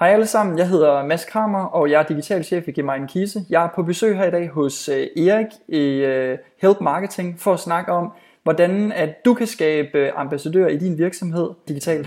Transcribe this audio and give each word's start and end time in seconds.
Hej 0.00 0.08
alle 0.08 0.26
sammen, 0.26 0.58
jeg 0.58 0.68
hedder 0.68 1.06
Mads 1.06 1.24
Kramer, 1.24 1.64
og 1.64 1.90
jeg 1.90 2.00
er 2.00 2.06
digital 2.06 2.44
chef 2.44 2.68
i 2.68 2.72
Gemein 2.72 3.06
Kise. 3.06 3.44
Jeg 3.50 3.64
er 3.64 3.68
på 3.74 3.82
besøg 3.82 4.16
her 4.16 4.24
i 4.24 4.30
dag 4.30 4.48
hos 4.48 4.88
øh, 4.88 5.06
Erik 5.16 5.46
i 5.68 5.78
øh, 5.78 6.38
Help 6.62 6.80
Marketing 6.80 7.40
for 7.40 7.52
at 7.52 7.60
snakke 7.60 7.92
om, 7.92 8.12
hvordan 8.42 8.92
at 8.92 9.24
du 9.24 9.34
kan 9.34 9.46
skabe 9.46 9.98
øh, 9.98 10.12
ambassadører 10.16 10.68
i 10.68 10.76
din 10.76 10.98
virksomhed 10.98 11.50
digitalt. 11.68 12.06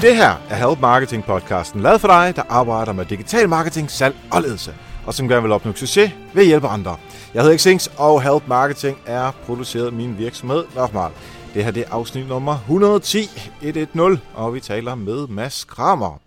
Det 0.00 0.16
her 0.16 0.30
er 0.50 0.68
Help 0.68 0.80
Marketing 0.80 1.24
podcasten, 1.24 1.80
lavet 1.80 2.00
for 2.00 2.08
dig, 2.08 2.32
der 2.36 2.42
arbejder 2.48 2.92
med 2.92 3.04
digital 3.04 3.48
marketing, 3.48 3.90
salg 3.90 4.14
og 4.32 4.42
ledelse 4.42 4.85
og 5.06 5.14
som 5.14 5.28
gerne 5.28 5.42
vil 5.42 5.52
opnå 5.52 5.72
succes 5.72 6.12
ved 6.32 6.42
at 6.42 6.46
hjælpe 6.48 6.68
andre. 6.68 6.96
Jeg 7.34 7.42
hedder 7.42 7.58
Xings, 7.58 7.90
og 7.96 8.22
Help 8.22 8.42
Marketing 8.48 8.98
er 9.06 9.30
produceret 9.46 9.86
af 9.86 9.92
min 9.92 10.18
virksomhed 10.18 10.64
Normal. 10.74 11.10
Det 11.54 11.64
her 11.64 11.70
det 11.70 11.82
er 11.86 11.90
afsnit 11.90 12.28
nummer 12.28 12.58
110, 12.58 13.30
110, 13.62 14.22
og 14.34 14.54
vi 14.54 14.60
taler 14.60 14.94
med 14.94 15.26
Mads 15.26 15.64
Kramer. 15.64 16.20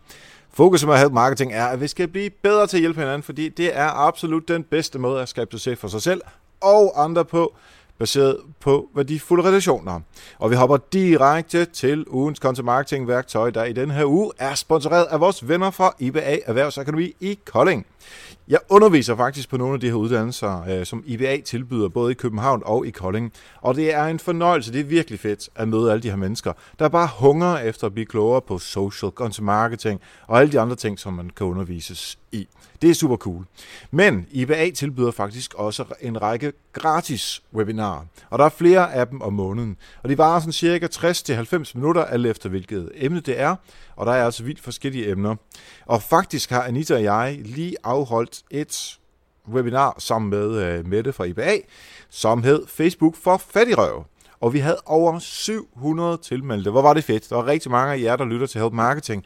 Fokus 0.53 0.85
med 0.85 0.97
Help 0.97 1.13
Marketing 1.13 1.53
er, 1.53 1.65
at 1.65 1.81
vi 1.81 1.87
skal 1.87 2.07
blive 2.07 2.29
bedre 2.29 2.67
til 2.67 2.77
at 2.77 2.81
hjælpe 2.81 2.99
hinanden, 2.99 3.23
fordi 3.23 3.49
det 3.49 3.77
er 3.77 3.87
absolut 3.87 4.47
den 4.47 4.63
bedste 4.63 4.99
måde 4.99 5.21
at 5.21 5.29
skabe 5.29 5.51
succes 5.51 5.79
for 5.79 5.87
sig 5.87 6.01
selv 6.01 6.21
og 6.61 7.03
andre 7.03 7.25
på, 7.25 7.55
baseret 7.99 8.37
på 8.59 8.89
værdifulde 8.95 9.43
relationer. 9.47 9.99
Og 10.39 10.51
vi 10.51 10.55
hopper 10.55 10.77
direkte 10.93 11.65
til 11.65 12.05
ugens 12.07 12.39
content 12.39 12.65
marketing 12.65 13.07
værktøj, 13.07 13.49
der 13.49 13.63
i 13.63 13.73
den 13.73 13.91
her 13.91 14.05
uge 14.05 14.31
er 14.37 14.55
sponsoreret 14.55 15.05
af 15.05 15.19
vores 15.19 15.47
venner 15.47 15.71
fra 15.71 15.93
IBA 15.99 16.37
Erhvervsakademi 16.45 17.13
i 17.19 17.39
Kolding. 17.45 17.85
Jeg 18.47 18.59
underviser 18.69 19.15
faktisk 19.15 19.49
på 19.49 19.57
nogle 19.57 19.73
af 19.73 19.79
de 19.79 19.87
her 19.87 19.93
uddannelser, 19.93 20.63
øh, 20.69 20.85
som 20.85 21.03
IBA 21.05 21.37
tilbyder, 21.45 21.89
både 21.89 22.11
i 22.11 22.13
København 22.13 22.61
og 22.65 22.87
i 22.87 22.89
Kolding. 22.89 23.33
Og 23.61 23.75
det 23.75 23.93
er 23.93 24.05
en 24.05 24.19
fornøjelse, 24.19 24.73
det 24.73 24.79
er 24.79 24.83
virkelig 24.83 25.19
fedt 25.19 25.49
at 25.55 25.67
møde 25.67 25.91
alle 25.91 26.03
de 26.03 26.09
her 26.09 26.15
mennesker, 26.15 26.53
der 26.79 26.89
bare 26.89 27.09
hunger 27.17 27.57
efter 27.57 27.87
at 27.87 27.93
blive 27.93 28.05
klogere 28.05 28.41
på 28.41 28.57
social, 28.57 29.11
content 29.11 29.45
marketing 29.45 30.01
og 30.27 30.39
alle 30.39 30.51
de 30.51 30.59
andre 30.59 30.75
ting, 30.75 30.99
som 30.99 31.13
man 31.13 31.29
kan 31.29 31.47
undervises 31.47 32.19
i. 32.31 32.47
Det 32.81 32.89
er 32.89 32.93
super 32.93 33.17
cool. 33.17 33.45
Men 33.91 34.27
IBA 34.31 34.69
tilbyder 34.75 35.11
faktisk 35.11 35.53
også 35.53 35.83
en 36.01 36.21
række 36.21 36.53
gratis 36.73 37.43
webinarer, 37.53 38.05
og 38.29 38.39
der 38.39 38.45
er 38.45 38.49
flere 38.49 38.93
af 38.93 39.07
dem 39.07 39.21
om 39.21 39.33
måneden. 39.33 39.77
Og 40.03 40.09
de 40.09 40.17
varer 40.17 40.39
sådan 40.39 40.53
cirka 40.53 40.87
60-90 40.87 41.71
minutter, 41.75 42.05
alt 42.05 42.25
efter 42.25 42.49
hvilket 42.49 42.91
emne 42.95 43.19
det 43.19 43.39
er, 43.39 43.55
og 43.99 44.05
der 44.05 44.11
er 44.11 44.25
altså 44.25 44.43
vildt 44.43 44.61
forskellige 44.61 45.09
emner. 45.11 45.35
Og 45.85 46.01
faktisk 46.01 46.49
har 46.49 46.63
Anita 46.63 46.93
og 46.93 47.03
jeg 47.03 47.39
lige 47.45 47.75
afholdt 47.83 48.43
et 48.51 48.99
webinar 49.47 49.95
sammen 49.97 50.29
med 50.29 50.63
øh, 50.63 50.87
Mette 50.87 51.13
fra 51.13 51.23
IBA, 51.23 51.57
som 52.09 52.43
hed 52.43 52.67
Facebook 52.67 53.15
for 53.15 53.37
fattigrøv. 53.37 54.05
Og 54.39 54.53
vi 54.53 54.59
havde 54.59 54.77
over 54.85 55.19
700 55.19 56.17
tilmeldte. 56.17 56.71
Hvor 56.71 56.81
var 56.81 56.93
det 56.93 57.03
fedt. 57.03 57.29
Der 57.29 57.35
var 57.35 57.45
rigtig 57.45 57.71
mange 57.71 57.93
af 57.93 57.99
jer, 58.01 58.15
der 58.15 58.25
lytter 58.25 58.47
til 58.47 58.61
Help 58.61 58.73
Marketing, 58.73 59.25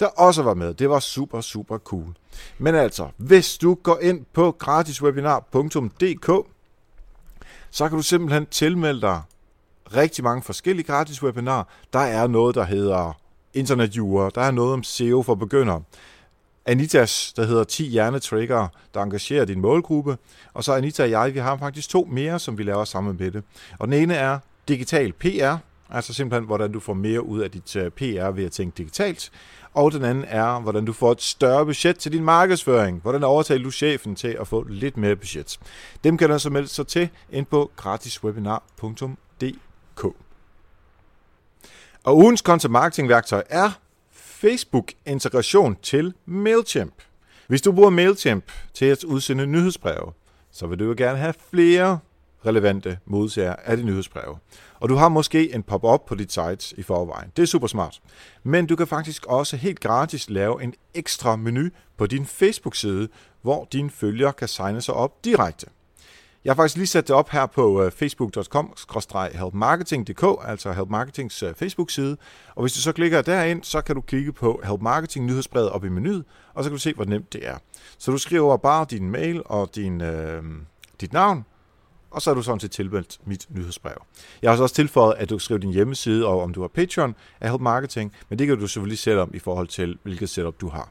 der 0.00 0.06
også 0.06 0.42
var 0.42 0.54
med. 0.54 0.74
Det 0.74 0.90
var 0.90 1.00
super, 1.00 1.40
super 1.40 1.78
cool. 1.78 2.14
Men 2.58 2.74
altså, 2.74 3.08
hvis 3.16 3.58
du 3.58 3.74
går 3.74 3.98
ind 4.02 4.24
på 4.32 4.50
gratiswebinar.dk, 4.50 6.46
så 7.70 7.88
kan 7.88 7.96
du 7.96 8.02
simpelthen 8.02 8.46
tilmelde 8.46 9.00
dig 9.00 9.22
rigtig 9.96 10.24
mange 10.24 10.42
forskellige 10.42 10.86
gratis 10.86 11.22
webinarer. 11.22 11.64
Der 11.92 11.98
er 11.98 12.26
noget, 12.26 12.54
der 12.54 12.64
hedder 12.64 13.20
internetjure, 13.54 14.30
der 14.34 14.40
er 14.40 14.50
noget 14.50 14.72
om 14.72 14.82
SEO 14.82 15.22
for 15.22 15.34
begyndere. 15.34 15.82
Anitas, 16.66 17.32
der 17.36 17.44
hedder 17.44 17.64
10 17.64 17.84
hjernetrigger, 17.84 18.68
der 18.94 19.02
engagerer 19.02 19.44
din 19.44 19.60
målgruppe. 19.60 20.18
Og 20.54 20.64
så 20.64 20.72
Anita 20.72 21.02
og 21.02 21.10
jeg, 21.10 21.34
vi 21.34 21.38
har 21.38 21.56
faktisk 21.56 21.88
to 21.88 22.08
mere, 22.10 22.38
som 22.38 22.58
vi 22.58 22.62
laver 22.62 22.84
sammen 22.84 23.16
med 23.20 23.30
det. 23.30 23.42
Og 23.78 23.88
den 23.88 24.02
ene 24.02 24.14
er 24.14 24.38
digital 24.68 25.12
PR, 25.12 25.56
altså 25.90 26.14
simpelthen, 26.14 26.46
hvordan 26.46 26.72
du 26.72 26.80
får 26.80 26.94
mere 26.94 27.26
ud 27.26 27.40
af 27.40 27.50
dit 27.50 27.76
øh, 27.76 27.90
PR 27.90 28.30
ved 28.30 28.44
at 28.44 28.52
tænke 28.52 28.78
digitalt. 28.78 29.30
Og 29.74 29.92
den 29.92 30.04
anden 30.04 30.24
er, 30.28 30.60
hvordan 30.60 30.84
du 30.84 30.92
får 30.92 31.12
et 31.12 31.22
større 31.22 31.66
budget 31.66 31.98
til 31.98 32.12
din 32.12 32.24
markedsføring. 32.24 33.00
Hvordan 33.02 33.24
overtaler 33.24 33.64
du 33.64 33.70
chefen 33.70 34.14
til 34.14 34.36
at 34.40 34.48
få 34.48 34.64
lidt 34.68 34.96
mere 34.96 35.16
budget. 35.16 35.58
Dem 36.04 36.16
kan 36.16 36.30
du 36.30 36.38
så 36.38 36.50
melde 36.50 36.68
sig 36.68 36.86
til 36.86 37.08
ind 37.30 37.46
på 37.46 37.70
gratiswebinar.dk. 37.76 40.29
Og 42.04 42.16
ugens 42.16 42.40
content 42.40 42.72
marketing 42.72 43.08
værktøj 43.08 43.42
er 43.48 43.70
Facebook-integration 44.12 45.76
til 45.82 46.14
MailChimp. 46.26 46.94
Hvis 47.46 47.62
du 47.62 47.72
bruger 47.72 47.90
MailChimp 47.90 48.44
til 48.74 48.84
at 48.84 49.04
udsende 49.04 49.46
nyhedsbreve, 49.46 50.12
så 50.52 50.66
vil 50.66 50.78
du 50.78 50.84
jo 50.84 50.94
gerne 50.96 51.18
have 51.18 51.34
flere 51.50 51.98
relevante 52.46 52.98
modtagere 53.04 53.68
af 53.68 53.76
de 53.76 53.82
nyhedsbreve. 53.82 54.38
Og 54.80 54.88
du 54.88 54.94
har 54.94 55.08
måske 55.08 55.54
en 55.54 55.62
pop-up 55.62 56.00
på 56.06 56.14
dit 56.14 56.32
site 56.32 56.74
i 56.78 56.82
forvejen. 56.82 57.32
Det 57.36 57.42
er 57.42 57.46
super 57.46 57.66
smart. 57.66 58.00
Men 58.42 58.66
du 58.66 58.76
kan 58.76 58.86
faktisk 58.86 59.26
også 59.26 59.56
helt 59.56 59.80
gratis 59.80 60.30
lave 60.30 60.62
en 60.62 60.74
ekstra 60.94 61.36
menu 61.36 61.68
på 61.96 62.06
din 62.06 62.26
Facebook-side, 62.26 63.08
hvor 63.42 63.68
dine 63.72 63.90
følgere 63.90 64.32
kan 64.32 64.48
signe 64.48 64.80
sig 64.80 64.94
op 64.94 65.24
direkte. 65.24 65.66
Jeg 66.44 66.50
har 66.50 66.54
faktisk 66.54 66.76
lige 66.76 66.86
sat 66.86 67.08
det 67.08 67.16
op 67.16 67.30
her 67.30 67.46
på 67.46 67.82
øh, 67.82 67.92
facebook.com-helpmarketing.dk, 67.92 70.48
altså 70.48 70.72
Help 70.72 70.88
Marketings 70.88 71.42
øh, 71.42 71.54
Facebook-side. 71.54 72.16
Og 72.54 72.62
hvis 72.62 72.72
du 72.72 72.80
så 72.80 72.92
klikker 72.92 73.22
derind, 73.22 73.62
så 73.62 73.80
kan 73.80 73.94
du 73.94 74.00
klikke 74.00 74.32
på 74.32 74.60
Help 74.64 74.80
Marketing 74.80 75.26
nyhedsbrevet 75.26 75.70
op 75.70 75.84
i 75.84 75.88
menuet, 75.88 76.24
og 76.54 76.64
så 76.64 76.70
kan 76.70 76.76
du 76.76 76.80
se, 76.80 76.94
hvor 76.94 77.04
nemt 77.04 77.32
det 77.32 77.48
er. 77.48 77.56
Så 77.98 78.10
du 78.10 78.18
skriver 78.18 78.56
bare 78.56 78.86
din 78.90 79.10
mail 79.10 79.42
og 79.44 79.74
din, 79.74 80.00
øh, 80.00 80.42
dit 81.00 81.12
navn, 81.12 81.44
og 82.10 82.22
så 82.22 82.30
er 82.30 82.34
du 82.34 82.42
sådan 82.42 82.60
set 82.60 82.70
tilmeldt 82.70 83.18
mit 83.24 83.46
nyhedsbrev. 83.48 84.02
Jeg 84.42 84.52
har 84.52 84.62
også 84.62 84.74
tilføjet, 84.74 85.14
at 85.18 85.30
du 85.30 85.38
skriver 85.38 85.58
din 85.58 85.72
hjemmeside, 85.72 86.26
og 86.26 86.42
om 86.42 86.54
du 86.54 86.60
har 86.60 86.68
Patreon 86.68 87.14
af 87.40 87.50
Help 87.50 87.60
Marketing, 87.60 88.12
men 88.28 88.38
det 88.38 88.46
kan 88.46 88.58
du 88.58 88.66
selvfølgelig 88.66 88.98
sætte 88.98 89.20
om 89.20 89.30
i 89.34 89.38
forhold 89.38 89.68
til, 89.68 89.98
hvilket 90.02 90.28
setup 90.28 90.60
du 90.60 90.68
har. 90.68 90.88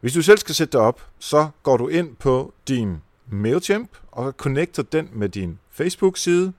Hvis 0.00 0.12
du 0.12 0.22
selv 0.22 0.38
skal 0.38 0.54
sætte 0.54 0.72
det 0.72 0.80
op, 0.80 1.06
så 1.18 1.48
går 1.62 1.76
du 1.76 1.88
ind 1.88 2.16
på 2.16 2.54
din 2.68 2.96
MailChimp, 3.30 3.90
og 4.12 4.32
connecter 4.32 4.82
den 4.82 5.08
med 5.12 5.28
din 5.28 5.58
Facebook-side, 5.70 6.52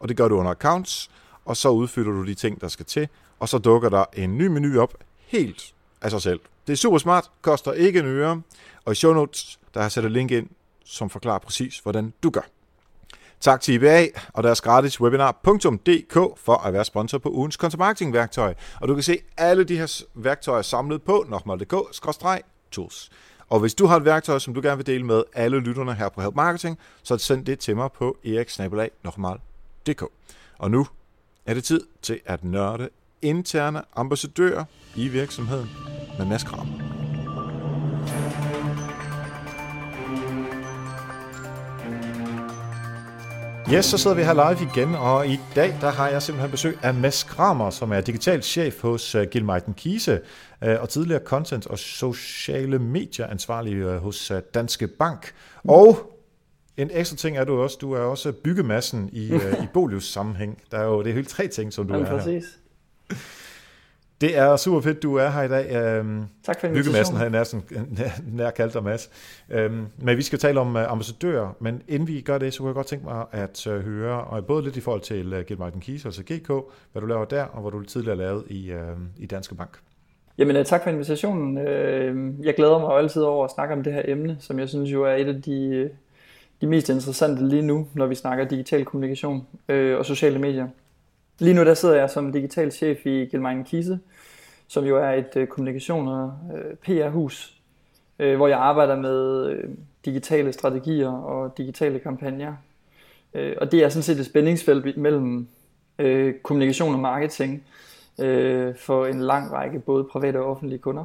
og 0.00 0.08
det 0.08 0.16
gør 0.16 0.28
du 0.28 0.36
under 0.36 0.50
Accounts, 0.50 1.10
og 1.44 1.56
så 1.56 1.68
udfylder 1.68 2.12
du 2.12 2.26
de 2.26 2.34
ting, 2.34 2.60
der 2.60 2.68
skal 2.68 2.86
til, 2.86 3.08
og 3.38 3.48
så 3.48 3.58
dukker 3.58 3.88
der 3.88 4.04
en 4.12 4.38
ny 4.38 4.46
menu 4.46 4.80
op 4.80 4.94
helt 5.26 5.74
af 6.02 6.10
sig 6.10 6.22
selv. 6.22 6.40
Det 6.66 6.72
er 6.72 6.76
super 6.76 6.98
smart, 6.98 7.30
koster 7.42 7.72
ikke 7.72 7.98
en 7.98 8.06
øre, 8.06 8.42
og 8.84 8.92
i 8.92 8.94
show 8.94 9.12
notes, 9.12 9.58
der 9.74 9.80
har 9.80 9.84
jeg 9.84 9.92
sat 9.92 10.04
et 10.04 10.12
link 10.12 10.30
ind, 10.30 10.48
som 10.84 11.10
forklarer 11.10 11.38
præcis, 11.38 11.78
hvordan 11.78 12.12
du 12.22 12.30
gør. 12.30 12.48
Tak 13.40 13.60
til 13.60 13.74
IBA 13.74 14.06
og 14.32 14.42
deres 14.42 14.60
gratis 14.60 15.00
webinar.dk 15.00 16.38
for 16.38 16.66
at 16.66 16.72
være 16.72 16.84
sponsor 16.84 17.18
på 17.18 17.30
ugens 17.30 17.54
content 17.54 17.78
marketing 17.78 18.12
værktøj. 18.12 18.54
Og 18.80 18.88
du 18.88 18.94
kan 18.94 19.02
se 19.02 19.18
alle 19.36 19.64
de 19.64 19.78
her 19.78 20.02
værktøjer 20.14 20.62
samlet 20.62 21.02
på 21.02 21.24
nokmal.dk-tools. 21.28 23.10
Og 23.48 23.60
hvis 23.60 23.74
du 23.74 23.86
har 23.86 23.96
et 23.96 24.04
værktøj, 24.04 24.38
som 24.38 24.54
du 24.54 24.60
gerne 24.62 24.76
vil 24.76 24.86
dele 24.86 25.04
med 25.04 25.22
alle 25.34 25.58
lytterne 25.58 25.94
her 25.94 26.08
på 26.08 26.20
Help 26.20 26.34
Marketing, 26.34 26.78
så 27.02 27.18
send 27.18 27.46
det 27.46 27.58
til 27.58 27.76
mig 27.76 27.92
på 27.92 28.16
eriksnabelag.dk. 28.24 30.04
Og 30.58 30.70
nu 30.70 30.86
er 31.46 31.54
det 31.54 31.64
tid 31.64 31.80
til 32.02 32.20
at 32.26 32.44
nørde 32.44 32.88
interne 33.22 33.82
ambassadører 33.96 34.64
i 34.96 35.08
virksomheden 35.08 35.70
med 36.18 36.26
Mads 36.26 36.44
Kramer. 36.44 36.94
Yes, 43.72 43.84
så 43.84 43.98
sidder 43.98 44.16
vi 44.16 44.22
her 44.22 44.32
live 44.32 44.70
igen, 44.70 44.94
og 44.94 45.28
i 45.28 45.40
dag 45.54 45.76
der 45.80 45.90
har 45.90 46.08
jeg 46.08 46.22
simpelthen 46.22 46.50
besøg 46.50 46.78
af 46.82 46.94
Mads 46.94 47.22
Kramer, 47.22 47.70
som 47.70 47.92
er 47.92 48.00
digital 48.00 48.42
chef 48.42 48.82
hos 48.82 49.14
uh, 49.14 49.20
øh, 49.20 49.26
Gilmeiten 49.30 49.74
Kise, 49.74 50.20
uh, 50.66 50.68
og 50.80 50.88
tidligere 50.88 51.20
content- 51.20 51.66
og 51.66 51.78
sociale 51.78 52.78
medier 52.78 53.26
ansvarlig 53.26 53.86
uh, 53.86 53.96
hos 53.96 54.30
uh, 54.30 54.36
Danske 54.54 54.88
Bank. 54.88 55.32
Og 55.68 56.18
en 56.76 56.90
ekstra 56.92 57.16
ting 57.16 57.36
er 57.36 57.44
du 57.44 57.62
også, 57.62 57.78
du 57.80 57.92
er 57.92 58.00
også 58.00 58.32
byggemassen 58.32 59.10
i, 59.12 59.32
uh, 59.32 59.64
i 59.64 59.66
Bolius 59.74 60.04
sammenhæng. 60.04 60.62
Der 60.70 60.78
er 60.78 60.84
jo, 60.84 61.02
det 61.02 61.10
er 61.10 61.14
helt 61.14 61.28
tre 61.28 61.48
ting, 61.48 61.72
som 61.72 61.88
du 61.88 61.94
Jamen, 61.94 62.06
er 62.08 62.18
præcis. 62.18 62.44
her. 63.10 63.16
Det 64.20 64.38
er 64.38 64.56
super 64.56 64.80
fedt, 64.80 65.02
du 65.02 65.14
er 65.14 65.28
her 65.28 65.42
i 65.42 65.48
dag. 65.48 65.76
Øhm, 65.76 66.24
tak 66.44 66.60
for 66.60 66.66
invitationen. 66.66 67.16
har 67.16 67.24
jeg 67.24 67.30
nær, 67.30 67.54
nær, 67.98 68.10
nær 68.32 68.50
kaldt 68.50 68.74
dig, 68.74 68.82
Mads. 68.82 69.10
Øhm, 69.50 69.86
men 69.98 70.16
vi 70.16 70.22
skal 70.22 70.38
tale 70.38 70.60
om 70.60 70.76
uh, 70.76 70.92
ambassadører, 70.92 71.56
men 71.60 71.82
inden 71.88 72.08
vi 72.08 72.20
gør 72.20 72.38
det, 72.38 72.54
så 72.54 72.58
kunne 72.58 72.68
jeg 72.68 72.74
godt 72.74 72.86
tænke 72.86 73.04
mig 73.04 73.24
at 73.32 73.66
uh, 73.66 73.72
høre, 73.72 74.24
og 74.24 74.46
både 74.46 74.64
lidt 74.64 74.76
i 74.76 74.80
forhold 74.80 75.00
til 75.00 75.34
uh, 75.34 75.40
Get 75.40 75.58
Martin 75.58 75.80
Keys, 75.80 76.04
altså 76.04 76.22
GK, 76.22 76.48
hvad 76.92 77.00
du 77.00 77.06
laver 77.06 77.24
der, 77.24 77.42
og 77.42 77.62
hvad 77.62 77.70
du 77.70 77.82
tidligere 77.82 78.16
lavet 78.16 78.44
i, 78.48 78.72
uh, 78.72 78.78
i 79.18 79.26
Danske 79.26 79.54
Bank. 79.54 79.78
Jamen 80.38 80.64
tak 80.64 80.82
for 80.82 80.90
invitationen. 80.90 81.56
Jeg 82.44 82.54
glæder 82.56 82.78
mig 82.78 82.98
altid 82.98 83.22
over 83.22 83.44
at 83.44 83.50
snakke 83.50 83.74
om 83.74 83.82
det 83.82 83.92
her 83.92 84.02
emne, 84.04 84.36
som 84.40 84.58
jeg 84.58 84.68
synes 84.68 84.92
jo 84.92 85.04
er 85.04 85.14
et 85.14 85.28
af 85.28 85.42
de, 85.42 85.90
de 86.60 86.66
mest 86.66 86.88
interessante 86.88 87.48
lige 87.48 87.62
nu, 87.62 87.86
når 87.94 88.06
vi 88.06 88.14
snakker 88.14 88.44
digital 88.44 88.84
kommunikation 88.84 89.46
og 89.68 90.06
sociale 90.06 90.38
medier. 90.38 90.68
Lige 91.38 91.54
nu 91.54 91.64
der 91.64 91.74
sidder 91.74 91.94
jeg 91.94 92.10
som 92.10 92.32
digital 92.32 92.72
chef 92.72 93.06
i 93.06 93.24
Gilmein 93.24 93.64
Kise, 93.64 93.98
som 94.68 94.84
jo 94.84 94.96
er 94.96 95.10
et 95.10 95.36
øh, 95.36 95.48
kommunikation- 95.48 96.08
og 96.08 96.32
øh, 96.54 96.74
PR-hus, 96.76 97.54
øh, 98.18 98.36
hvor 98.36 98.48
jeg 98.48 98.58
arbejder 98.58 98.96
med 98.96 99.46
øh, 99.46 99.70
digitale 100.04 100.52
strategier 100.52 101.08
og 101.08 101.58
digitale 101.58 101.98
kampagner. 101.98 102.54
Øh, 103.34 103.56
og 103.60 103.72
det 103.72 103.84
er 103.84 103.88
sådan 103.88 104.02
set 104.02 104.18
et 104.18 104.26
spændingsfelt 104.26 104.96
mellem 104.96 105.48
øh, 105.98 106.34
kommunikation 106.42 106.94
og 106.94 107.00
marketing 107.00 107.64
øh, 108.20 108.76
for 108.76 109.06
en 109.06 109.20
lang 109.20 109.52
række 109.52 109.78
både 109.78 110.04
private 110.04 110.40
og 110.40 110.50
offentlige 110.50 110.78
kunder. 110.78 111.04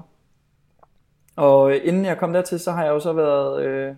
Og 1.36 1.72
øh, 1.72 1.82
inden 1.84 2.06
jeg 2.06 2.18
kom 2.18 2.34
dertil, 2.34 2.60
så 2.60 2.72
har 2.72 2.84
jeg 2.84 2.92
jo 2.92 3.00
så 3.00 3.14
været 3.14 3.66
øh, 3.66 3.96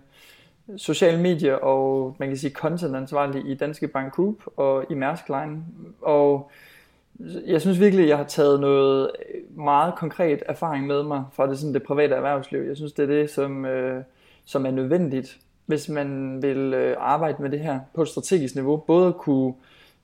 social 0.78 1.20
medier 1.20 1.56
og 1.56 2.16
man 2.20 2.28
kan 2.28 2.38
sige 2.38 2.54
contentansvarlig 2.54 3.46
i 3.46 3.56
Danske 3.56 3.88
Bank 3.88 4.14
Group 4.14 4.36
og 4.58 4.86
i 4.90 4.94
Mærsk 4.94 5.30
Line. 5.30 5.64
Og 6.02 6.52
jeg 7.46 7.62
synes 7.62 7.80
virkelig, 7.80 8.04
at 8.04 8.10
jeg 8.10 8.18
har 8.18 8.24
taget 8.24 8.60
noget 8.60 9.12
meget 9.56 9.96
konkret 9.96 10.44
erfaring 10.46 10.88
med 10.88 11.04
mig 11.04 11.24
fra 11.34 11.48
det, 11.50 11.60
sådan 11.60 11.74
det 11.74 11.84
private 11.84 12.16
erhvervsliv. 12.16 12.62
Jeg 12.62 12.78
synes, 12.78 12.94
det 12.94 13.04
er 13.04 13.08
det, 13.08 13.30
som, 13.30 13.66
øh, 13.66 14.04
som 14.46 14.66
er 14.66 14.72
nødvendigt, 14.72 15.38
hvis 15.66 15.90
man 15.90 16.42
vil 16.42 16.74
øh, 16.74 16.96
arbejde 17.00 17.42
med 17.42 17.50
det 17.50 17.60
her 17.60 17.80
på 17.96 18.02
et 18.02 18.08
strategisk 18.08 18.56
niveau. 18.56 18.78
Både 18.78 19.08
at 19.08 19.18
kunne 19.18 19.54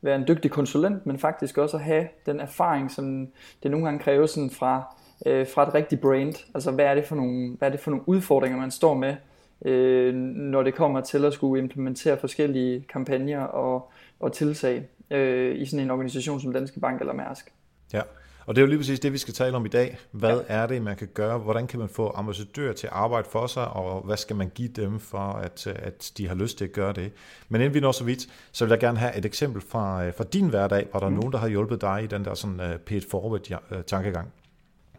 være 0.02 0.16
en 0.16 0.28
dygtig 0.28 0.52
konsulent, 0.52 1.06
men 1.06 1.20
faktisk 1.20 1.58
også 1.58 1.78
at 1.78 1.84
have 1.84 2.08
den 2.26 2.40
erfaring, 2.40 2.92
som 2.92 3.28
det 3.64 3.72
nogle 3.72 3.86
gange 3.86 4.00
kræver 4.00 4.26
sådan 4.26 4.50
fra, 4.50 4.96
øh, 5.26 5.48
fra 5.48 5.68
et 5.68 5.74
rigtigt 5.74 6.02
brand. 6.02 6.34
Altså 6.56 6.72
hvad 6.72 6.86
er, 6.86 6.96
det 6.96 7.06
for 7.06 7.16
nogle, 7.16 7.56
hvad 7.58 7.68
er 7.68 7.72
det 7.72 7.80
for 7.80 7.92
nogle 7.92 8.10
udfordringer, 8.10 8.60
man 8.60 8.72
står 8.72 8.94
med, 8.94 9.16
øh, 9.66 10.14
når 10.14 10.64
det 10.64 10.76
kommer 10.76 11.02
til 11.02 11.26
at 11.26 11.34
skulle 11.34 11.64
implementere 11.64 12.18
forskellige 12.18 12.86
kampagner 12.90 13.40
og, 13.40 13.92
og 14.20 14.34
tilsag 14.34 14.88
øh, 15.12 15.62
i 15.62 15.66
sådan 15.66 15.86
en 15.86 15.92
organisation 15.92 16.42
som 16.42 16.54
Danske 16.54 16.80
Bank 16.80 17.00
eller 17.00 17.14
Mærsk. 17.14 17.54
Ja, 17.94 18.02
og 18.48 18.56
det 18.56 18.62
er 18.62 18.66
jo 18.66 18.68
lige 18.68 18.80
præcis 18.80 19.00
det, 19.00 19.14
vi 19.14 19.18
skal 19.18 19.34
tale 19.34 19.56
om 19.56 19.66
i 19.66 19.70
dag. 19.70 19.98
Hvad 20.12 20.38
ja. 20.38 20.44
er 20.48 20.68
det, 20.68 20.82
man 20.82 20.96
kan 20.96 21.08
gøre? 21.14 21.38
Hvordan 21.38 21.68
kan 21.68 21.80
man 21.80 21.90
få 21.90 22.12
ambassadører 22.16 22.74
til 22.74 22.88
at 22.88 22.94
arbejde 22.94 23.28
for 23.32 23.48
sig, 23.48 23.68
og 23.68 24.02
hvad 24.02 24.18
skal 24.18 24.36
man 24.36 24.52
give 24.56 24.68
dem 24.68 25.00
for, 25.00 25.18
at, 25.18 25.68
at 25.68 26.12
de 26.18 26.28
har 26.28 26.36
lyst 26.36 26.58
til 26.58 26.66
at 26.66 26.72
gøre 26.72 26.94
det? 26.94 27.12
Men 27.50 27.62
inden 27.62 27.74
vi 27.74 27.80
når 27.80 27.92
så 27.92 28.04
vidt, 28.04 28.28
så 28.52 28.66
vil 28.66 28.72
jeg 28.72 28.80
gerne 28.80 28.98
have 28.98 29.18
et 29.18 29.26
eksempel 29.26 29.62
fra, 29.62 30.10
fra 30.10 30.24
din 30.24 30.50
hverdag. 30.50 30.88
Var 30.94 31.00
der 31.00 31.10
mm. 31.10 31.16
nogen, 31.16 31.32
der 31.32 31.38
har 31.40 31.48
hjulpet 31.48 31.82
dig 31.82 32.04
i 32.04 32.08
den 32.08 32.26
der 32.26 32.34
sådan 32.34 32.60
uh, 32.60 32.78
paid 32.86 33.02
forward 33.12 33.52
uh, 33.52 33.82
tankegang? 33.88 34.34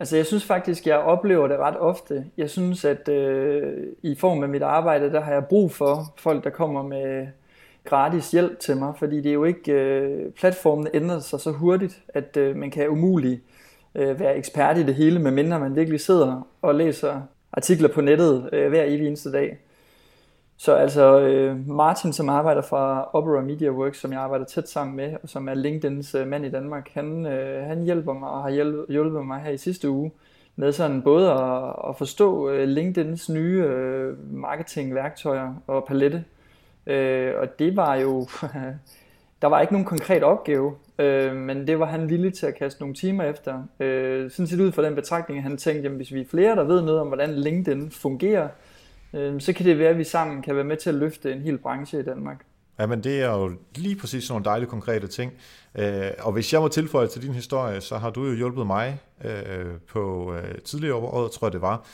Altså 0.00 0.16
jeg 0.16 0.26
synes 0.26 0.44
faktisk, 0.44 0.86
jeg 0.86 0.98
oplever 0.98 1.48
det 1.48 1.58
ret 1.58 1.76
ofte. 1.78 2.24
Jeg 2.36 2.50
synes, 2.50 2.84
at 2.84 3.08
øh, 3.08 3.86
i 4.02 4.14
form 4.14 4.42
af 4.42 4.48
mit 4.48 4.62
arbejde, 4.62 5.12
der 5.12 5.20
har 5.20 5.32
jeg 5.32 5.44
brug 5.44 5.72
for 5.72 6.14
folk, 6.16 6.44
der 6.44 6.50
kommer 6.50 6.82
med 6.82 7.26
gratis 7.84 8.30
hjælp 8.30 8.58
til 8.58 8.76
mig, 8.76 8.92
fordi 8.98 9.16
det 9.16 9.28
er 9.28 9.34
jo 9.34 9.44
ikke, 9.44 9.72
øh, 9.72 10.32
platformen 10.32 10.88
ændrer 10.94 11.18
sig 11.18 11.40
så 11.40 11.50
hurtigt, 11.50 12.02
at 12.08 12.36
øh, 12.36 12.56
man 12.56 12.70
kan 12.70 12.88
umuligt 12.88 13.40
øh, 13.94 14.20
være 14.20 14.36
ekspert 14.36 14.78
i 14.78 14.82
det 14.82 14.94
hele, 14.94 15.18
medmindre 15.18 15.60
man 15.60 15.76
virkelig 15.76 16.00
sidder 16.00 16.46
og 16.62 16.74
læser 16.74 17.20
artikler 17.52 17.88
på 17.88 18.00
nettet 18.00 18.48
øh, 18.52 18.68
hver 18.68 18.84
evig 18.84 19.06
eneste 19.06 19.32
dag. 19.32 19.58
Så 20.60 20.74
altså 20.74 21.20
øh, 21.20 21.68
Martin, 21.68 22.12
som 22.12 22.28
arbejder 22.28 22.62
fra 22.62 23.10
Opera 23.12 23.40
Media 23.40 23.70
Works, 23.70 24.00
som 24.00 24.12
jeg 24.12 24.20
arbejder 24.20 24.44
tæt 24.44 24.68
sammen 24.68 24.96
med, 24.96 25.16
og 25.22 25.28
som 25.28 25.48
er 25.48 25.54
LinkedIns 25.54 26.14
øh, 26.14 26.26
mand 26.26 26.46
i 26.46 26.50
Danmark, 26.50 26.90
han, 26.94 27.26
øh, 27.26 27.66
han 27.66 27.82
hjælper 27.82 28.12
mig 28.12 28.28
og 28.28 28.42
har 28.42 28.50
hjulpet 28.92 29.26
mig 29.26 29.40
her 29.40 29.50
i 29.50 29.56
sidste 29.56 29.90
uge 29.90 30.10
med 30.56 30.72
sådan 30.72 31.02
både 31.02 31.32
at, 31.32 31.74
at 31.88 31.96
forstå 31.98 32.50
øh, 32.50 32.68
LinkedIns 32.68 33.28
nye 33.28 33.64
øh, 33.68 34.34
marketingværktøjer 34.34 35.54
og 35.66 35.84
palette. 35.84 36.24
Øh, 36.86 37.34
og 37.40 37.58
det 37.58 37.76
var 37.76 37.94
jo, 37.94 38.26
der 39.42 39.46
var 39.46 39.60
ikke 39.60 39.72
nogen 39.72 39.86
konkret 39.86 40.22
opgave, 40.22 40.74
øh, 40.98 41.36
men 41.36 41.66
det 41.66 41.78
var 41.78 41.86
han 41.86 42.08
villig 42.08 42.34
til 42.34 42.46
at 42.46 42.54
kaste 42.54 42.80
nogle 42.80 42.94
timer 42.94 43.24
efter. 43.24 43.62
Øh, 43.80 44.30
sådan 44.30 44.46
set 44.46 44.60
ud 44.60 44.72
fra 44.72 44.82
den 44.82 44.94
betragtning, 44.94 45.38
at 45.38 45.42
han 45.42 45.56
tænkte, 45.56 45.82
jamen 45.82 45.96
hvis 45.96 46.14
vi 46.14 46.20
er 46.20 46.28
flere, 46.30 46.56
der 46.56 46.64
ved 46.64 46.82
noget 46.82 47.00
om, 47.00 47.06
hvordan 47.06 47.34
LinkedIn 47.34 47.90
fungerer, 47.90 48.48
øh, 49.14 49.40
så 49.40 49.52
kan 49.52 49.66
det 49.66 49.78
være, 49.78 49.88
at 49.88 49.98
vi 49.98 50.04
sammen 50.04 50.42
kan 50.42 50.54
være 50.54 50.64
med 50.64 50.76
til 50.76 50.90
at 50.90 50.94
løfte 50.94 51.32
en 51.32 51.40
hel 51.40 51.58
branche 51.58 52.00
i 52.00 52.02
Danmark. 52.02 52.44
Ja, 52.78 52.86
men 52.86 53.04
det 53.04 53.22
er 53.22 53.30
jo 53.30 53.52
lige 53.76 53.96
præcis 53.96 54.24
sådan 54.24 54.32
nogle 54.32 54.44
dejlige 54.44 54.70
konkrete 54.70 55.06
ting. 55.06 55.32
Øh, 55.74 56.10
og 56.18 56.32
hvis 56.32 56.52
jeg 56.52 56.60
må 56.60 56.68
tilføje 56.68 57.06
til 57.06 57.22
din 57.22 57.34
historie, 57.34 57.80
så 57.80 57.98
har 57.98 58.10
du 58.10 58.26
jo 58.26 58.34
hjulpet 58.34 58.66
mig 58.66 58.98
øh, 59.24 59.66
på 59.88 60.34
øh, 60.34 60.58
tidligere 60.64 60.94
år, 60.94 61.28
tror 61.28 61.46
jeg 61.46 61.52
det 61.52 61.60
var, 61.60 61.86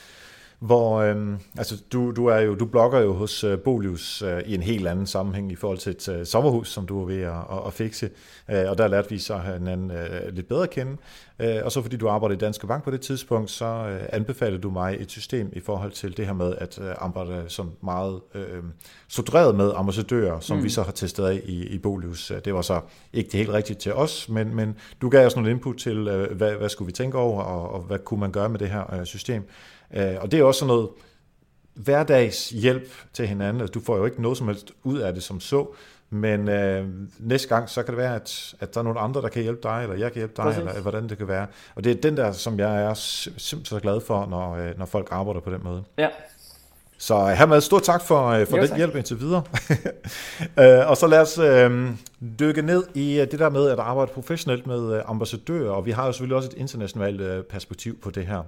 hvor 0.59 0.97
øhm, 0.97 1.37
altså 1.57 1.83
du, 1.93 2.11
du 2.11 2.25
er 2.25 2.39
jo 2.39 2.55
du 2.55 2.65
blogger 2.65 2.99
jo 2.99 3.13
hos 3.13 3.43
uh, 3.43 3.59
Bolius 3.59 4.23
uh, 4.23 4.39
i 4.45 4.55
en 4.55 4.63
helt 4.63 4.87
anden 4.87 5.07
sammenhæng 5.07 5.51
i 5.51 5.55
forhold 5.55 5.77
til 5.77 5.91
et 5.91 6.07
uh, 6.07 6.23
sommerhus, 6.23 6.69
som 6.69 6.85
du 6.85 7.01
er 7.01 7.05
ved 7.05 7.21
at, 7.21 7.31
at, 7.31 7.67
at 7.67 7.73
fikse, 7.73 8.09
uh, 8.49 8.69
og 8.69 8.77
der 8.77 8.87
lærte 8.87 9.09
vi 9.09 9.19
så 9.19 9.37
hinanden 9.37 9.91
uh, 9.91 10.33
lidt 10.35 10.47
bedre 10.47 10.63
at 10.63 10.69
kende. 10.69 10.91
Uh, 11.39 11.65
og 11.65 11.71
så 11.71 11.81
fordi 11.81 11.97
du 11.97 12.09
arbejdede 12.09 12.37
i 12.37 12.39
Danske 12.39 12.67
Bank 12.67 12.83
på 12.83 12.91
det 12.91 13.01
tidspunkt, 13.01 13.51
så 13.51 13.65
uh, 13.65 14.05
anbefalede 14.09 14.61
du 14.61 14.69
mig 14.69 14.97
et 14.99 15.11
system 15.11 15.49
i 15.53 15.59
forhold 15.59 15.91
til 15.91 16.17
det 16.17 16.25
her 16.25 16.33
med 16.33 16.55
at 16.57 16.77
uh, 16.77 16.85
arbejde 16.97 17.43
som 17.47 17.71
meget 17.83 18.21
uh, 18.35 18.41
struktureret 19.07 19.55
med 19.55 19.71
ambassadører, 19.75 20.39
som 20.39 20.57
mm. 20.57 20.63
vi 20.63 20.69
så 20.69 20.83
har 20.83 20.91
testet 20.91 21.25
af 21.25 21.41
i, 21.43 21.67
i 21.67 21.77
Bolius. 21.77 22.31
Det 22.45 22.53
var 22.53 22.61
så 22.61 22.81
ikke 23.13 23.29
det 23.31 23.37
helt 23.37 23.49
rigtigt 23.49 23.79
til 23.79 23.93
os, 23.93 24.29
men, 24.29 24.55
men 24.55 24.75
du 25.01 25.09
gav 25.09 25.25
os 25.25 25.35
nogle 25.35 25.51
input 25.51 25.77
til, 25.77 25.97
uh, 25.97 26.37
hvad, 26.37 26.53
hvad 26.53 26.69
skulle 26.69 26.85
vi 26.85 26.91
tænke 26.91 27.17
over, 27.17 27.43
og, 27.43 27.71
og 27.71 27.81
hvad 27.81 27.99
kunne 27.99 28.19
man 28.19 28.31
gøre 28.31 28.49
med 28.49 28.59
det 28.59 28.69
her 28.69 28.99
uh, 28.99 29.03
system. 29.03 29.43
Øh, 29.93 30.15
og 30.21 30.31
det 30.31 30.39
er 30.39 30.43
også 30.43 30.59
sådan 30.59 30.67
noget 30.67 30.89
hverdags 31.73 32.49
hjælp 32.49 32.89
til 33.13 33.27
hinanden. 33.27 33.61
Altså, 33.61 33.71
du 33.71 33.79
får 33.79 33.97
jo 33.97 34.05
ikke 34.05 34.21
noget 34.21 34.37
som 34.37 34.47
helst 34.47 34.71
ud 34.83 34.99
af 34.99 35.13
det 35.13 35.23
som 35.23 35.39
så, 35.39 35.67
men 36.09 36.49
øh, 36.49 36.87
næste 37.19 37.47
gang, 37.47 37.69
så 37.69 37.83
kan 37.83 37.91
det 37.91 37.97
være, 37.97 38.15
at, 38.15 38.55
at 38.59 38.73
der 38.73 38.79
er 38.79 38.83
nogle 38.83 38.99
andre, 38.99 39.21
der 39.21 39.29
kan 39.29 39.43
hjælpe 39.43 39.61
dig, 39.63 39.79
eller 39.83 39.95
jeg 39.95 40.11
kan 40.11 40.19
hjælpe 40.19 40.33
dig, 40.37 40.43
Præcis. 40.43 40.59
eller 40.59 40.81
hvordan 40.81 41.09
det 41.09 41.17
kan 41.17 41.27
være. 41.27 41.47
Og 41.75 41.83
det 41.83 41.91
er 41.91 42.01
den 42.01 42.17
der, 42.17 42.31
som 42.31 42.59
jeg 42.59 42.83
er 42.83 42.93
simpelthen 42.93 43.65
så 43.65 43.79
glad 43.79 44.01
for, 44.01 44.25
når, 44.25 44.55
øh, 44.55 44.77
når 44.79 44.85
folk 44.85 45.07
arbejder 45.11 45.39
på 45.39 45.51
den 45.51 45.61
måde. 45.63 45.83
Ja. 45.97 46.07
Så 46.97 47.27
hermed 47.27 47.61
stort 47.61 47.83
tak 47.83 48.01
for, 48.01 48.27
øh, 48.27 48.47
for 48.47 48.57
jo, 48.57 48.61
den 48.61 48.69
tak. 48.69 48.77
hjælp 48.77 48.95
indtil 48.95 49.19
videre. 49.19 49.43
øh, 50.59 50.89
og 50.89 50.97
så 50.97 51.07
lad 51.07 51.21
os 51.21 51.37
øh, 51.37 51.89
dykke 52.39 52.61
ned 52.61 52.83
i 52.93 53.25
det 53.31 53.39
der 53.39 53.49
med 53.49 53.69
at 53.69 53.79
arbejde 53.79 54.11
professionelt 54.13 54.67
med 54.67 55.01
ambassadører, 55.05 55.71
og 55.71 55.85
vi 55.85 55.91
har 55.91 56.05
jo 56.05 56.11
selvfølgelig 56.11 56.37
også 56.37 56.49
et 56.49 56.57
internationalt 56.57 57.47
perspektiv 57.47 57.99
på 57.99 58.09
det 58.11 58.27
her. 58.27 58.43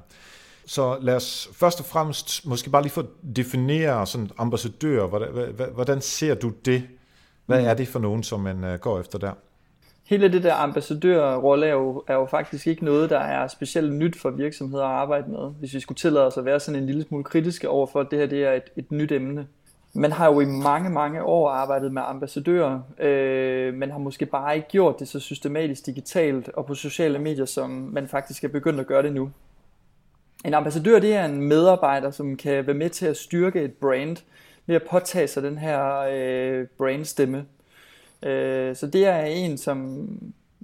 Så 0.68 0.98
lad 1.02 1.16
os 1.16 1.50
først 1.54 1.80
og 1.80 1.86
fremmest 1.86 2.46
måske 2.46 2.70
bare 2.70 2.82
lige 2.82 2.92
få 2.92 3.04
definere 3.36 4.08
sådan 4.08 4.30
ambassadør. 4.38 5.08
Hvordan, 5.08 5.30
hvordan 5.74 6.02
ser 6.02 6.36
du 6.36 6.50
det? 6.66 6.84
Hvad 7.46 7.66
er 7.66 7.74
det 7.74 7.88
for 7.88 8.00
nogen, 8.00 8.24
som 8.24 8.40
man 8.40 8.64
øh, 8.64 8.80
går 8.80 9.00
efter 9.00 9.20
der? 9.20 9.32
Hele 10.04 10.32
det 10.32 10.44
der 10.44 10.54
ambassadørrolle 10.54 11.66
er 11.66 11.72
jo, 11.72 12.04
er 12.08 12.14
jo 12.14 12.26
faktisk 12.26 12.68
ikke 12.68 12.86
noget, 12.86 13.10
der 13.10 13.20
er 13.20 13.48
specielt 13.48 13.94
nyt 13.94 14.20
for 14.22 14.30
virksomheder 14.30 14.84
at 14.84 14.90
arbejde 14.90 15.32
med. 15.32 15.52
Hvis 15.60 15.74
vi 15.74 15.80
skulle 15.80 15.98
tillade 15.98 16.28
os 16.28 16.38
at 16.38 16.46
være 16.46 16.60
sådan 16.60 16.80
en 16.80 16.86
lille 16.86 17.04
smule 17.04 17.24
kritiske 17.24 17.70
overfor, 17.70 18.00
at 18.00 18.08
det 18.12 18.20
her 18.20 18.26
det 18.26 18.44
er 18.44 18.54
et, 18.54 18.64
et 18.76 18.92
nyt 18.92 19.12
emne. 19.12 19.48
Man 19.94 20.12
har 20.12 20.26
jo 20.34 20.40
i 20.40 20.46
mange, 20.46 20.90
mange 20.90 21.24
år 21.24 21.50
arbejdet 21.50 21.94
med 21.94 22.02
ambassadører, 22.06 22.80
øh, 23.00 23.74
men 23.74 23.92
har 23.92 24.00
måske 24.00 24.26
bare 24.26 24.56
ikke 24.56 24.68
gjort 24.68 25.00
det 25.00 25.08
så 25.08 25.20
systematisk 25.20 25.86
digitalt 25.86 26.50
og 26.50 26.66
på 26.66 26.76
sociale 26.76 27.20
medier, 27.20 27.46
som 27.46 27.70
man 27.70 28.08
faktisk 28.08 28.44
er 28.44 28.48
begyndt 28.48 28.80
at 28.80 28.88
gøre 28.88 29.04
det 29.04 29.14
nu. 29.14 29.32
En 30.48 30.54
ambassadør 30.54 31.00
det 31.00 31.14
er 31.14 31.26
en 31.26 31.42
medarbejder, 31.42 32.12
som 32.12 32.38
kan 32.38 32.68
være 32.68 32.76
med 32.76 32.90
til 32.90 33.06
at 33.06 33.18
styrke 33.18 33.62
et 33.62 33.74
brand 33.74 34.18
ved 34.66 34.76
at 34.76 34.84
påtage 34.92 35.28
sig 35.28 35.44
den 35.44 35.58
her 35.58 36.00
øh, 36.12 36.68
brandstemme. 36.78 37.46
Øh, 38.24 38.76
så 38.76 38.88
det 38.88 39.06
er 39.06 39.22
en, 39.22 39.58
som, 39.58 40.10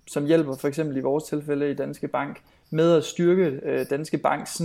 som 0.07 0.25
hjælper 0.25 0.55
for 0.55 0.67
eksempel 0.67 0.97
i 0.97 0.99
vores 0.99 1.23
tilfælde 1.23 1.71
i 1.71 1.73
Danske 1.73 2.07
Bank 2.07 2.41
med 2.69 2.97
at 2.97 3.03
styrke 3.03 3.59
øh, 3.63 3.85
Danske 3.89 4.17
Banks 4.17 4.61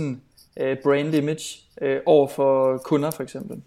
øh, 0.57 0.77
brand 0.83 1.15
image 1.15 1.59
øh, 1.81 1.99
over 2.05 2.27
for 2.27 2.77
kunder 2.77 3.11
for 3.11 3.23
eksempel. 3.23 3.61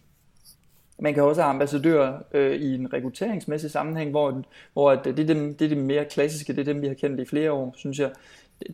Man 0.99 1.15
kan 1.15 1.23
også 1.23 1.43
have 1.43 1.51
ambassadører 1.51 2.19
øh, 2.35 2.53
i 2.53 2.75
en 2.75 2.93
rekrutteringsmæssig 2.93 3.71
sammenhæng, 3.71 4.11
hvor, 4.11 4.43
hvor 4.73 4.91
at 4.91 5.05
det, 5.05 5.19
er 5.19 5.35
dem, 5.35 5.55
det 5.55 5.65
er 5.65 5.69
det 5.69 5.79
mere 5.79 6.05
klassiske, 6.05 6.53
det 6.53 6.61
er 6.61 6.73
dem, 6.73 6.83
vi 6.83 6.87
har 6.87 6.95
kendt 6.95 7.21
i 7.21 7.25
flere 7.25 7.53
år, 7.53 7.75
synes 7.77 7.99
jeg 7.99 8.11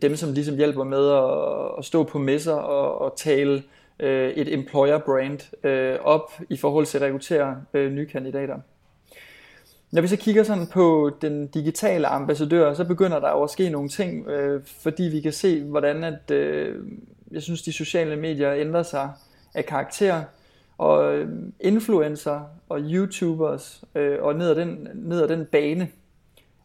dem, 0.02 0.16
som 0.16 0.32
ligesom 0.32 0.56
hjælper 0.56 0.84
med 0.84 1.08
at, 1.08 1.78
at 1.78 1.84
stå 1.84 2.04
på 2.04 2.18
messer 2.18 2.54
og, 2.54 3.00
og 3.00 3.16
tale 3.16 3.62
øh, 4.00 4.30
et 4.30 4.54
employer 4.54 4.98
brand 4.98 5.66
øh, 5.66 5.98
op 6.02 6.32
i 6.50 6.56
forhold 6.56 6.86
til 6.86 6.98
at 6.98 7.02
rekruttere 7.02 7.62
øh, 7.74 7.92
nye 7.92 8.06
kandidater. 8.06 8.58
Når 9.90 10.02
vi 10.02 10.08
så 10.08 10.16
kigger 10.16 10.42
sådan 10.42 10.66
på 10.66 11.10
den 11.22 11.46
digitale 11.46 12.06
ambassadør, 12.06 12.74
så 12.74 12.84
begynder 12.84 13.20
der 13.20 13.30
jo 13.30 13.42
at 13.42 13.50
ske 13.50 13.70
nogle 13.70 13.88
ting, 13.88 14.28
øh, 14.28 14.62
fordi 14.82 15.02
vi 15.02 15.20
kan 15.20 15.32
se, 15.32 15.64
hvordan 15.64 16.04
at, 16.04 16.30
øh, 16.30 16.76
jeg 17.30 17.42
synes, 17.42 17.62
de 17.62 17.72
sociale 17.72 18.16
medier 18.16 18.54
ændrer 18.54 18.82
sig 18.82 19.10
af 19.54 19.66
karakter, 19.66 20.22
og 20.78 21.16
øh, 21.16 21.28
influencer 21.60 22.40
og 22.68 22.80
YouTubers 22.80 23.84
øh, 23.94 24.22
og 24.22 24.34
ned 24.34 24.50
ad 24.50 24.54
den, 24.54 24.88
ned 24.94 25.22
ad 25.22 25.28
den 25.28 25.44
bane, 25.44 25.88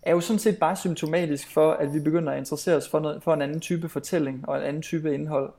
er 0.06 0.12
jo 0.12 0.20
sådan 0.20 0.40
set 0.40 0.58
bare 0.58 0.76
symptomatisk 0.76 1.54
for, 1.54 1.72
at 1.72 1.94
vi 1.94 2.00
begynder 2.00 2.32
at 2.32 2.40
interessere 2.40 2.76
os 2.76 2.90
for, 2.90 3.00
noget, 3.00 3.24
for 3.24 3.34
en 3.34 3.42
anden 3.42 3.60
type 3.60 3.90
fortælling 3.90 4.50
og 4.50 4.58
en 4.58 4.64
anden 4.64 4.82
type 4.82 5.14
indhold. 5.14 5.54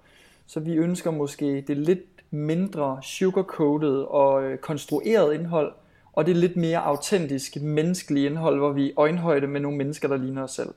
Så 0.46 0.60
vi 0.60 0.74
ønsker 0.74 1.10
måske 1.10 1.60
det 1.60 1.76
lidt 1.76 2.00
mindre 2.30 2.98
sugarcoated 3.02 3.96
og 3.98 4.44
øh, 4.44 4.58
konstrueret 4.58 5.34
indhold, 5.34 5.72
og 6.12 6.26
det 6.26 6.36
lidt 6.36 6.56
mere 6.56 6.78
autentisk, 6.78 7.56
menneskelige 7.62 8.26
indhold, 8.26 8.58
hvor 8.58 8.72
vi 8.72 8.88
er 8.90 8.92
øjenhøjde 8.96 9.46
med 9.46 9.60
nogle 9.60 9.78
mennesker, 9.78 10.08
der 10.08 10.16
ligner 10.16 10.42
os 10.42 10.50
selv. 10.50 10.74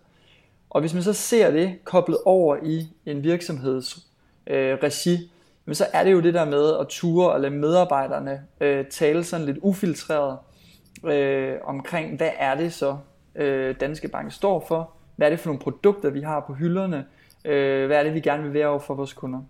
Og 0.70 0.82
hvis 0.82 0.94
man 0.94 1.04
så 1.04 1.14
ser 1.14 1.52
det 1.52 1.84
koblet 1.84 2.18
over 2.26 2.58
i 2.64 2.88
en 3.06 3.24
virksomheds 3.24 4.08
øh, 4.48 4.78
regi, 4.84 5.32
men 5.66 5.76
så 5.76 5.86
er 5.94 6.04
det 6.04 6.12
jo 6.12 6.20
det 6.20 6.34
der 6.34 6.46
med 6.46 6.78
at 6.80 6.88
ture 6.88 7.32
og 7.32 7.42
lade 7.42 7.54
medarbejderne 7.54 8.42
øh, 8.62 8.86
tale 8.86 9.24
sådan 9.24 9.46
lidt 9.46 9.58
ufiltreret 9.62 10.38
øh, 11.06 11.56
omkring, 11.64 12.18
hvad 12.18 12.32
er 12.38 12.56
det 12.56 12.74
så, 12.74 12.98
øh, 13.38 13.76
Danske 13.80 14.08
Bank 14.08 14.32
står 14.32 14.66
for, 14.68 14.92
hvad 15.16 15.28
er 15.28 15.30
det 15.30 15.40
for 15.40 15.50
nogle 15.50 15.60
produkter, 15.60 16.10
vi 16.10 16.22
har 16.22 16.40
på 16.48 16.54
hylderne, 16.54 17.06
øh, 17.46 17.86
hvad 17.86 17.98
er 17.98 18.04
det, 18.04 18.14
vi 18.14 18.20
gerne 18.20 18.44
vil 18.44 18.54
være 18.54 18.68
over 18.68 18.80
for 18.80 18.94
vores 18.94 19.14
kunder. 19.14 19.42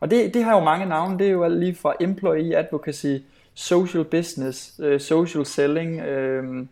Og 0.00 0.10
det, 0.10 0.34
det 0.34 0.44
har 0.44 0.58
jo 0.58 0.64
mange 0.64 0.86
navne, 0.86 1.18
det 1.18 1.26
er 1.26 1.30
jo 1.30 1.44
alt 1.44 1.58
lige 1.58 1.74
fra 1.74 1.94
employee 2.00 2.56
advocacy, 2.56 3.16
social 3.54 4.04
business, 4.04 4.80
øh, 4.82 5.00
social 5.00 5.46
selling, 5.46 6.00
øh, 6.00 6.66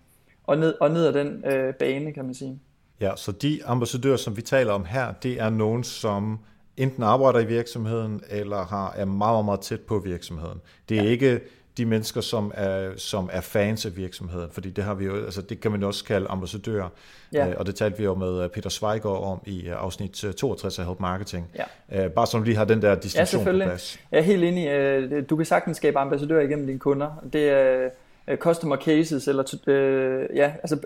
og, 0.47 0.59
ned, 0.59 0.75
og 0.81 0.91
ned 0.91 1.07
ad 1.07 1.13
den 1.13 1.45
øh, 1.45 1.75
bane, 1.75 2.13
kan 2.13 2.25
man 2.25 2.35
sige. 2.35 2.59
Ja, 3.01 3.17
så 3.17 3.33
de 3.33 3.61
ambassadører, 3.65 4.17
som 4.17 4.37
vi 4.37 4.43
taler 4.43 4.73
om 4.73 4.85
her, 4.85 5.13
det 5.13 5.41
er 5.41 5.51
nogen, 5.51 5.85
som 5.85 6.39
enten 6.77 7.03
arbejder 7.03 7.39
i 7.39 7.47
virksomheden, 7.47 8.21
eller 8.31 8.65
har, 8.65 8.93
er 8.97 9.05
meget, 9.05 9.45
meget, 9.45 9.61
tæt 9.61 9.81
på 9.81 9.99
virksomheden. 9.99 10.61
Det 10.89 10.99
er 10.99 11.03
ja. 11.03 11.09
ikke 11.09 11.41
de 11.77 11.85
mennesker, 11.85 12.21
som 12.21 12.53
er, 12.55 12.91
som 12.97 13.31
er 13.33 13.41
fans 13.41 13.87
af 13.87 13.97
virksomheden, 13.97 14.51
fordi 14.51 14.71
det 14.71 14.85
har 14.85 14.95
vi 14.95 15.05
jo, 15.05 15.25
altså 15.25 15.43
det 15.43 15.61
kan 15.61 15.71
man 15.71 15.83
også 15.83 16.05
kalde 16.05 16.29
ambassadører, 16.29 16.89
ja. 17.33 17.49
øh, 17.49 17.55
og 17.59 17.67
det 17.67 17.75
talte 17.75 17.99
vi 17.99 18.05
jo 18.05 18.15
med 18.15 18.43
øh, 18.43 18.51
Peter 18.51 18.71
Zweigård 18.71 19.23
om 19.23 19.41
i 19.47 19.71
uh, 19.71 19.85
afsnit 19.85 20.25
62 20.37 20.79
af 20.79 20.87
Help 20.87 21.01
Marketing. 21.01 21.47
Ja. 21.89 22.07
Uh, 22.07 22.11
bare 22.11 22.39
du 22.39 22.45
lige 22.45 22.57
har 22.57 22.65
den 22.65 22.83
der 22.83 22.95
distinktion 22.95 23.45
ja, 23.45 23.51
på 23.51 23.57
plads. 23.57 24.01
Jeg 24.13 24.19
er 24.19 24.23
helt 24.23 24.45
enig. 24.45 25.31
Du 25.31 25.37
kan 25.37 25.47
sagtens 25.47 25.77
skabe 25.77 25.99
ambassadører 25.99 26.43
igennem 26.43 26.67
dine 26.67 26.79
kunder. 26.79 27.25
Det 27.33 27.51
er 27.51 28.37
customer 28.37 28.77
cases, 28.77 29.29
eller 29.29 29.43
uh, 29.43 30.37
ja, 30.37 30.53
altså 30.63 30.77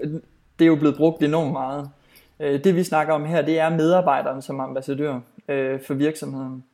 det 0.59 0.65
er 0.65 0.69
jo 0.69 0.77
blevet 0.77 0.97
brugt 0.97 1.23
enormt 1.23 1.53
meget. 1.53 1.91
Det 2.41 2.77
vi 2.77 2.85
snakker 2.85 3.15
om 3.15 3.25
her, 3.25 3.43
det 3.43 3.59
er 3.59 3.69
medarbejderen 3.69 4.43
som 4.43 4.61
ambassadør 4.61 5.15
uh, 5.15 5.81
for 5.87 5.95
virksomheden. 5.95 6.65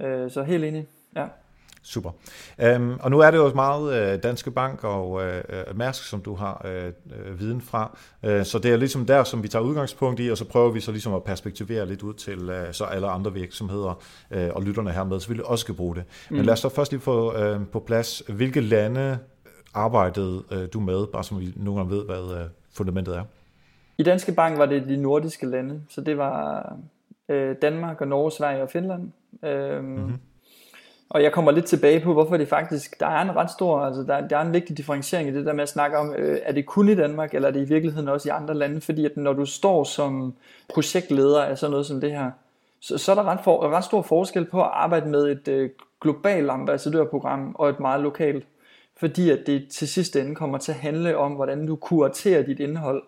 Uh, 0.00 0.30
så 0.30 0.42
helt 0.42 0.64
enig. 0.64 0.86
Ja. 1.16 1.24
Super. 1.84 2.10
Um, 2.76 2.98
og 3.00 3.10
nu 3.10 3.20
er 3.20 3.30
det 3.30 3.38
jo 3.38 3.54
meget 3.54 4.14
uh, 4.14 4.22
Danske 4.22 4.50
Bank 4.50 4.84
og 4.84 5.10
uh, 5.10 5.76
Mærsk, 5.76 6.04
som 6.04 6.20
du 6.20 6.34
har 6.34 6.66
uh, 7.28 7.40
viden 7.40 7.60
fra. 7.60 7.98
Uh, 8.22 8.42
så 8.42 8.58
det 8.58 8.72
er 8.72 8.76
ligesom 8.76 9.06
der, 9.06 9.24
som 9.24 9.42
vi 9.42 9.48
tager 9.48 9.62
udgangspunkt 9.62 10.20
i, 10.20 10.30
og 10.30 10.38
så 10.38 10.44
prøver 10.44 10.70
vi 10.70 10.80
så 10.80 10.90
ligesom 10.92 11.14
at 11.14 11.24
perspektivere 11.24 11.86
lidt 11.86 12.02
ud 12.02 12.14
til 12.14 12.50
uh, 12.50 12.56
så 12.72 12.84
alle 12.84 13.08
andre 13.08 13.32
virksomheder 13.32 14.02
uh, 14.36 14.56
og 14.56 14.62
lytterne 14.62 14.90
hermed 14.90 15.20
selvfølgelig 15.20 15.46
også 15.46 15.62
skal 15.62 15.74
bruge 15.74 15.94
det. 15.94 16.04
Mm. 16.30 16.36
Men 16.36 16.44
lad 16.44 16.52
os 16.52 16.58
så 16.58 16.68
først 16.68 16.92
lige 16.92 17.00
få 17.00 17.52
uh, 17.54 17.66
på 17.72 17.80
plads, 17.80 18.22
hvilke 18.28 18.60
lande 18.60 19.18
arbejdede 19.74 20.42
uh, 20.52 20.64
du 20.72 20.80
med, 20.80 21.06
bare 21.06 21.24
så 21.24 21.34
vi 21.34 21.52
nogle 21.56 21.80
gange 21.80 21.96
ved, 21.96 22.04
hvad 22.04 22.42
uh, 22.42 22.50
fundamentet 22.74 23.16
er? 23.16 23.24
I 23.98 24.02
Danske 24.02 24.32
Bank 24.32 24.58
var 24.58 24.66
det 24.66 24.88
de 24.88 24.96
nordiske 24.96 25.46
lande, 25.46 25.82
så 25.88 26.00
det 26.00 26.18
var 26.18 26.76
uh, 27.28 27.36
Danmark 27.62 28.00
og 28.00 28.08
Norge, 28.08 28.32
Sverige 28.32 28.62
og 28.62 28.70
Finland. 28.70 29.12
Uh, 29.42 29.84
mm-hmm. 29.84 30.18
Og 31.12 31.22
jeg 31.22 31.32
kommer 31.32 31.50
lidt 31.50 31.64
tilbage 31.64 32.00
på, 32.00 32.12
hvorfor 32.12 32.36
det 32.36 32.48
faktisk, 32.48 33.00
der 33.00 33.06
er 33.06 33.22
en 33.22 33.36
ret 33.36 33.50
stor, 33.50 33.80
altså 33.80 34.02
der, 34.02 34.28
der 34.28 34.36
er 34.36 34.42
en 34.42 34.52
vigtig 34.52 34.76
differentiering 34.76 35.28
i 35.28 35.32
det 35.32 35.46
der 35.46 35.52
med 35.52 35.62
at 35.62 35.68
snakke 35.68 35.98
om, 35.98 36.14
øh, 36.14 36.38
er 36.42 36.52
det 36.52 36.66
kun 36.66 36.88
i 36.88 36.94
Danmark, 36.94 37.34
eller 37.34 37.48
er 37.48 37.52
det 37.52 37.60
i 37.60 37.68
virkeligheden 37.68 38.08
også 38.08 38.28
i 38.28 38.30
andre 38.30 38.54
lande? 38.54 38.80
Fordi 38.80 39.04
at 39.04 39.16
når 39.16 39.32
du 39.32 39.46
står 39.46 39.84
som 39.84 40.34
projektleder 40.74 41.42
af 41.42 41.58
sådan 41.58 41.70
noget 41.70 41.86
som 41.86 42.00
det 42.00 42.10
her, 42.10 42.30
så, 42.80 42.98
så 42.98 43.10
er 43.10 43.14
der 43.14 43.24
ret, 43.24 43.40
for, 43.44 43.68
ret 43.68 43.84
stor 43.84 44.02
forskel 44.02 44.44
på 44.44 44.62
at 44.62 44.70
arbejde 44.72 45.08
med 45.08 45.30
et 45.30 45.48
øh, 45.48 45.70
globalt 46.00 46.50
ambassadørprogram 46.50 47.56
og 47.58 47.68
et 47.68 47.80
meget 47.80 48.00
lokalt. 48.00 48.46
Fordi 48.96 49.30
at 49.30 49.38
det 49.46 49.68
til 49.70 49.88
sidste 49.88 50.20
ende 50.20 50.34
kommer 50.34 50.58
til 50.58 50.72
at 50.72 50.78
handle 50.78 51.16
om, 51.16 51.32
hvordan 51.32 51.66
du 51.66 51.76
kuraterer 51.76 52.42
dit 52.42 52.60
indhold. 52.60 53.02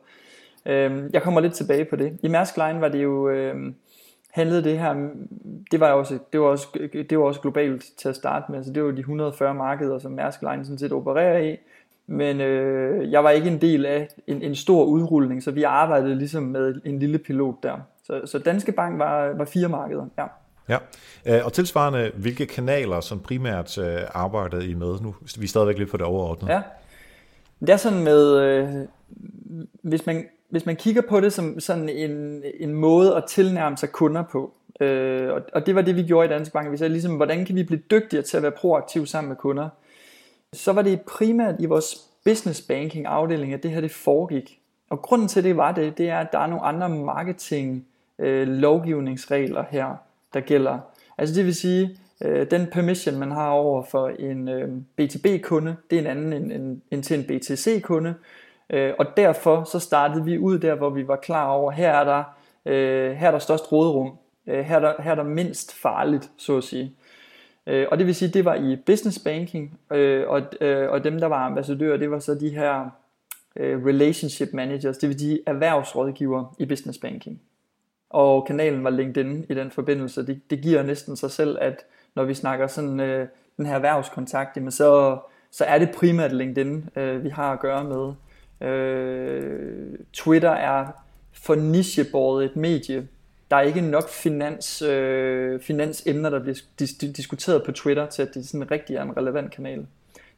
Øh, 0.66 1.02
jeg 1.12 1.22
kommer 1.22 1.40
lidt 1.40 1.54
tilbage 1.54 1.84
på 1.84 1.96
det. 1.96 2.18
I 2.22 2.28
Mærsk 2.28 2.56
Line 2.56 2.80
var 2.80 2.88
det 2.88 3.02
jo... 3.02 3.28
Øh, 3.28 3.72
handlede 4.34 4.64
det 4.64 4.78
her, 4.78 5.08
det 5.70 5.80
var 5.80 5.92
også, 5.92 6.18
det 6.32 6.40
var 6.40 6.46
også, 6.46 6.88
det 7.10 7.18
var 7.18 7.24
også 7.24 7.40
globalt 7.40 7.84
til 7.98 8.08
at 8.08 8.16
starte 8.16 8.52
med, 8.52 8.64
så 8.64 8.72
det 8.72 8.84
var 8.84 8.90
de 8.90 8.98
140 8.98 9.54
markeder, 9.54 9.98
som 9.98 10.12
Mærsk 10.12 10.42
Line 10.42 10.64
sådan 10.64 10.78
set 10.78 10.92
opererer 10.92 11.38
i, 11.38 11.56
men 12.06 12.40
øh, 12.40 13.12
jeg 13.12 13.24
var 13.24 13.30
ikke 13.30 13.48
en 13.48 13.60
del 13.60 13.86
af 13.86 14.08
en, 14.26 14.42
en 14.42 14.54
stor 14.54 14.84
udrulning, 14.84 15.42
så 15.42 15.50
vi 15.50 15.62
arbejdede 15.62 16.14
ligesom 16.14 16.42
med 16.42 16.80
en 16.84 16.98
lille 16.98 17.18
pilot 17.18 17.54
der. 17.62 17.76
Så, 18.04 18.20
så 18.24 18.38
Danske 18.38 18.72
Bank 18.72 18.98
var, 18.98 19.32
var 19.36 19.44
fire 19.44 19.68
markeder, 19.68 20.06
ja. 20.18 20.24
Ja, 20.68 20.78
øh, 21.26 21.44
og 21.44 21.52
tilsvarende, 21.52 22.10
hvilke 22.14 22.46
kanaler 22.46 23.00
som 23.00 23.20
primært 23.20 23.78
øh, 23.78 23.98
arbejdede 24.14 24.70
I 24.70 24.74
med? 24.74 25.00
Nu 25.00 25.14
vi 25.38 25.44
er 25.44 25.48
stadigvæk 25.48 25.78
lidt 25.78 25.90
på 25.90 25.96
det 25.96 26.06
overordnede. 26.06 26.52
Ja, 26.52 26.62
det 27.60 27.70
er 27.70 27.76
sådan 27.76 28.02
med, 28.02 28.40
øh, 28.40 28.68
hvis 29.82 30.06
man 30.06 30.26
hvis 30.54 30.66
man 30.66 30.76
kigger 30.76 31.02
på 31.08 31.20
det 31.20 31.32
som 31.32 31.60
sådan 31.60 31.88
en, 31.88 32.42
en 32.60 32.74
måde 32.74 33.16
at 33.16 33.24
tilnærme 33.28 33.76
sig 33.76 33.92
kunder 33.92 34.22
på, 34.22 34.52
øh, 34.80 35.32
og, 35.32 35.42
og 35.52 35.66
det 35.66 35.74
var 35.74 35.82
det 35.82 35.96
vi 35.96 36.02
gjorde 36.02 36.26
i 36.26 36.28
Danske 36.28 36.52
Bank, 36.52 36.72
vi 36.72 36.76
sagde 36.76 36.92
ligesom, 36.92 37.16
hvordan 37.16 37.44
kan 37.44 37.56
vi 37.56 37.62
blive 37.62 37.80
dygtigere 37.90 38.24
til 38.24 38.36
at 38.36 38.42
være 38.42 38.52
proaktive 38.52 39.06
sammen 39.06 39.28
med 39.28 39.36
kunder, 39.36 39.68
så 40.52 40.72
var 40.72 40.82
det 40.82 41.00
primært 41.00 41.54
i 41.58 41.66
vores 41.66 41.96
business 42.24 42.60
banking 42.60 43.06
afdeling, 43.06 43.52
at 43.52 43.62
det 43.62 43.70
her 43.70 43.80
det 43.80 43.90
foregik. 43.90 44.60
Og 44.90 45.02
grunden 45.02 45.28
til 45.28 45.44
det 45.44 45.56
var 45.56 45.72
det, 45.72 45.98
det 45.98 46.08
er, 46.08 46.18
at 46.18 46.32
der 46.32 46.38
er 46.38 46.46
nogle 46.46 46.64
andre 46.64 46.88
marketing 46.88 47.86
øh, 48.18 48.48
lovgivningsregler 48.48 49.64
her, 49.70 49.96
der 50.34 50.40
gælder. 50.40 50.78
Altså 51.18 51.34
det 51.34 51.44
vil 51.44 51.54
sige, 51.54 51.98
øh, 52.24 52.50
den 52.50 52.66
permission 52.66 53.18
man 53.18 53.30
har 53.30 53.48
over 53.48 53.82
for 53.82 54.08
en 54.08 54.48
øh, 54.48 54.68
B2B-kunde, 55.00 55.76
det 55.90 55.96
er 55.96 56.00
en 56.00 56.06
anden 56.06 56.32
end, 56.32 56.52
end, 56.52 56.80
end 56.90 57.02
til 57.02 57.18
en 57.18 57.24
BTC-kunde, 57.24 58.14
Øh, 58.70 58.92
og 58.98 59.06
derfor 59.16 59.64
så 59.64 59.78
startede 59.78 60.24
vi 60.24 60.38
ud 60.38 60.58
der, 60.58 60.74
hvor 60.74 60.90
vi 60.90 61.08
var 61.08 61.16
klar 61.16 61.46
over, 61.46 61.70
her 61.70 61.90
er 61.90 62.04
der, 62.04 62.24
øh, 62.66 63.12
her 63.12 63.26
er 63.26 63.30
der 63.30 63.38
størst 63.38 63.72
råderum, 63.72 64.18
øh, 64.46 64.64
her, 64.64 64.76
er 64.76 64.80
der, 64.80 65.02
her 65.02 65.10
er 65.10 65.14
der 65.14 65.22
mindst 65.22 65.74
farligt, 65.74 66.30
så 66.36 66.56
at 66.56 66.64
sige. 66.64 66.96
Øh, 67.66 67.86
og 67.90 67.98
det 67.98 68.06
vil 68.06 68.14
sige, 68.14 68.28
det 68.28 68.44
var 68.44 68.54
i 68.54 68.76
business 68.86 69.18
banking, 69.18 69.80
øh, 69.92 70.28
og, 70.28 70.42
øh, 70.60 70.90
og 70.90 71.04
dem, 71.04 71.20
der 71.20 71.26
var 71.26 71.46
ambassadører, 71.46 71.96
det 71.96 72.10
var 72.10 72.18
så 72.18 72.34
de 72.34 72.50
her 72.50 72.90
øh, 73.56 73.86
relationship 73.86 74.48
managers, 74.52 74.98
det 74.98 75.08
vil 75.08 75.18
sige 75.18 75.40
erhvervsrådgivere 75.46 76.48
i 76.58 76.66
business 76.66 76.98
banking. 76.98 77.40
Og 78.10 78.46
kanalen 78.46 78.84
var 78.84 78.90
LinkedIn 78.90 79.46
i 79.48 79.54
den 79.54 79.70
forbindelse. 79.70 80.26
Det, 80.26 80.50
det 80.50 80.60
giver 80.60 80.82
næsten 80.82 81.16
sig 81.16 81.30
selv, 81.30 81.58
at 81.60 81.84
når 82.14 82.24
vi 82.24 82.34
snakker 82.34 82.66
sådan 82.66 83.00
øh, 83.00 83.28
den 83.56 83.66
her 83.66 83.74
erhvervskontakt, 83.74 84.56
jamen 84.56 84.70
så, 84.70 85.18
så 85.50 85.64
er 85.64 85.78
det 85.78 85.90
primært 85.96 86.32
LinkedIn, 86.32 86.88
øh, 86.96 87.24
vi 87.24 87.28
har 87.28 87.52
at 87.52 87.60
gøre 87.60 87.84
med. 87.84 88.12
Øh, 88.60 89.98
Twitter 90.12 90.50
er 90.50 90.86
for 91.32 91.54
nichebåret 91.54 92.44
et 92.44 92.56
medie. 92.56 93.08
Der 93.50 93.56
er 93.56 93.60
ikke 93.60 93.80
nok 93.80 94.08
finans, 94.08 94.82
øh, 94.82 95.60
finansemner, 95.60 96.30
der 96.30 96.38
bliver 96.38 96.56
dis- 96.82 97.12
diskuteret 97.12 97.62
på 97.62 97.72
Twitter, 97.72 98.06
til 98.06 98.22
at 98.22 98.34
det 98.34 98.48
sådan 98.48 98.70
rigtig 98.70 98.96
er 98.96 99.02
en 99.02 99.16
relevant 99.16 99.54
kanal. 99.54 99.86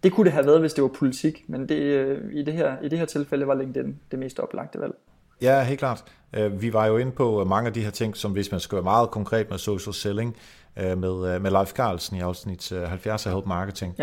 Det 0.02 0.12
kunne 0.12 0.24
det 0.24 0.32
have 0.32 0.46
været, 0.46 0.60
hvis 0.60 0.74
det 0.74 0.82
var 0.82 0.88
politik, 0.88 1.44
men 1.46 1.68
det, 1.68 1.76
øh, 1.76 2.32
i, 2.32 2.42
det 2.42 2.54
her, 2.54 2.76
i 2.82 2.88
det 2.88 2.98
her 2.98 3.06
tilfælde 3.06 3.46
var 3.46 3.54
LinkedIn 3.54 3.96
det 4.10 4.18
mest 4.18 4.38
oplagte 4.38 4.80
valg. 4.80 4.94
Ja, 5.42 5.64
helt 5.64 5.78
klart. 5.78 6.04
Øh, 6.36 6.62
vi 6.62 6.72
var 6.72 6.86
jo 6.86 6.96
inde 6.96 7.12
på 7.12 7.44
mange 7.44 7.66
af 7.66 7.72
de 7.72 7.80
her 7.80 7.90
ting, 7.90 8.16
som 8.16 8.32
hvis 8.32 8.50
man 8.50 8.60
skal 8.60 8.76
være 8.76 8.82
meget 8.82 9.10
konkret 9.10 9.50
med 9.50 9.58
social 9.58 9.94
selling, 9.94 10.36
øh, 10.76 10.98
med, 10.98 11.34
øh, 11.34 11.42
med 11.42 11.50
Leif 11.50 11.72
Carlsen 11.72 12.16
i 12.16 12.20
afsnit 12.20 12.72
70 12.86 13.26
af 13.26 13.32
Help 13.32 13.46
Marketing, 13.46 13.94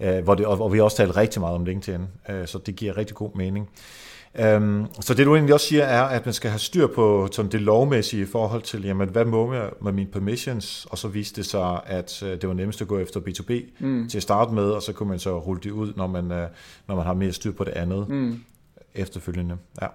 ja. 0.00 0.20
hvor 0.20 0.34
det, 0.34 0.46
og 0.46 0.72
vi 0.72 0.80
også 0.80 0.96
talt 0.96 1.16
rigtig 1.16 1.40
meget 1.40 1.54
om 1.54 1.64
LinkedIn, 1.64 2.06
så 2.46 2.58
det 2.66 2.76
giver 2.76 2.96
rigtig 2.96 3.16
god 3.16 3.30
mening. 3.34 3.68
Um, 4.56 4.86
så 5.00 5.14
det 5.14 5.26
du 5.26 5.34
egentlig 5.34 5.54
også 5.54 5.66
siger 5.66 5.84
er, 5.84 6.02
at 6.02 6.26
man 6.26 6.34
skal 6.34 6.50
have 6.50 6.58
styr 6.58 6.86
på 6.86 7.28
sådan 7.32 7.52
det 7.52 7.60
lovmæssige 7.60 8.22
i 8.22 8.26
forhold 8.26 8.62
til, 8.62 8.84
jamen 8.84 9.08
hvad 9.08 9.24
må 9.24 9.54
jeg 9.54 9.70
med 9.82 9.92
mine 9.92 10.10
permissions, 10.10 10.86
og 10.90 10.98
så 10.98 11.08
viste 11.08 11.36
det 11.36 11.50
sig, 11.50 11.80
at 11.86 12.18
det 12.22 12.48
var 12.48 12.54
nemmest 12.54 12.82
at 12.82 12.88
gå 12.88 12.98
efter 12.98 13.20
B2B 13.20 13.52
mm. 13.78 14.08
til 14.08 14.18
at 14.18 14.22
starte 14.22 14.54
med, 14.54 14.70
og 14.70 14.82
så 14.82 14.92
kunne 14.92 15.08
man 15.08 15.18
så 15.18 15.38
rulle 15.38 15.60
det 15.62 15.70
ud, 15.70 15.92
når 15.96 16.06
man, 16.06 16.24
når 16.86 16.96
man 16.96 17.06
har 17.06 17.14
mere 17.14 17.32
styr 17.32 17.52
på 17.52 17.64
det 17.64 17.72
andet 17.72 18.08
mm. 18.08 18.40
efterfølgende. 18.94 19.56
Ja. 19.82 19.86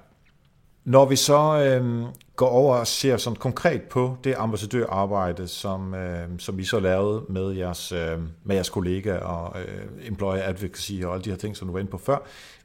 Når 0.86 1.06
vi 1.06 1.16
så 1.16 1.64
øh, 1.64 2.06
går 2.36 2.48
over 2.48 2.76
og 2.76 2.88
ser 2.88 3.18
sådan 3.18 3.38
konkret 3.38 3.82
på 3.82 4.18
det 4.24 4.36
ambassadørarbejde, 4.38 5.48
som, 5.48 5.94
øh, 5.94 6.28
som 6.40 6.60
I 6.60 6.64
så 6.64 6.80
lavede 6.80 7.24
med 7.30 7.52
jeres, 7.52 7.92
øh, 7.92 8.20
med 8.44 8.56
jeres 8.56 8.70
kollega 8.70 9.18
og 9.18 9.62
øh, 9.62 10.08
employer 10.08 10.44
advocacy 10.44 10.94
og 11.04 11.14
alle 11.14 11.24
de 11.24 11.30
her 11.30 11.38
ting, 11.38 11.58
som 11.58 11.68
du 11.68 11.72
var 11.72 11.80
inde 11.80 11.92
på 11.92 11.98
før, 11.98 12.18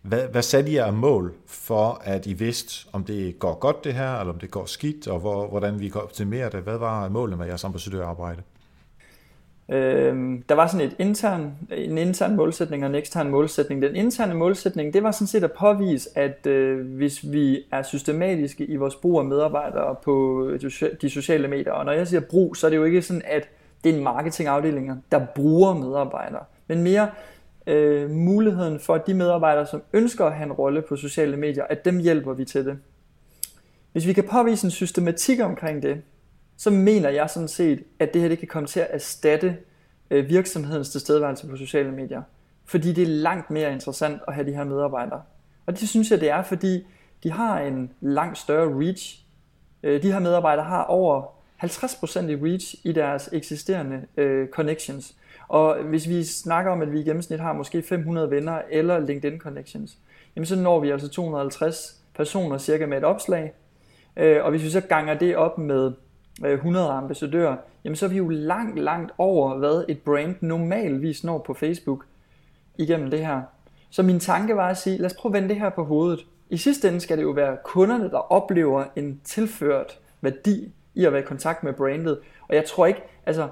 hvad, 0.03 0.29
hvad 0.29 0.43
satte 0.43 0.71
I 0.71 0.75
jer 0.75 0.91
mål 0.91 1.35
for, 1.47 2.01
at 2.05 2.27
I 2.27 2.33
vidste, 2.33 2.89
om 2.93 3.05
det 3.05 3.39
går 3.39 3.55
godt 3.55 3.85
det 3.85 3.95
her, 3.95 4.21
eller 4.21 4.33
om 4.33 4.39
det 4.39 4.51
går 4.51 4.67
skidt, 4.67 5.09
og 5.09 5.21
hvor, 5.21 5.49
hvordan 5.49 5.81
vi 5.81 5.89
kan 5.89 6.01
optimere 6.01 6.51
det? 6.51 6.61
Hvad 6.61 6.79
var 6.79 7.09
målet 7.09 7.39
med 7.39 7.47
jeres 7.47 7.65
ambassadørarbejde? 7.65 8.43
Øh, 9.71 10.39
der 10.49 10.55
var 10.55 10.67
sådan 10.67 10.87
et 10.87 10.97
intern, 10.99 11.53
en 11.71 11.99
intern 11.99 12.37
målsætning 12.37 12.85
og 12.85 12.91
en 12.91 12.95
ekstern 12.95 13.31
målsætning. 13.31 13.83
Den 13.83 13.97
interne 13.97 14.35
målsætning, 14.35 14.95
det 14.95 15.03
var 15.03 15.11
sådan 15.11 15.27
set 15.27 15.45
at 15.45 15.53
påvise, 15.53 16.09
at 16.15 16.47
øh, 16.47 16.87
hvis 16.97 17.33
vi 17.33 17.63
er 17.73 17.83
systematiske 17.83 18.65
i 18.65 18.77
vores 18.77 18.95
brug 18.95 19.19
af 19.19 19.25
medarbejdere 19.25 19.97
på 20.05 20.45
de 21.03 21.11
sociale 21.11 21.49
medier, 21.49 21.73
og 21.73 21.85
når 21.85 21.93
jeg 21.93 22.09
siger 22.09 22.21
brug, 22.21 22.57
så 22.57 22.67
er 22.67 22.71
det 22.71 22.77
jo 22.77 22.85
ikke 22.85 23.03
sådan, 23.03 23.23
at 23.25 23.49
det 23.85 23.93
er 23.93 23.97
en 23.97 24.05
marketingafdeling, 24.05 25.05
der 25.13 25.27
bruger 25.35 25.75
medarbejdere, 25.75 26.45
men 26.67 26.83
mere 26.83 27.09
øh, 27.67 28.11
muligheden 28.11 28.81
for, 28.81 28.95
at 28.95 29.07
de 29.07 29.15
medarbejdere, 29.15 29.67
som 29.67 29.83
ønsker 29.93 30.25
at 30.25 30.33
have 30.33 30.47
en 30.47 30.53
rolle 30.53 30.83
på 30.83 30.97
sociale 30.97 31.37
medier, 31.37 31.65
at 31.65 31.85
dem 31.85 31.99
hjælper 31.99 32.33
vi 32.33 32.45
til 32.45 32.67
det. 32.67 32.79
Hvis 33.93 34.07
vi 34.07 34.13
kan 34.13 34.25
påvise 34.25 34.65
en 34.65 34.71
systematik 34.71 35.41
omkring 35.41 35.83
det, 35.83 36.03
så 36.59 36.71
mener 36.71 37.09
jeg 37.09 37.31
sådan 37.31 37.49
set, 37.49 37.83
at 37.99 38.15
det 38.15 38.23
her 38.23 38.29
det 38.29 38.39
kan 38.39 38.49
komme 38.49 38.67
til 38.67 38.81
at 38.81 38.89
erstatte 38.91 39.57
øh, 40.11 40.29
virksomhedens 40.29 40.91
tilstedeværelse 40.91 41.47
på 41.47 41.57
sociale 41.57 41.93
medier. 41.93 42.23
Fordi 42.65 42.93
det 42.93 43.03
er 43.03 43.07
langt 43.07 43.51
mere 43.51 43.73
interessant 43.73 44.21
at 44.29 44.35
have 44.35 44.47
de 44.47 44.55
her 44.55 44.65
medarbejdere. 44.65 45.23
Og 45.67 45.81
det 45.81 45.89
synes 45.89 46.11
jeg, 46.11 46.21
det 46.21 46.31
er, 46.31 46.43
fordi 46.43 46.87
de 47.23 47.33
har 47.33 47.61
en 47.61 47.93
langt 48.01 48.39
større 48.39 48.85
reach. 48.85 49.25
Øh, 49.83 50.03
de 50.03 50.13
her 50.13 50.19
medarbejdere 50.19 50.65
har 50.65 50.85
over 50.85 51.23
50% 51.63 52.27
i 52.27 52.37
reach 52.37 52.75
i 52.85 52.93
deres 52.93 53.29
eksisterende 53.33 54.03
øh, 54.17 54.49
connections. 54.49 55.15
Og 55.49 55.83
hvis 55.83 56.09
vi 56.09 56.25
snakker 56.25 56.73
om, 56.73 56.83
at 56.83 56.93
vi 56.93 57.01
i 57.01 57.05
gennemsnit 57.05 57.41
har 57.41 57.53
måske 57.53 57.83
500 57.83 58.31
venner 58.31 58.63
eller 58.71 58.99
LinkedIn 58.99 59.39
connections, 59.39 59.99
jamen 60.37 60.47
så 60.47 60.57
når 60.57 60.81
vi 60.81 60.91
altså 60.91 61.09
250 61.09 62.01
personer 62.15 62.59
cirka 62.59 62.87
med 62.87 62.99
et 62.99 63.05
opslag. 63.05 63.53
Øh, 64.17 64.45
og 64.45 64.51
hvis 64.51 64.63
vi 64.63 64.71
så 64.71 64.81
ganger 64.81 65.15
det 65.15 65.37
op 65.37 65.59
med 65.59 65.93
Øh, 66.45 66.53
100 66.53 66.89
ambassadører, 66.89 67.57
jamen 67.85 67.97
så 67.97 68.07
er 68.07 68.11
vi 68.11 68.17
jo 68.17 68.29
langt, 68.29 68.79
langt 68.79 69.13
over, 69.19 69.59
hvad 69.59 69.85
et 69.89 69.99
brand 69.99 70.35
normalvis 70.41 71.25
når 71.25 71.39
på 71.39 71.55
Facebook 71.55 72.05
igennem 72.79 73.11
det 73.11 73.27
her. 73.27 73.43
Så 73.91 74.03
min 74.03 74.21
tanke 74.21 74.57
var 74.57 74.69
at 74.69 74.77
sige, 74.77 74.99
lad 74.99 75.07
os 75.07 75.15
prøve 75.15 75.31
at 75.31 75.35
vende 75.35 75.49
det 75.49 75.61
her 75.61 75.71
på 75.71 75.85
hovedet. 75.85 76.27
I 76.51 76.57
sidste 76.57 76.89
ende 76.89 77.01
skal 77.01 77.17
det 77.17 77.23
jo 77.23 77.31
være 77.31 77.57
kunderne, 77.65 78.11
der 78.11 78.33
oplever 78.33 78.85
en 78.97 79.21
tilført 79.25 79.99
værdi 80.21 80.73
i 80.95 81.05
at 81.05 81.13
være 81.13 81.23
i 81.23 81.25
kontakt 81.25 81.65
med 81.65 81.73
brandet. 81.73 82.19
Og 82.49 82.55
jeg 82.55 82.65
tror 82.65 82.87
ikke, 82.87 83.03
altså 83.27 83.49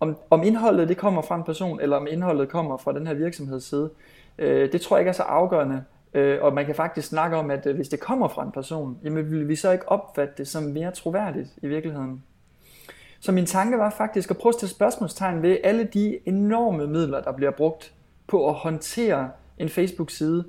om, 0.00 0.16
om 0.30 0.42
indholdet 0.42 0.88
det 0.88 0.96
kommer 0.96 1.22
fra 1.22 1.36
en 1.36 1.44
person, 1.44 1.80
eller 1.80 1.96
om 1.96 2.06
indholdet 2.10 2.48
kommer 2.48 2.76
fra 2.76 2.92
den 2.92 3.06
her 3.06 3.14
virksomheds 3.14 3.64
side, 3.64 3.90
øh, 4.38 4.72
det 4.72 4.80
tror 4.80 4.96
jeg 4.96 5.00
ikke 5.00 5.08
er 5.08 5.12
så 5.12 5.22
afgørende. 5.22 5.84
Øh, 6.14 6.38
og 6.42 6.54
man 6.54 6.66
kan 6.66 6.74
faktisk 6.74 7.08
snakke 7.08 7.36
om, 7.36 7.50
at 7.50 7.66
øh, 7.66 7.76
hvis 7.76 7.88
det 7.88 8.00
kommer 8.00 8.28
fra 8.28 8.42
en 8.42 8.52
person, 8.52 8.98
jamen 9.04 9.30
vil 9.30 9.48
vi 9.48 9.56
så 9.56 9.70
ikke 9.70 9.88
opfatte 9.88 10.34
det 10.38 10.48
som 10.48 10.62
mere 10.62 10.90
troværdigt 10.90 11.48
i 11.62 11.66
virkeligheden. 11.66 12.22
Så 13.20 13.32
min 13.32 13.46
tanke 13.46 13.78
var 13.78 13.90
faktisk 13.90 14.30
at 14.30 14.36
prøve 14.36 14.50
at 14.50 14.54
stille 14.54 14.70
spørgsmålstegn 14.70 15.42
ved 15.42 15.56
alle 15.64 15.84
de 15.84 16.18
enorme 16.26 16.86
midler, 16.86 17.20
der 17.20 17.32
bliver 17.32 17.50
brugt 17.50 17.94
på 18.26 18.48
at 18.48 18.54
håndtere 18.54 19.30
en 19.58 19.68
Facebook-side 19.68 20.44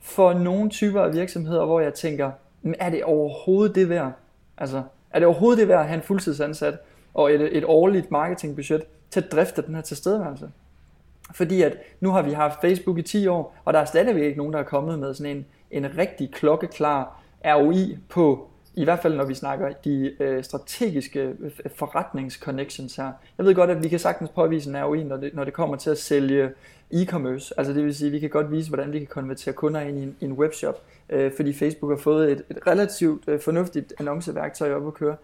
for 0.00 0.32
nogle 0.32 0.70
typer 0.70 1.02
af 1.02 1.12
virksomheder, 1.12 1.64
hvor 1.64 1.80
jeg 1.80 1.94
tænker, 1.94 2.30
er 2.78 2.90
det 2.90 3.04
overhovedet 3.04 3.74
det 3.74 3.88
værd? 3.88 4.12
Altså, 4.58 4.82
er 5.10 5.18
det 5.18 5.26
overhovedet 5.26 5.58
det 5.58 5.68
værd 5.68 5.80
at 5.80 5.86
have 5.86 5.96
en 5.96 6.02
fuldtidsansat 6.02 6.78
og 7.14 7.34
et, 7.34 7.56
et 7.56 7.64
årligt 7.64 8.10
marketingbudget 8.10 8.82
til 9.10 9.20
at 9.20 9.32
drifte 9.32 9.62
den 9.62 9.74
her 9.74 9.82
tilstedeværelse? 9.82 10.50
Fordi 11.34 11.62
at 11.62 11.76
nu 12.00 12.10
har 12.10 12.22
vi 12.22 12.32
haft 12.32 12.60
Facebook 12.60 12.98
i 12.98 13.02
10 13.02 13.26
år, 13.26 13.56
og 13.64 13.72
der 13.72 13.80
er 13.80 13.84
stadigvæk 13.84 14.22
ikke 14.22 14.38
nogen, 14.38 14.52
der 14.52 14.58
er 14.58 14.64
kommet 14.64 14.98
med 14.98 15.14
sådan 15.14 15.36
en, 15.36 15.46
en 15.70 15.98
rigtig 15.98 16.30
klokkeklar 16.32 17.22
ROI 17.44 17.98
på, 18.08 18.48
i 18.74 18.84
hvert 18.84 18.98
fald 18.98 19.14
når 19.16 19.24
vi 19.24 19.34
snakker 19.34 19.72
de 19.84 20.12
øh, 20.20 20.44
strategiske 20.44 21.20
øh, 21.20 21.50
forretningsconnections 21.74 22.96
her. 22.96 23.12
Jeg 23.38 23.46
ved 23.46 23.54
godt, 23.54 23.70
at 23.70 23.82
vi 23.82 23.88
kan 23.88 23.98
sagtens 23.98 24.30
påvise 24.30 24.70
en 24.70 24.84
ROI, 24.84 25.02
når 25.02 25.16
det, 25.16 25.34
når 25.34 25.44
det 25.44 25.52
kommer 25.52 25.76
til 25.76 25.90
at 25.90 25.98
sælge 25.98 26.50
e-commerce. 26.94 27.52
Altså 27.56 27.72
det 27.72 27.84
vil 27.84 27.94
sige, 27.94 28.06
at 28.06 28.12
vi 28.12 28.18
kan 28.18 28.30
godt 28.30 28.50
vise, 28.50 28.68
hvordan 28.68 28.92
vi 28.92 28.98
kan 28.98 29.06
konvertere 29.06 29.54
kunder 29.54 29.80
ind 29.80 29.98
i 29.98 30.02
en, 30.02 30.16
i 30.20 30.24
en 30.24 30.32
webshop, 30.32 30.82
øh, 31.10 31.32
fordi 31.36 31.52
Facebook 31.52 31.92
har 31.92 32.02
fået 32.02 32.32
et, 32.32 32.42
et 32.50 32.58
relativt 32.66 33.28
øh, 33.28 33.40
fornuftigt 33.40 33.94
annonceværktøj 33.98 34.72
op 34.72 34.86
at 34.86 34.94
køre. 34.94 35.16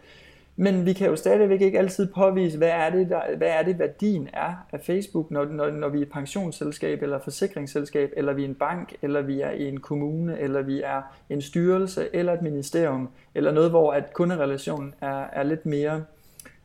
Men 0.58 0.86
vi 0.86 0.92
kan 0.92 1.06
jo 1.06 1.16
stadigvæk 1.16 1.60
ikke 1.60 1.78
altid 1.78 2.06
påvise, 2.14 2.58
hvad 2.58 2.68
er 2.68 2.90
det, 2.90 3.10
der, 3.10 3.36
hvad 3.36 3.48
er 3.48 3.62
det 3.62 3.78
værdien 3.78 4.28
er 4.32 4.66
af 4.72 4.80
Facebook, 4.80 5.30
når, 5.30 5.44
når, 5.44 5.70
når 5.70 5.88
vi 5.88 5.98
er 5.98 6.02
et 6.02 6.10
pensionsselskab, 6.10 7.02
eller 7.02 7.18
forsikringsselskab, 7.18 8.12
eller 8.16 8.32
vi 8.32 8.44
er 8.44 8.48
en 8.48 8.54
bank, 8.54 8.94
eller 9.02 9.22
vi 9.22 9.40
er 9.40 9.50
i 9.50 9.68
en 9.68 9.80
kommune, 9.80 10.38
eller 10.38 10.62
vi 10.62 10.82
er 10.82 11.02
en 11.30 11.42
styrelse, 11.42 12.08
eller 12.12 12.32
et 12.32 12.42
ministerium, 12.42 13.08
eller 13.34 13.52
noget, 13.52 13.70
hvor 13.70 13.92
at 13.92 14.12
kunderelationen 14.12 14.94
er, 15.00 15.24
er 15.32 15.42
lidt 15.42 15.66
mere 15.66 16.04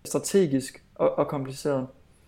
strategisk 0.05 0.83
og, 0.95 1.17
og 1.17 1.27
kompliceret. 1.27 1.87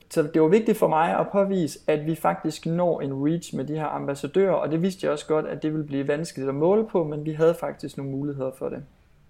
Så 0.09 0.23
det 0.23 0.41
var 0.41 0.47
vigtigt 0.47 0.77
for 0.77 0.87
mig 0.87 1.19
at 1.19 1.27
påvise, 1.31 1.79
at 1.87 2.05
vi 2.05 2.15
faktisk 2.15 2.65
når 2.65 3.01
en 3.01 3.13
reach 3.27 3.55
med 3.55 3.65
de 3.65 3.73
her 3.73 3.85
ambassadører, 3.85 4.53
og 4.53 4.71
det 4.71 4.81
vidste 4.81 5.05
jeg 5.05 5.11
også 5.11 5.27
godt, 5.27 5.45
at 5.45 5.63
det 5.63 5.71
ville 5.73 5.87
blive 5.87 6.07
vanskeligt 6.07 6.49
at 6.49 6.55
måle 6.55 6.87
på, 6.87 7.03
men 7.03 7.25
vi 7.25 7.31
havde 7.31 7.53
faktisk 7.53 7.97
nogle 7.97 8.11
muligheder 8.11 8.51
for 8.57 8.69
det. 8.69 8.83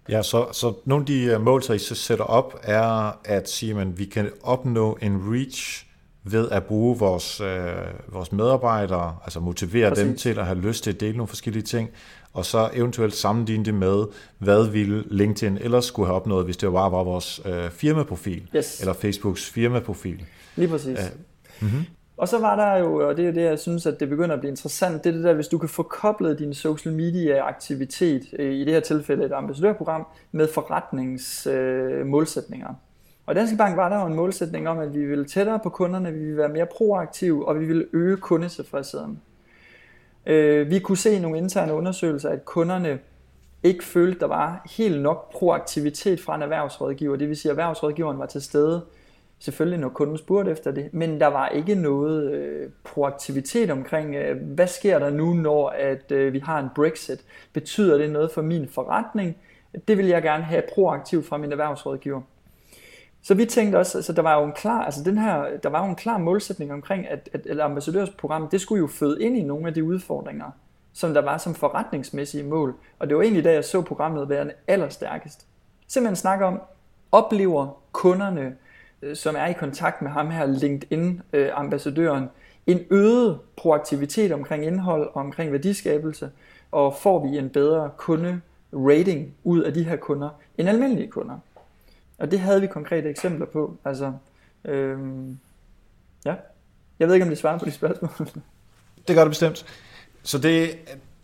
Ja, 0.10 0.22
så, 0.22 0.48
så 0.52 0.74
nogle 0.86 1.02
af 1.02 1.06
de 1.06 1.24
øh, 1.24 1.42
mål, 1.42 1.62
I 1.76 1.78
så 1.78 1.96
sætter 1.96 2.26
op, 2.26 2.60
er 2.64 3.12
at 3.26 3.50
sige, 3.50 3.82
at 3.82 4.00
vi 4.00 4.06
kan 4.06 4.30
opnå 4.44 4.98
en 5.02 5.34
reach 5.34 5.86
ved 6.24 6.50
at 6.50 6.64
bruge 6.64 7.00
vores, 7.00 7.42
øh, 7.42 7.74
vores 8.08 8.32
medarbejdere, 8.32 9.16
altså 9.24 9.40
motivere 9.40 9.90
Præcis. 9.90 10.04
dem 10.04 10.18
til 10.18 10.40
at 10.40 10.46
have 10.46 10.58
lyst 10.58 10.84
til 10.84 10.92
at 10.92 11.00
dele 11.00 11.18
nogle 11.18 11.28
forskellige 11.28 11.64
ting, 11.64 11.90
og 12.34 12.46
så 12.46 12.70
eventuelt 12.74 13.16
sammenligne 13.16 13.66
det 13.66 13.74
med, 13.74 14.06
hvad 14.38 14.68
ville 14.68 15.04
LinkedIn 15.12 15.58
ellers 15.58 15.86
skulle 15.86 16.08
have 16.08 16.16
opnået, 16.16 16.46
hvis 16.46 16.58
det 16.58 16.72
bare 16.72 16.92
var 16.92 17.04
vores 17.04 17.42
øh, 17.46 17.72
firmaprofil, 17.72 18.50
yes. 18.56 18.80
eller 18.80 18.94
Facebooks 18.94 19.50
firmaprofil. 19.50 20.26
Lige 20.56 20.68
præcis. 20.68 21.00
Æh, 21.00 21.06
mm-hmm. 21.62 21.86
Og 22.18 22.28
så 22.28 22.40
var 22.40 22.56
der 22.56 22.78
jo, 22.78 23.10
og 23.10 23.18
det 23.18 23.28
er 23.28 23.32
det, 23.32 23.42
jeg 23.42 23.60
synes, 23.60 23.86
at 23.86 24.00
det 24.00 24.10
begynder 24.10 24.34
at 24.34 24.40
blive 24.40 24.50
interessant, 24.50 25.04
det 25.04 25.10
er 25.10 25.14
det 25.14 25.24
der, 25.24 25.34
hvis 25.34 25.48
du 25.48 25.58
kan 25.58 25.70
få 25.70 25.84
koblet 25.84 26.40
din 26.40 26.54
social 26.54 26.96
media 26.96 27.48
aktivitet, 27.48 28.24
øh, 28.40 28.54
i 28.54 28.66
det 28.66 28.74
her 28.74 28.80
tilfælde 28.80 29.26
et 29.26 29.32
ambassadørprogram, 29.32 30.08
med 30.32 30.48
forretningsmålsætninger. 30.48 32.70
Øh, 32.70 32.76
og 33.26 33.34
i 33.34 33.38
Danske 33.38 33.58
Bank 33.58 33.78
var 33.78 33.90
der 33.90 34.00
jo 34.00 34.06
en 34.06 34.14
målsætning 34.14 34.70
om, 34.70 34.80
at 34.80 34.94
vi 34.94 35.06
ville 35.06 35.26
tættere 35.26 35.60
på 35.60 35.70
kunderne, 35.70 36.12
vi 36.12 36.20
ville 36.20 36.38
være 36.38 36.50
mere 36.50 36.68
proaktive, 36.78 37.48
og 37.48 37.60
vi 37.60 37.66
ville 37.66 37.86
øge 37.94 38.18
kundetilfredsheden. 38.18 39.22
Øh, 40.26 40.70
vi 40.70 40.80
kunne 40.80 40.98
se 40.98 41.16
i 41.16 41.20
nogle 41.20 41.38
interne 41.38 41.74
undersøgelser, 41.74 42.30
at 42.30 42.46
kunderne 42.46 43.00
ikke 43.64 43.84
følte, 43.84 44.20
der 44.20 44.28
var 44.28 44.68
helt 44.78 45.02
nok 45.02 45.32
proaktivitet 45.32 46.22
fra 46.22 46.36
en 46.36 46.42
erhvervsrådgiver. 46.42 47.16
Det 47.16 47.30
vil 47.30 47.38
sige, 47.38 47.50
at 47.50 47.54
erhvervsrådgiveren 47.54 48.20
var 48.20 48.26
til 48.26 48.42
stede 48.42 48.82
selvfølgelig 49.44 49.80
når 49.80 49.90
kunden 49.90 50.18
spurgte 50.18 50.52
efter 50.52 50.72
det, 50.72 50.94
men 50.94 51.20
der 51.20 51.28
var 51.28 51.48
ikke 51.48 51.76
noget 51.76 52.32
øh, 52.32 52.70
proaktivitet 52.84 53.72
omkring, 53.72 54.16
øh, 54.16 54.42
hvad 54.42 54.68
sker 54.68 55.00
der 55.00 55.10
nu, 55.10 55.34
når 55.34 55.70
at 55.70 56.12
øh, 56.12 56.34
vi 56.34 56.40
har 56.40 56.60
en 56.60 56.70
Brexit? 56.76 57.26
Betyder 57.54 57.98
det 57.98 58.12
noget 58.12 58.32
for 58.32 58.42
min 58.42 58.68
forretning? 58.68 59.38
Det 59.88 59.98
vil 59.98 60.06
jeg 60.06 60.22
gerne 60.22 60.44
have 60.44 60.64
proaktivt 60.74 61.26
fra 61.26 61.38
min 61.38 61.52
erhvervsrådgiver. 61.52 62.22
Så 63.22 63.34
vi 63.34 63.46
tænkte 63.46 63.78
også, 63.78 63.98
altså 63.98 64.14
der 64.14 64.22
var 64.22 64.40
jo 64.40 64.46
en 64.46 64.54
klar, 64.54 64.84
altså 64.86 65.04
den 65.04 65.18
her, 65.18 65.58
der 65.64 65.70
var 65.70 65.84
jo 65.84 65.90
en 65.90 65.96
klar 65.96 66.18
målsætning 66.18 66.74
omkring, 66.74 67.08
at, 67.08 67.30
at, 67.34 67.48
at 67.48 67.60
ambassadørsprogram, 67.60 68.50
det 68.50 68.62
skulle 68.62 68.80
jo 68.80 68.88
føde 68.88 69.22
ind 69.22 69.38
i 69.38 69.42
nogle 69.44 69.68
af 69.68 69.74
de 69.74 69.84
udfordringer, 69.84 70.52
som 70.94 71.14
der 71.14 71.22
var 71.22 71.38
som 71.38 71.56
forretningsmæssige 71.56 72.44
mål. 72.44 72.76
Og 73.00 73.10
det 73.10 73.18
var 73.18 73.24
egentlig 73.24 73.44
da 73.44 73.54
jeg 73.54 73.66
så 73.66 73.82
programmet 73.82 74.30
være 74.30 74.52
allerstærkest. 74.68 75.48
Simpelthen 75.88 76.16
snakke 76.16 76.46
om, 76.46 76.62
oplever 77.12 77.82
kunderne 77.92 78.56
Øh, 79.04 79.16
som 79.16 79.36
er 79.36 79.46
i 79.46 79.54
kontakt 79.54 80.02
med 80.02 80.12
ham 80.12 80.30
her 80.30 80.46
LinkedIn-ambassadøren, 80.46 82.24
øh, 82.24 82.30
en 82.68 82.80
øget 82.90 83.40
proaktivitet 83.56 84.32
omkring 84.32 84.66
indhold 84.66 85.08
og 85.08 85.16
omkring 85.16 85.52
værdiskabelse, 85.52 86.32
og 86.72 86.96
får 86.96 87.28
vi 87.28 87.38
en 87.38 87.50
bedre 87.50 87.92
kunde-rating 87.98 89.34
ud 89.44 89.62
af 89.62 89.74
de 89.74 89.84
her 89.84 89.96
kunder 89.96 90.30
end 90.58 90.70
almindelige 90.70 91.12
kunder. 91.12 91.38
Og 92.18 92.32
det 92.32 92.40
havde 92.40 92.62
vi 92.62 92.68
konkrete 92.68 93.10
eksempler 93.10 93.46
på. 93.46 93.78
Altså, 93.86 94.14
øhm, 94.66 95.40
ja. 96.26 96.36
Jeg 97.00 97.08
ved 97.08 97.16
ikke, 97.16 97.24
om 97.24 97.30
det 97.30 97.38
svarer 97.38 97.60
på 97.60 97.66
de 97.66 97.72
spørgsmål. 97.72 98.12
Det 99.08 99.16
gør 99.16 99.24
det 99.24 99.32
bestemt. 99.32 99.66
Så 100.24 100.38
det, 100.38 100.70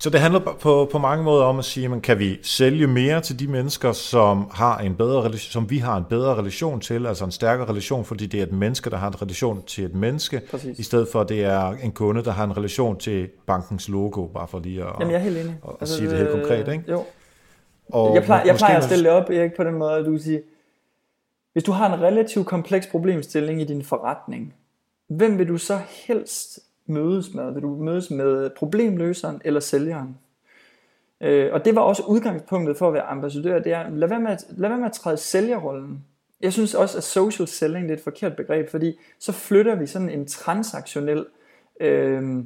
så 0.01 0.09
det 0.09 0.19
handler 0.19 0.39
på, 0.39 0.89
på 0.91 0.97
mange 0.97 1.23
måder 1.23 1.43
om 1.43 1.59
at 1.59 1.65
sige, 1.65 1.95
at 1.95 2.01
kan 2.01 2.19
vi 2.19 2.39
sælge 2.43 2.87
mere 2.87 3.21
til 3.21 3.39
de 3.39 3.47
mennesker, 3.47 3.91
som, 3.91 4.49
har 4.53 4.77
en 4.77 4.95
bedre, 4.95 5.37
som 5.37 5.69
vi 5.69 5.77
har 5.77 5.97
en 5.97 6.03
bedre 6.09 6.35
relation 6.35 6.79
til, 6.79 7.05
altså 7.05 7.25
en 7.25 7.31
stærkere 7.31 7.69
relation, 7.69 8.05
fordi 8.05 8.25
det 8.25 8.39
er 8.39 8.43
et 8.43 8.51
menneske, 8.51 8.89
der 8.89 8.97
har 8.97 9.07
en 9.07 9.21
relation 9.21 9.63
til 9.63 9.83
et 9.83 9.95
menneske, 9.95 10.41
Præcis. 10.51 10.79
i 10.79 10.83
stedet 10.83 11.07
for 11.11 11.21
at 11.21 11.29
det 11.29 11.43
er 11.43 11.69
en 11.83 11.91
kunde, 11.91 12.23
der 12.23 12.31
har 12.31 12.43
en 12.43 12.57
relation 12.57 12.97
til 12.97 13.29
bankens 13.47 13.89
logo, 13.89 14.27
bare 14.27 14.47
for 14.47 14.59
lige 14.59 14.83
at, 14.83 14.89
Jamen, 14.99 15.11
jeg 15.11 15.19
er 15.19 15.23
helt 15.23 15.37
enig. 15.37 15.57
at, 15.63 15.69
at 15.69 15.75
altså, 15.81 15.95
sige 15.95 16.09
det 16.09 16.17
helt 16.17 16.31
konkret. 16.31 16.67
Ikke? 16.67 16.83
Jo. 16.91 17.03
Og 17.93 18.15
jeg 18.15 18.23
plejer, 18.23 18.45
jeg 18.45 18.55
plejer 18.55 18.77
at 18.77 18.83
stille 18.83 19.03
det 19.03 19.11
op 19.11 19.29
Erik, 19.29 19.53
på 19.53 19.63
den 19.63 19.73
måde, 19.73 19.91
at 19.91 20.05
du 20.05 20.17
siger, 20.17 20.39
hvis 21.53 21.63
du 21.63 21.71
har 21.71 21.93
en 21.93 22.01
relativt 22.01 22.47
kompleks 22.47 22.87
problemstilling 22.87 23.61
i 23.61 23.65
din 23.65 23.83
forretning, 23.83 24.53
hvem 25.09 25.37
vil 25.37 25.47
du 25.47 25.57
så 25.57 25.79
helst 26.07 26.59
mødes 26.89 27.33
med? 27.33 27.53
Vil 27.53 27.61
du 27.61 27.75
mødes 27.75 28.11
med 28.11 28.49
problemløseren 28.49 29.41
eller 29.45 29.59
sælgeren? 29.59 30.17
Øh, 31.21 31.53
og 31.53 31.65
det 31.65 31.75
var 31.75 31.81
også 31.81 32.03
udgangspunktet 32.07 32.77
for 32.77 32.87
at 32.87 32.93
være 32.93 33.03
ambassadør, 33.03 33.59
det 33.59 33.73
er, 33.73 33.89
lad 33.89 34.07
være 34.07 34.19
med 34.19 34.31
at, 34.31 34.45
lad 34.49 34.69
være 34.69 34.77
med 34.77 34.87
at 34.87 34.93
træde 34.93 35.17
sælgerrollen. 35.17 36.05
Jeg 36.41 36.53
synes 36.53 36.75
også, 36.75 36.97
at 36.97 37.03
social 37.03 37.47
selling 37.47 37.83
det 37.83 37.93
er 37.93 37.97
et 37.97 38.03
forkert 38.03 38.35
begreb, 38.35 38.69
fordi 38.69 38.99
så 39.19 39.31
flytter 39.31 39.75
vi 39.75 39.85
sådan 39.85 40.09
en 40.09 40.27
transaktionel 40.27 41.25
øh, 41.79 42.43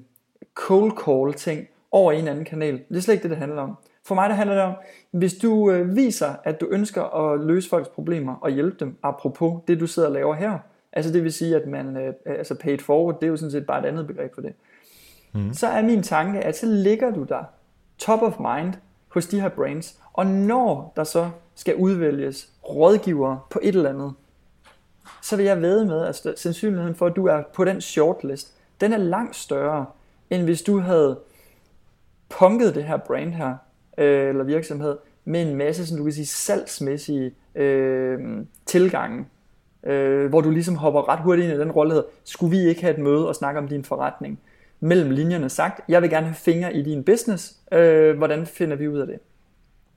cold 0.53 0.91
call 1.05 1.33
ting 1.33 1.67
over 1.91 2.11
i 2.11 2.19
en 2.19 2.27
anden 2.27 2.45
kanal. 2.45 2.81
Det 2.89 2.97
er 2.97 3.01
slet 3.01 3.13
ikke 3.13 3.23
det, 3.23 3.29
det 3.29 3.37
handler 3.37 3.61
om. 3.61 3.77
For 4.05 4.15
mig 4.15 4.29
der 4.29 4.35
handler 4.35 4.55
det 4.55 4.63
om, 4.63 4.73
hvis 5.11 5.33
du 5.33 5.71
øh, 5.71 5.95
viser, 5.95 6.35
at 6.43 6.61
du 6.61 6.67
ønsker 6.71 7.03
at 7.03 7.39
løse 7.39 7.69
folks 7.69 7.89
problemer 7.89 8.35
og 8.35 8.49
hjælpe 8.51 8.77
dem, 8.79 8.97
apropos 9.03 9.61
det 9.67 9.79
du 9.79 9.87
sidder 9.87 10.07
og 10.07 10.13
laver 10.13 10.33
her, 10.33 10.59
Altså 10.93 11.13
det 11.13 11.23
vil 11.23 11.33
sige, 11.33 11.55
at 11.55 11.67
man, 11.67 11.97
øh, 11.97 12.13
altså 12.25 12.55
paid 12.55 12.79
forward, 12.79 13.19
det 13.19 13.23
er 13.23 13.29
jo 13.29 13.37
sådan 13.37 13.51
set 13.51 13.65
bare 13.65 13.79
et 13.79 13.85
andet 13.85 14.07
begreb 14.07 14.33
for 14.33 14.41
det. 14.41 14.53
Mm. 15.33 15.53
Så 15.53 15.67
er 15.67 15.81
min 15.81 16.03
tanke, 16.03 16.39
at 16.39 16.57
så 16.57 16.65
ligger 16.65 17.11
du 17.11 17.23
der 17.23 17.43
top 17.97 18.21
of 18.21 18.39
mind 18.39 18.73
hos 19.07 19.27
de 19.27 19.41
her 19.41 19.49
brands, 19.49 19.99
og 20.13 20.25
når 20.25 20.93
der 20.95 21.03
så 21.03 21.29
skal 21.55 21.75
udvælges 21.75 22.49
rådgivere 22.69 23.39
på 23.49 23.59
et 23.63 23.75
eller 23.75 23.89
andet, 23.89 24.13
så 25.21 25.35
vil 25.35 25.45
jeg 25.45 25.61
ved 25.61 25.85
med, 25.85 26.05
at 26.05 26.39
sandsynligheden 26.39 26.95
for, 26.95 27.05
at 27.05 27.15
du 27.15 27.25
er 27.25 27.43
på 27.53 27.65
den 27.65 27.81
shortlist, 27.81 28.53
den 28.81 28.93
er 28.93 28.97
langt 28.97 29.35
større, 29.35 29.85
end 30.29 30.43
hvis 30.43 30.61
du 30.61 30.79
havde 30.79 31.19
punket 32.29 32.75
det 32.75 32.83
her 32.83 32.97
brand 32.97 33.33
her, 33.33 33.55
øh, 33.97 34.29
eller 34.29 34.43
virksomhed, 34.43 34.97
med 35.25 35.49
en 35.49 35.55
masse, 35.55 35.87
som 35.87 35.97
du 35.97 36.03
kan 36.03 36.13
sige, 36.13 36.25
salgsmæssige 36.25 37.33
øh, 37.55 38.19
tilgange, 38.65 39.25
øh, 39.85 40.29
hvor 40.29 40.41
du 40.41 40.49
ligesom 40.49 40.75
hopper 40.75 41.09
ret 41.09 41.19
hurtigt 41.19 41.45
ind 41.45 41.57
i 41.57 41.59
den 41.59 41.71
rolle, 41.71 42.03
skulle 42.23 42.57
vi 42.57 42.63
ikke 42.67 42.81
have 42.81 42.93
et 42.93 42.99
møde 42.99 43.27
og 43.27 43.35
snakke 43.35 43.59
om 43.59 43.67
din 43.67 43.83
forretning? 43.83 44.39
Mellem 44.79 45.09
linjerne 45.09 45.49
sagt, 45.49 45.81
jeg 45.89 46.01
vil 46.01 46.09
gerne 46.09 46.25
have 46.25 46.35
fingre 46.35 46.75
i 46.75 46.81
din 46.81 47.03
business, 47.03 47.55
øh, 47.71 48.17
hvordan 48.17 48.45
finder 48.45 48.75
vi 48.75 48.87
ud 48.87 48.99
af 48.99 49.07
det? 49.07 49.19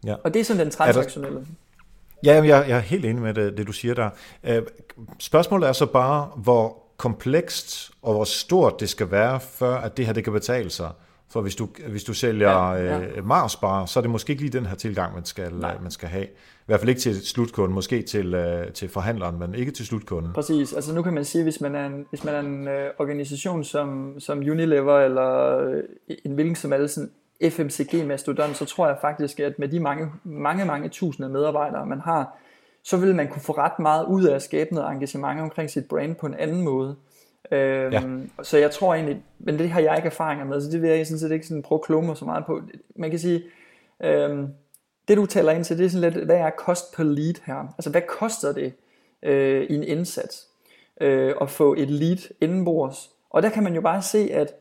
Ja. 0.05 0.15
Og 0.25 0.35
det 0.35 0.41
er 0.41 0.45
sådan 0.45 0.61
den 0.61 0.71
transaktionelle. 0.71 1.47
Ja, 2.25 2.35
jeg, 2.35 2.69
jeg 2.69 2.77
er 2.77 2.81
helt 2.81 3.05
enig 3.05 3.23
med 3.23 3.35
det, 3.35 3.57
det 3.57 3.67
du 3.67 3.73
siger 3.73 3.95
der. 3.95 4.11
Øh, 4.45 4.63
spørgsmålet 5.19 5.69
er 5.69 5.73
så 5.73 5.87
bare, 5.87 6.31
hvor 6.37 6.83
komplekst 6.97 7.91
og 8.03 8.15
hvor 8.15 8.25
stort 8.25 8.81
det 8.81 8.89
skal 8.89 9.11
være, 9.11 9.41
før 9.41 9.77
at 9.77 9.97
det 9.97 10.07
her 10.07 10.13
det 10.13 10.25
kan 10.25 10.33
betale 10.33 10.71
sig. 10.71 10.91
For 11.29 11.41
hvis 11.41 11.55
du, 11.55 11.69
hvis 11.89 12.05
du 12.05 12.15
sælger 12.15 12.51
ja, 12.51 12.73
ja. 12.73 13.01
Øh, 13.01 13.27
Mars 13.27 13.57
bare, 13.57 13.89
så 13.89 13.99
er 13.99 14.01
det 14.01 14.11
måske 14.11 14.31
ikke 14.31 14.43
lige 14.43 14.53
den 14.53 14.67
her 14.67 14.75
tilgang, 14.75 15.15
man 15.15 15.25
skal, 15.25 15.53
man 15.55 15.91
skal 15.91 16.09
have. 16.09 16.27
I 16.67 16.71
hvert 16.71 16.81
fald 16.81 16.89
ikke 16.89 17.01
til 17.01 17.27
slutkunden, 17.27 17.75
måske 17.75 18.03
til, 18.03 18.35
øh, 18.35 18.73
til 18.73 18.89
forhandleren, 18.89 19.39
men 19.39 19.55
ikke 19.55 19.73
til 19.73 19.87
slutkunden. 19.87 20.33
Præcis. 20.33 20.73
Altså 20.73 20.95
nu 20.95 21.03
kan 21.03 21.15
man 21.15 21.25
sige, 21.25 21.45
hvis 21.45 21.61
man 21.61 21.75
er 21.75 21.87
en, 21.87 22.07
hvis 22.11 22.25
man 22.25 22.35
er 22.35 22.41
en 22.41 22.69
øh, 22.69 22.91
organisation 22.99 23.65
som, 23.65 24.21
som 24.21 24.39
Unilever 24.39 25.01
eller 25.01 25.59
øh, 25.59 25.83
en 26.25 26.33
hvilken 26.33 26.57
som 26.57 26.73
helst 26.73 26.95
sådan 26.95 27.11
FMCG-mastodon, 27.51 28.55
så 28.55 28.65
tror 28.65 28.87
jeg 28.87 28.97
faktisk, 29.01 29.41
at 29.41 29.59
med 29.59 29.69
de 29.69 29.81
mange, 29.81 30.11
mange, 30.25 30.65
mange 30.65 30.89
tusinde 30.89 31.29
medarbejdere, 31.29 31.87
man 31.87 32.01
har, 32.01 32.39
så 32.83 32.97
vil 32.97 33.15
man 33.15 33.29
kunne 33.29 33.43
få 33.43 33.53
ret 33.53 33.79
meget 33.79 34.07
ud 34.07 34.25
af 34.25 34.35
at 34.35 34.43
skabe 34.43 34.75
noget 34.75 34.93
engagement 34.93 35.41
omkring 35.41 35.71
sit 35.71 35.89
brand 35.89 36.15
på 36.15 36.27
en 36.27 36.35
anden 36.35 36.63
måde. 36.63 36.97
Øhm, 37.53 37.93
ja. 37.93 38.03
Så 38.43 38.59
jeg 38.59 38.71
tror 38.71 38.95
egentlig, 38.95 39.23
men 39.39 39.59
det 39.59 39.71
har 39.71 39.81
jeg 39.81 39.97
ikke 39.97 40.07
erfaringer 40.07 40.45
med, 40.45 40.61
så 40.61 40.71
det 40.71 40.83
vil 40.83 40.91
jeg 40.91 41.07
sådan 41.07 41.19
set 41.19 41.33
ikke 41.33 41.47
sådan 41.47 41.63
prøve 41.63 41.99
at 41.99 42.05
mig 42.05 42.17
så 42.17 42.25
meget 42.25 42.47
på. 42.47 42.61
Man 42.97 43.11
kan 43.11 43.19
sige, 43.19 43.43
øhm, 44.05 44.49
det 45.09 45.17
du 45.17 45.27
taler 45.27 45.53
ind 45.53 45.65
til, 45.65 45.79
det 45.79 45.87
er 45.87 45.91
sådan 45.91 46.13
lidt, 46.13 46.25
hvad 46.25 46.37
er 46.37 46.51
kost 46.51 46.97
per 46.97 47.05
lead 47.05 47.35
her? 47.45 47.75
Altså 47.79 47.91
hvad 47.91 48.03
koster 48.09 48.53
det 48.53 48.73
øh, 49.23 49.63
i 49.63 49.75
en 49.75 49.85
indsats 49.85 50.47
øh, 51.01 51.35
at 51.41 51.51
få 51.51 51.75
et 51.79 51.91
lead 51.91 52.33
indenbords? 52.41 53.11
Og 53.31 53.43
der 53.43 53.49
kan 53.49 53.63
man 53.63 53.75
jo 53.75 53.81
bare 53.81 54.03
se, 54.03 54.29
at 54.33 54.55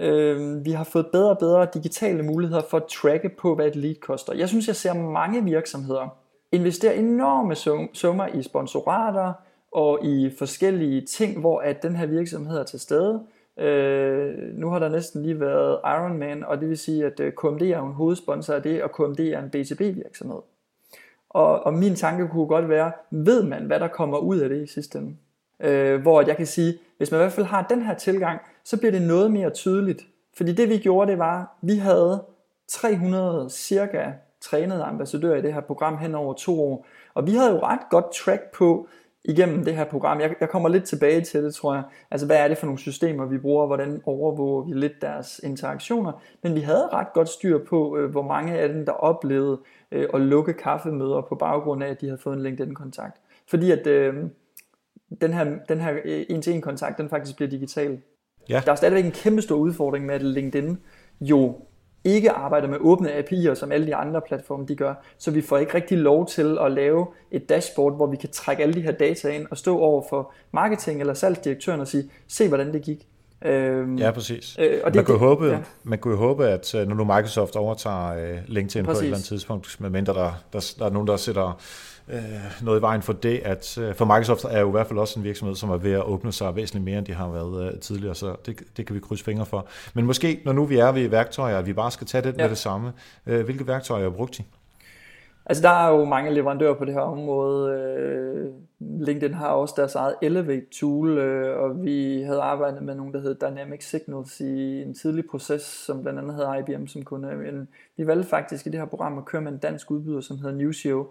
øh, 0.00 0.64
vi 0.64 0.70
har 0.70 0.84
fået 0.84 1.06
bedre 1.12 1.30
og 1.30 1.38
bedre 1.38 1.66
digitale 1.74 2.22
muligheder 2.22 2.62
for 2.70 2.76
at 2.76 2.84
tracke 2.84 3.28
på, 3.28 3.54
hvad 3.54 3.66
et 3.66 3.76
lead 3.76 3.94
koster. 3.94 4.34
Jeg 4.34 4.48
synes, 4.48 4.68
jeg 4.68 4.76
ser 4.76 4.94
mange 4.94 5.44
virksomheder 5.44 6.18
investere 6.52 6.96
enorme 6.96 7.54
summer 7.94 8.26
i 8.26 8.42
sponsorater, 8.42 9.32
og 9.72 10.04
i 10.04 10.30
forskellige 10.38 11.00
ting, 11.00 11.40
hvor 11.40 11.60
at 11.60 11.82
den 11.82 11.96
her 11.96 12.06
virksomhed 12.06 12.58
er 12.58 12.64
til 12.64 12.80
stede. 12.80 13.22
Øh, 13.58 14.34
nu 14.54 14.70
har 14.70 14.78
der 14.78 14.88
næsten 14.88 15.22
lige 15.22 15.40
været 15.40 15.78
Ironman, 15.84 16.44
og 16.44 16.60
det 16.60 16.68
vil 16.68 16.78
sige, 16.78 17.06
at 17.06 17.20
øh, 17.20 17.32
KMD 17.32 17.62
er 17.62 17.82
en 17.82 17.92
hovedsponsor 17.92 18.54
af 18.54 18.62
det, 18.62 18.82
og 18.82 18.92
KMD 18.92 19.20
er 19.20 19.42
en 19.42 19.50
B2B-virksomhed. 19.56 20.40
Og, 21.30 21.66
og 21.66 21.74
min 21.74 21.94
tanke 21.94 22.28
kunne 22.28 22.46
godt 22.46 22.68
være, 22.68 22.92
ved 23.10 23.42
man, 23.42 23.64
hvad 23.64 23.80
der 23.80 23.88
kommer 23.88 24.18
ud 24.18 24.38
af 24.38 24.48
det 24.48 24.62
i 24.62 24.66
sidste 24.66 24.98
ende? 24.98 25.16
Øh, 25.60 26.00
hvor 26.00 26.22
jeg 26.26 26.36
kan 26.36 26.46
sige, 26.46 26.78
hvis 26.96 27.10
man 27.10 27.20
i 27.20 27.22
hvert 27.22 27.32
fald 27.32 27.46
har 27.46 27.66
den 27.70 27.82
her 27.82 27.94
tilgang, 27.94 28.40
så 28.64 28.78
bliver 28.78 28.92
det 28.92 29.02
noget 29.02 29.30
mere 29.30 29.50
tydeligt. 29.50 30.06
Fordi 30.36 30.52
det 30.52 30.68
vi 30.68 30.78
gjorde, 30.78 31.10
det 31.10 31.18
var, 31.18 31.56
vi 31.62 31.76
havde 31.76 32.24
300 32.68 33.50
cirka 33.50 34.12
trænede 34.40 34.82
ambassadører 34.82 35.36
i 35.36 35.42
det 35.42 35.54
her 35.54 35.60
program 35.60 35.98
hen 35.98 36.14
over 36.14 36.34
to 36.34 36.62
år. 36.62 36.86
Og 37.14 37.26
vi 37.26 37.34
havde 37.34 37.50
jo 37.50 37.58
ret 37.58 37.80
godt 37.90 38.12
track 38.12 38.42
på, 38.54 38.88
igennem 39.24 39.64
det 39.64 39.76
her 39.76 39.84
program. 39.84 40.20
Jeg, 40.20 40.34
jeg 40.40 40.48
kommer 40.48 40.68
lidt 40.68 40.84
tilbage 40.84 41.20
til 41.20 41.44
det, 41.44 41.54
tror 41.54 41.74
jeg. 41.74 41.82
Altså, 42.10 42.26
hvad 42.26 42.36
er 42.36 42.48
det 42.48 42.58
for 42.58 42.66
nogle 42.66 42.78
systemer, 42.78 43.26
vi 43.26 43.38
bruger? 43.38 43.66
Hvordan 43.66 44.02
overvåger 44.06 44.64
vi 44.64 44.72
lidt 44.72 44.92
deres 45.02 45.40
interaktioner? 45.44 46.22
Men 46.42 46.54
vi 46.54 46.60
havde 46.60 46.88
ret 46.92 47.12
godt 47.14 47.28
styr 47.28 47.64
på, 47.64 47.96
øh, 47.96 48.10
hvor 48.10 48.22
mange 48.22 48.58
af 48.58 48.68
dem, 48.68 48.86
der 48.86 48.92
oplevede 48.92 49.60
øh, 49.92 50.08
at 50.14 50.20
lukke 50.20 50.52
kaffemøder 50.52 51.20
på 51.20 51.34
baggrund 51.34 51.82
af, 51.82 51.88
at 51.88 52.00
de 52.00 52.06
havde 52.06 52.18
fået 52.18 52.36
en 52.36 52.42
LinkedIn-kontakt. 52.42 53.20
Fordi 53.48 53.70
at 53.70 53.86
øh, 53.86 54.14
den 55.20 55.32
her, 55.32 55.44
den 55.68 55.80
her 55.80 55.92
øh, 56.04 56.24
en-til-en-kontakt, 56.28 56.98
den 56.98 57.08
faktisk 57.08 57.36
bliver 57.36 57.50
digital. 57.50 58.00
Ja. 58.48 58.62
Der 58.64 58.72
er 58.72 58.76
stadigvæk 58.76 59.04
en 59.04 59.12
kæmpe 59.12 59.42
stor 59.42 59.56
udfordring 59.56 60.06
med, 60.06 60.14
at 60.14 60.22
LinkedIn 60.22 60.78
jo 61.20 61.56
ikke 62.04 62.30
arbejder 62.30 62.68
med 62.68 62.78
åbne 62.80 63.18
API'er, 63.18 63.54
som 63.54 63.72
alle 63.72 63.86
de 63.86 63.94
andre 63.94 64.20
platforme 64.20 64.66
de 64.66 64.76
gør, 64.76 64.94
så 65.18 65.30
vi 65.30 65.40
får 65.40 65.58
ikke 65.58 65.74
rigtig 65.74 65.98
lov 65.98 66.26
til 66.26 66.58
at 66.60 66.72
lave 66.72 67.06
et 67.30 67.48
dashboard, 67.48 67.96
hvor 67.96 68.06
vi 68.06 68.16
kan 68.16 68.28
trække 68.30 68.62
alle 68.62 68.74
de 68.74 68.80
her 68.80 68.92
data 68.92 69.28
ind 69.28 69.46
og 69.50 69.58
stå 69.58 69.78
over 69.78 70.02
for 70.08 70.32
marketing 70.52 71.00
eller 71.00 71.14
salgsdirektøren 71.14 71.80
og 71.80 71.88
sige, 71.88 72.10
se 72.28 72.48
hvordan 72.48 72.72
det 72.72 72.82
gik. 72.82 73.06
Øhm, 73.44 73.96
ja, 73.96 74.10
præcis. 74.10 74.56
Øh, 74.58 74.80
og 74.84 74.90
det, 74.90 74.96
man, 74.96 75.04
kunne 75.04 75.14
det, 75.14 75.20
håbe, 75.20 75.46
ja. 75.46 75.58
man 75.84 75.98
kunne 75.98 76.16
håbe, 76.16 76.46
at 76.46 76.74
øh, 76.74 76.88
når 76.88 76.94
nu 76.94 77.04
Microsoft 77.04 77.56
overtager 77.56 78.14
øh, 78.14 78.38
LinkedIn 78.46 78.84
præcis. 78.84 78.98
på 78.98 79.02
et 79.02 79.04
eller 79.04 79.16
andet 79.16 79.28
tidspunkt, 79.28 79.80
medmindre 79.80 80.14
der, 80.14 80.32
der, 80.52 80.74
der 80.78 80.86
er 80.86 80.90
nogen, 80.90 81.08
der 81.08 81.16
sætter 81.16 81.60
noget 82.62 82.78
i 82.78 82.82
vejen 82.82 83.02
for 83.02 83.12
det, 83.12 83.38
at 83.44 83.78
øh, 83.78 83.94
for 83.94 84.04
Microsoft 84.04 84.44
er 84.44 84.60
jo 84.60 84.68
i 84.68 84.70
hvert 84.70 84.86
fald 84.86 84.98
også 84.98 85.20
en 85.20 85.24
virksomhed, 85.24 85.56
som 85.56 85.70
er 85.70 85.76
ved 85.76 85.92
at 85.92 86.04
åbne 86.04 86.32
sig 86.32 86.56
væsentligt 86.56 86.84
mere, 86.84 86.98
end 86.98 87.06
de 87.06 87.14
har 87.14 87.28
været 87.28 87.72
øh, 87.72 87.80
tidligere, 87.80 88.14
så 88.14 88.36
det, 88.46 88.62
det 88.76 88.86
kan 88.86 88.94
vi 88.94 89.00
krydse 89.00 89.24
fingre 89.24 89.46
for. 89.46 89.66
Men 89.94 90.06
måske, 90.06 90.42
når 90.44 90.52
nu 90.52 90.64
vi 90.64 90.78
er 90.78 90.92
ved 90.92 91.08
værktøjer, 91.08 91.58
at 91.58 91.66
vi 91.66 91.72
bare 91.72 91.90
skal 91.90 92.06
tage 92.06 92.22
det 92.22 92.38
ja. 92.38 92.42
med 92.42 92.50
det 92.50 92.58
samme, 92.58 92.92
øh, 93.26 93.44
hvilke 93.44 93.66
værktøjer 93.66 94.02
har 94.02 94.10
brugt 94.10 94.38
I? 94.38 94.44
Altså 95.46 95.62
der 95.62 95.68
er 95.68 95.88
jo 95.88 96.04
mange 96.04 96.34
leverandører 96.34 96.74
på 96.74 96.84
det 96.84 96.94
her 96.94 97.00
område. 97.00 97.72
Øh, 97.72 98.52
LinkedIn 98.80 99.34
har 99.34 99.48
også 99.48 99.74
deres 99.76 99.94
eget 99.94 100.14
Elevate 100.22 100.66
tool, 100.72 101.18
øh, 101.18 101.58
og 101.58 101.84
vi 101.84 102.22
havde 102.22 102.40
arbejdet 102.40 102.82
med 102.82 102.94
nogen, 102.94 103.14
der 103.14 103.20
hed 103.20 103.34
Dynamic 103.34 103.84
Signals 103.84 104.40
i 104.40 104.82
en 104.82 104.94
tidlig 104.94 105.24
proces, 105.30 105.62
som 105.62 106.02
blandt 106.02 106.18
andet 106.18 106.34
havde 106.34 106.58
IBM 106.58 106.86
som 106.86 107.02
kunde. 107.02 107.36
Men 107.36 107.68
vi 107.96 108.06
valgte 108.06 108.28
faktisk 108.28 108.66
i 108.66 108.70
det 108.70 108.80
her 108.80 108.86
program 108.86 109.18
at 109.18 109.24
køre 109.24 109.42
med 109.42 109.52
en 109.52 109.58
dansk 109.58 109.90
udbyder, 109.90 110.20
som 110.20 110.38
hedder 110.38 110.56
Newshow, 110.56 111.06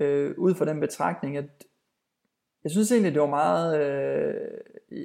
øh, 0.00 0.34
ud 0.38 0.54
fra 0.54 0.64
den 0.64 0.80
betragtning, 0.80 1.36
at 1.36 1.44
jeg 2.64 2.70
synes 2.70 2.92
egentlig, 2.92 3.14
det 3.14 3.20
var 3.20 3.28
meget... 3.28 3.80
Øh, 3.80 4.34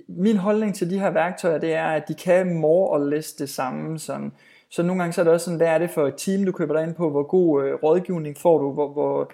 min 0.08 0.38
holdning 0.38 0.76
til 0.76 0.90
de 0.90 1.00
her 1.00 1.10
værktøjer, 1.10 1.58
det 1.58 1.74
er, 1.74 1.88
at 1.88 2.08
de 2.08 2.14
kan 2.14 2.54
more 2.54 2.90
og 2.90 3.08
less 3.08 3.34
det 3.34 3.50
samme. 3.50 4.00
Sådan. 4.00 4.32
Så 4.70 4.84
nogle 4.84 5.02
gange 5.02 5.14
så 5.14 5.22
er 5.22 5.24
det 5.24 5.34
også 5.34 5.44
sådan, 5.44 5.58
hvad 5.58 5.68
er 5.68 5.78
det 5.78 5.90
for 5.90 6.08
et 6.08 6.14
team, 6.18 6.46
du 6.46 6.52
køber 6.52 6.74
dig 6.74 6.84
ind 6.84 6.96
på? 6.96 7.10
Hvor 7.10 7.24
god 7.24 7.64
øh, 7.64 7.74
rådgivning 7.74 8.38
får 8.38 8.58
du? 8.58 8.74
Hvor, 8.74 8.94
hvor, 8.94 9.32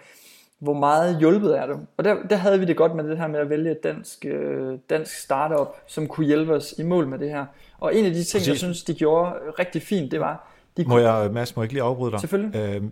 hvor 0.59 0.73
meget 0.73 1.19
hjulpet 1.19 1.57
er 1.57 1.65
du? 1.65 1.79
Og 1.97 2.03
der, 2.03 2.15
der 2.29 2.35
havde 2.35 2.59
vi 2.59 2.65
det 2.65 2.77
godt 2.77 2.95
med 2.95 3.03
det 3.03 3.17
her 3.17 3.27
med 3.27 3.39
at 3.39 3.49
vælge 3.49 3.71
et 3.71 3.83
dansk, 3.83 4.25
øh, 4.25 4.77
dansk 4.89 5.19
startup, 5.19 5.67
som 5.85 6.07
kunne 6.07 6.25
hjælpe 6.25 6.53
os 6.53 6.75
i 6.77 6.83
mål 6.83 7.07
med 7.07 7.19
det 7.19 7.29
her. 7.29 7.45
Og 7.79 7.95
en 7.95 8.05
af 8.05 8.11
de 8.11 8.23
ting, 8.23 8.39
Præcis. 8.39 8.47
jeg 8.47 8.57
synes, 8.57 8.83
de 8.83 8.93
gjorde 8.93 9.31
rigtig 9.59 9.81
fint, 9.81 10.11
det 10.11 10.19
var... 10.19 10.53
De 10.77 10.85
må 10.87 10.97
jeg, 10.97 11.31
Mads, 11.31 11.55
må 11.55 11.61
jeg 11.61 11.65
ikke 11.65 11.73
lige 11.73 11.83
afbryde 11.83 12.11
dig? 12.11 12.19
Selvfølgelig. 12.19 12.55
Øh, 12.55 12.83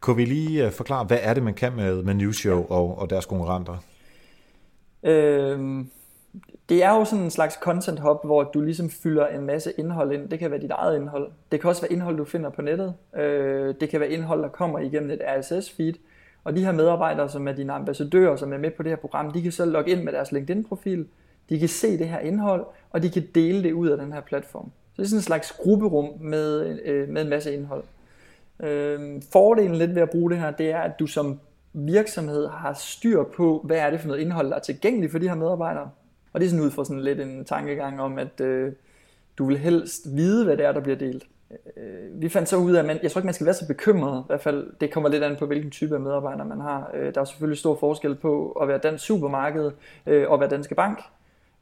kunne 0.00 0.16
vi 0.16 0.24
lige 0.24 0.66
øh, 0.66 0.72
forklare, 0.72 1.04
hvad 1.04 1.18
er 1.22 1.34
det, 1.34 1.42
man 1.42 1.54
kan 1.54 1.76
med, 1.76 2.02
med 2.02 2.14
Newshow 2.14 2.66
og, 2.68 2.98
og 2.98 3.10
deres 3.10 3.26
konkurrenter? 3.26 3.76
Øhm, 5.02 5.90
det 6.68 6.84
er 6.84 6.94
jo 6.96 7.04
sådan 7.04 7.24
en 7.24 7.30
slags 7.30 7.54
content 7.54 8.00
hub, 8.00 8.24
hvor 8.24 8.42
du 8.42 8.60
ligesom 8.60 8.90
fylder 8.90 9.26
en 9.26 9.46
masse 9.46 9.72
indhold 9.78 10.12
ind. 10.12 10.28
Det 10.28 10.38
kan 10.38 10.50
være 10.50 10.60
dit 10.60 10.70
eget 10.70 10.96
indhold. 10.96 11.30
Det 11.52 11.60
kan 11.60 11.70
også 11.70 11.82
være 11.82 11.92
indhold, 11.92 12.16
du 12.16 12.24
finder 12.24 12.50
på 12.50 12.62
nettet. 12.62 12.94
Øh, 13.16 13.74
det 13.80 13.88
kan 13.88 14.00
være 14.00 14.10
indhold, 14.10 14.42
der 14.42 14.48
kommer 14.48 14.78
igennem 14.78 15.10
et 15.10 15.20
RSS-feed. 15.20 15.94
Og 16.44 16.56
de 16.56 16.64
her 16.64 16.72
medarbejdere, 16.72 17.28
som 17.28 17.48
er 17.48 17.52
dine 17.52 17.72
ambassadører, 17.72 18.36
som 18.36 18.52
er 18.52 18.58
med 18.58 18.70
på 18.70 18.82
det 18.82 18.90
her 18.90 18.96
program, 18.96 19.32
de 19.32 19.42
kan 19.42 19.52
så 19.52 19.64
logge 19.64 19.90
ind 19.90 20.02
med 20.02 20.12
deres 20.12 20.32
LinkedIn-profil. 20.32 21.06
De 21.48 21.58
kan 21.58 21.68
se 21.68 21.98
det 21.98 22.08
her 22.08 22.18
indhold, 22.18 22.66
og 22.90 23.02
de 23.02 23.10
kan 23.10 23.26
dele 23.34 23.62
det 23.62 23.72
ud 23.72 23.88
af 23.88 23.98
den 23.98 24.12
her 24.12 24.20
platform. 24.20 24.64
Så 24.64 24.96
det 24.96 25.02
er 25.02 25.08
sådan 25.08 25.18
en 25.18 25.22
slags 25.22 25.52
grupperum 25.52 26.20
med, 26.20 26.78
øh, 26.84 27.08
med 27.08 27.22
en 27.22 27.28
masse 27.28 27.54
indhold. 27.54 27.84
Øh, 28.62 29.22
fordelen 29.32 29.76
lidt 29.76 29.94
ved 29.94 30.02
at 30.02 30.10
bruge 30.10 30.30
det 30.30 30.38
her, 30.38 30.50
det 30.50 30.70
er, 30.70 30.78
at 30.78 30.98
du 30.98 31.06
som 31.06 31.40
virksomhed 31.72 32.48
har 32.48 32.72
styr 32.72 33.22
på, 33.22 33.62
hvad 33.64 33.78
er 33.78 33.90
det 33.90 34.00
for 34.00 34.08
noget 34.08 34.20
indhold, 34.20 34.48
der 34.48 34.56
er 34.56 34.60
tilgængeligt 34.60 35.12
for 35.12 35.18
de 35.18 35.28
her 35.28 35.34
medarbejdere. 35.34 35.90
Og 36.32 36.40
det 36.40 36.46
er 36.46 36.50
sådan 36.50 36.64
ud 36.64 36.70
fra 36.70 36.84
sådan 36.84 37.02
lidt 37.02 37.20
en 37.20 37.44
tankegang 37.44 38.00
om, 38.00 38.18
at 38.18 38.40
øh, 38.40 38.72
du 39.38 39.44
vil 39.44 39.58
helst 39.58 40.16
vide, 40.16 40.44
hvad 40.44 40.56
det 40.56 40.66
er, 40.66 40.72
der 40.72 40.80
bliver 40.80 40.96
delt. 40.96 41.26
Øh, 41.76 42.22
vi 42.22 42.28
fandt 42.28 42.48
så 42.48 42.56
ud 42.56 42.72
af, 42.72 42.78
at 42.78 42.86
man, 42.86 42.98
jeg 43.02 43.10
tror 43.10 43.18
ikke, 43.18 43.26
man 43.26 43.34
skal 43.34 43.46
være 43.46 43.54
så 43.54 43.66
bekymret. 43.66 44.20
I 44.20 44.26
hvert 44.26 44.40
fald, 44.40 44.66
det 44.80 44.92
kommer 44.92 45.08
lidt 45.08 45.22
an 45.22 45.36
på, 45.36 45.46
hvilken 45.46 45.70
type 45.70 45.94
af 45.94 46.00
medarbejdere 46.00 46.46
man 46.46 46.60
har. 46.60 46.90
Øh, 46.94 47.14
der 47.14 47.20
er 47.20 47.24
selvfølgelig 47.24 47.58
stor 47.58 47.76
forskel 47.76 48.14
på 48.14 48.50
at 48.50 48.68
være 48.68 48.78
dansk 48.78 49.04
supermarked 49.04 49.70
øh, 50.06 50.30
og 50.30 50.40
være 50.40 50.50
danske 50.50 50.74
bank. 50.74 51.02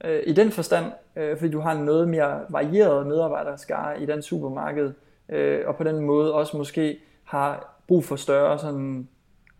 Øh, 0.04 0.22
I 0.26 0.32
den 0.32 0.50
forstand, 0.50 0.86
øh, 1.16 1.38
fordi 1.38 1.50
du 1.50 1.60
har 1.60 1.72
en 1.72 1.84
noget 1.84 2.08
mere 2.08 2.40
varieret 2.48 3.06
medarbejderskare 3.06 4.02
i 4.02 4.06
den 4.06 4.22
supermarked, 4.22 4.92
øh, 5.28 5.60
og 5.66 5.76
på 5.76 5.84
den 5.84 6.00
måde 6.00 6.34
også 6.34 6.56
måske 6.56 6.98
har 7.24 7.82
brug 7.88 8.04
for 8.04 8.16
større 8.16 8.58
sådan 8.58 9.08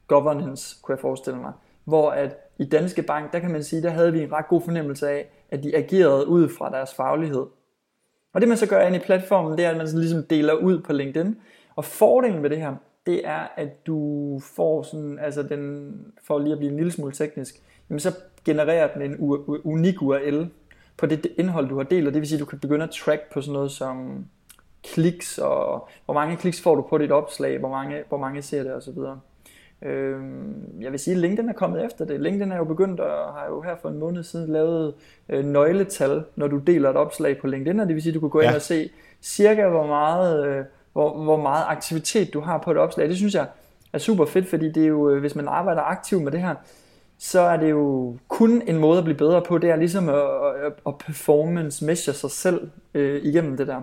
governance, 0.06 0.76
kunne 0.82 0.92
jeg 0.92 1.00
forestille 1.00 1.40
mig. 1.40 1.52
Hvor 1.84 2.10
at 2.10 2.36
i 2.58 2.64
Danske 2.64 3.02
Bank, 3.02 3.32
der 3.32 3.38
kan 3.38 3.50
man 3.50 3.62
sige, 3.62 3.82
der 3.82 3.90
havde 3.90 4.12
vi 4.12 4.22
en 4.22 4.32
ret 4.32 4.48
god 4.48 4.62
fornemmelse 4.62 5.08
af, 5.08 5.30
at 5.50 5.62
de 5.62 5.76
agerede 5.76 6.26
ud 6.26 6.48
fra 6.48 6.70
deres 6.70 6.94
faglighed. 6.94 7.46
Og 8.32 8.40
det 8.40 8.48
man 8.48 8.58
så 8.58 8.68
gør 8.68 8.86
ind 8.86 8.96
i 8.96 8.98
platformen, 8.98 9.58
det 9.58 9.64
er, 9.64 9.70
at 9.70 9.76
man 9.76 9.86
sådan 9.86 10.00
ligesom 10.00 10.22
deler 10.30 10.54
ud 10.54 10.82
på 10.82 10.92
LinkedIn. 10.92 11.36
Og 11.76 11.84
fordelen 11.84 12.42
ved 12.42 12.50
det 12.50 12.58
her, 12.58 12.74
det 13.06 13.26
er, 13.26 13.52
at 13.56 13.86
du 13.86 14.40
får 14.42 14.82
sådan, 14.82 15.18
altså 15.18 15.42
den, 15.42 15.92
for 16.26 16.38
lige 16.38 16.52
at 16.52 16.58
blive 16.58 16.70
en 16.70 16.76
lille 16.76 16.92
smule 16.92 17.12
teknisk, 17.12 17.54
jamen 17.90 18.00
så 18.00 18.14
genererer 18.44 18.92
den 18.92 19.02
en 19.02 19.16
unik 19.64 20.02
URL 20.02 20.46
på 20.96 21.06
det 21.06 21.26
indhold, 21.38 21.68
du 21.68 21.76
har 21.76 21.82
delt, 21.82 22.06
og 22.06 22.14
det 22.14 22.20
vil 22.20 22.28
sige, 22.28 22.36
at 22.36 22.40
du 22.40 22.46
kan 22.46 22.58
begynde 22.58 22.84
at 22.84 22.90
track 22.90 23.32
på 23.32 23.40
sådan 23.40 23.52
noget 23.52 23.70
som 23.70 24.24
kliks, 24.94 25.38
og 25.38 25.88
hvor 26.04 26.14
mange 26.14 26.36
kliks 26.36 26.62
får 26.62 26.74
du 26.74 26.82
på 26.82 26.98
dit 26.98 27.12
opslag, 27.12 27.58
hvor 27.58 27.68
mange, 27.68 28.02
hvor 28.08 28.18
mange 28.18 28.42
ser 28.42 28.62
det 28.62 28.74
osv. 28.74 28.98
Øh, 29.82 30.20
jeg 30.80 30.92
vil 30.92 31.00
sige, 31.00 31.14
at 31.14 31.20
LinkedIn 31.20 31.48
er 31.48 31.52
kommet 31.52 31.84
efter 31.84 32.04
det. 32.04 32.20
LinkedIn 32.20 32.52
er 32.52 32.56
jo 32.56 32.64
begyndt 32.64 33.00
og 33.00 33.34
har 33.34 33.46
jo 33.48 33.60
her 33.60 33.76
for 33.82 33.88
en 33.88 33.98
måned 33.98 34.22
siden 34.22 34.52
lavet 34.52 34.94
øh, 35.28 35.44
nøgletal, 35.44 36.24
når 36.36 36.46
du 36.46 36.58
deler 36.58 36.90
et 36.90 36.96
opslag 36.96 37.38
på 37.38 37.46
LinkedIn, 37.46 37.80
og 37.80 37.86
det 37.86 37.94
vil 37.94 38.02
sige, 38.02 38.10
at 38.10 38.14
du 38.14 38.20
kan 38.20 38.30
gå 38.30 38.40
ind 38.40 38.50
ja. 38.50 38.56
og 38.56 38.62
se 38.62 38.90
cirka, 39.22 39.68
hvor 39.68 39.86
meget, 39.86 40.46
øh, 40.46 40.64
hvor, 40.92 41.22
hvor 41.22 41.36
meget 41.36 41.64
aktivitet 41.68 42.34
du 42.34 42.40
har 42.40 42.58
på 42.58 42.70
et 42.70 42.76
opslag. 42.76 43.08
Det 43.08 43.16
synes 43.16 43.34
jeg 43.34 43.46
er 43.92 43.98
super 43.98 44.24
fedt, 44.24 44.48
fordi 44.48 44.72
det 44.72 44.82
er 44.82 44.88
jo, 44.88 45.10
øh, 45.10 45.20
hvis 45.20 45.34
man 45.34 45.48
arbejder 45.48 45.82
aktivt 45.82 46.22
med 46.22 46.32
det 46.32 46.40
her, 46.40 46.54
så 47.18 47.40
er 47.40 47.56
det 47.56 47.70
jo 47.70 48.16
kun 48.28 48.62
en 48.66 48.78
måde 48.78 48.98
at 48.98 49.04
blive 49.04 49.16
bedre 49.16 49.42
på, 49.42 49.58
det 49.58 49.70
er 49.70 49.76
ligesom 49.76 50.08
at, 50.08 50.14
at, 50.64 50.72
at 50.86 50.98
performance 50.98 51.84
measure 51.84 52.14
sig 52.14 52.30
selv 52.30 52.70
øh, 52.94 53.24
igennem 53.24 53.56
det 53.56 53.66
der. 53.66 53.82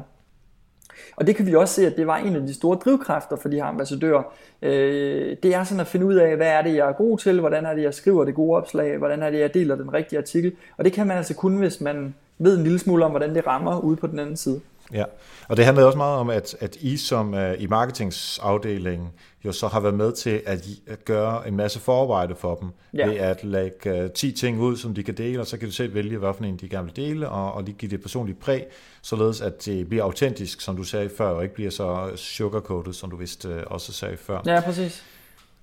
Og 1.16 1.28
det 1.28 1.36
kan 1.36 1.46
vi 1.46 1.56
også 1.56 1.74
se, 1.74 1.88
at 1.88 1.98
det 1.98 2.08
var 2.08 2.18
en 2.18 2.36
af 2.36 2.42
de 2.42 2.54
store 2.54 2.78
drivkræfter 2.78 3.36
for 3.36 3.50
de 3.50 3.56
her 3.56 3.66
ambassadører. 3.66 4.24
Øh, 4.62 5.38
det 5.44 5.56
er 5.56 5.64
sådan 5.64 5.80
at 5.80 5.88
finde 5.88 6.06
ud 6.06 6.16
af, 6.16 6.36
hvad 6.36 6.48
er 6.48 6.62
det, 6.62 6.76
jeg 6.76 6.90
er 6.90 6.94
god 6.94 7.18
til, 7.18 7.40
hvordan 7.40 7.66
er 7.66 7.74
det, 7.74 7.84
jeg 7.84 7.94
skriver 7.94 8.26
det 8.26 8.36
gode 8.36 8.58
opslag, 8.58 8.98
hvordan 8.98 9.24
er 9.24 9.30
det, 9.30 9.40
jeg 9.40 9.54
deler 9.54 9.76
den 9.76 9.94
rigtige 9.94 10.20
artikel. 10.20 10.52
Og 10.78 10.86
det 10.86 10.94
kan 10.94 11.08
man 11.08 11.18
altså 11.18 11.36
kun, 11.36 11.58
hvis 11.58 11.82
man 11.82 12.16
ved 12.38 12.58
en 12.58 12.64
lille 12.64 12.80
smule 12.80 13.06
om, 13.06 13.12
hvordan 13.12 13.36
det 13.36 13.48
rammer 13.48 13.80
ude 13.80 13.96
på 13.96 14.08
den 14.08 14.20
anden 14.20 14.38
side. 14.38 14.62
Ja, 14.94 15.04
og 15.48 15.58
det 15.58 15.66
handler 15.66 15.84
også 15.84 15.98
meget 15.98 16.18
om, 16.18 16.30
at, 16.30 16.56
at 16.60 16.76
I 16.76 16.98
som 16.98 17.34
uh, 17.34 17.62
i 17.62 17.68
marketingsafdelingen 17.68 19.08
jo 19.46 19.52
så 19.52 19.68
har 19.68 19.80
været 19.80 19.96
med 19.96 20.12
til 20.12 20.42
at, 20.46 20.68
at 20.88 21.06
gøre 21.06 21.48
en 21.48 21.56
masse 21.56 21.80
forarbejde 21.80 22.36
for 22.36 22.56
dem, 22.56 22.70
ja. 22.94 23.08
ved 23.08 23.16
at 23.16 23.44
lægge 23.44 24.04
uh, 24.04 24.12
10 24.12 24.32
ting 24.32 24.60
ud, 24.60 24.78
som 24.78 24.94
de 24.94 25.04
kan 25.04 25.14
dele, 25.14 25.40
og 25.40 25.48
så 25.48 25.58
kan 25.58 25.68
du 25.68 25.74
selv 25.74 25.94
vælge, 25.94 26.20
for 26.20 26.44
en 26.44 26.58
de 26.58 26.70
gerne 26.70 26.86
vil 26.86 26.96
dele, 26.96 27.30
og, 27.30 27.54
og 27.54 27.64
lige 27.64 27.76
give 27.78 27.92
det 27.92 28.02
personligt 28.02 28.40
præg, 28.40 28.66
således 29.02 29.42
at 29.42 29.66
det 29.66 29.90
bliver 29.90 30.04
autentisk, 30.04 30.62
som 30.62 30.78
du 30.78 30.84
sagde 30.84 31.10
før, 31.18 31.30
og 31.30 31.44
ikke 31.44 31.56
bliver 31.56 31.72
så 31.72 32.12
sugarcoated, 32.16 32.94
som 32.94 33.10
du 33.10 33.16
vist 33.16 33.46
uh, 33.46 33.52
også 33.66 33.94
sagde 33.94 34.18
før. 34.18 34.42
Ja, 34.46 34.62
præcis. 34.62 35.04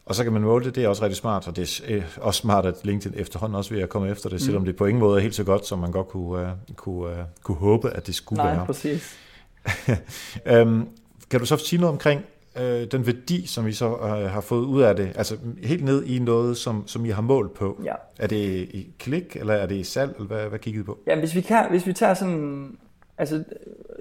Og 0.07 0.15
så 0.15 0.25
kan 0.25 0.33
man 0.33 0.43
måle 0.43 0.65
det, 0.65 0.75
det 0.75 0.85
er 0.85 0.89
også 0.89 1.03
rigtig 1.03 1.17
smart, 1.17 1.49
og 1.49 1.57
det 1.57 1.83
er 1.89 2.03
også 2.21 2.41
smart, 2.41 2.67
at 2.67 2.75
LinkedIn 2.85 3.21
efterhånden 3.21 3.57
også 3.57 3.75
vil 3.75 3.81
at 3.81 3.89
komme 3.89 4.11
efter 4.11 4.29
det, 4.29 4.37
mm. 4.37 4.39
selvom 4.39 4.65
det 4.65 4.77
på 4.77 4.87
ingen 4.87 5.01
måde 5.01 5.19
er 5.19 5.23
helt 5.23 5.35
så 5.35 5.45
godt, 5.45 5.67
som 5.67 5.79
man 5.79 5.93
godt 5.93 6.09
kunne, 6.09 6.43
uh, 6.43 6.49
kunne, 6.77 7.07
uh, 7.07 7.25
kunne 7.43 7.57
håbe, 7.57 7.91
at 7.91 8.07
det 8.07 8.15
skulle 8.15 8.43
Nej, 8.43 8.55
være. 8.55 8.67
præcis. 8.67 9.17
um, 10.63 10.89
kan 11.31 11.41
du 11.41 11.47
så 11.47 11.57
sige 11.57 11.81
noget 11.81 11.93
omkring 11.93 12.21
uh, 12.57 12.63
den 12.63 13.07
værdi, 13.07 13.47
som 13.47 13.67
vi 13.67 13.73
så 13.73 13.95
uh, 13.95 14.09
har 14.09 14.41
fået 14.41 14.65
ud 14.65 14.83
af 14.83 14.97
det, 14.97 15.13
altså 15.15 15.37
helt 15.63 15.85
ned 15.85 16.05
i 16.05 16.19
noget, 16.19 16.57
som, 16.57 16.87
som 16.87 17.05
I 17.05 17.09
har 17.09 17.23
målt 17.23 17.55
på? 17.55 17.81
Ja. 17.85 17.95
Er 18.19 18.27
det 18.27 18.37
i 18.75 18.95
klik, 18.99 19.37
eller 19.37 19.55
er 19.55 19.67
det 19.67 19.75
i 19.75 19.85
salg, 19.85 20.13
eller 20.17 20.27
hvad, 20.27 20.49
hvad 20.49 20.59
kiggede 20.59 20.83
I 20.83 20.85
på? 20.85 20.99
Ja, 21.07 21.19
hvis 21.19 21.35
vi, 21.35 21.41
kan, 21.41 21.67
hvis 21.71 21.87
vi 21.87 21.93
tager 21.93 22.15
sådan, 22.15 22.77
altså 23.19 23.45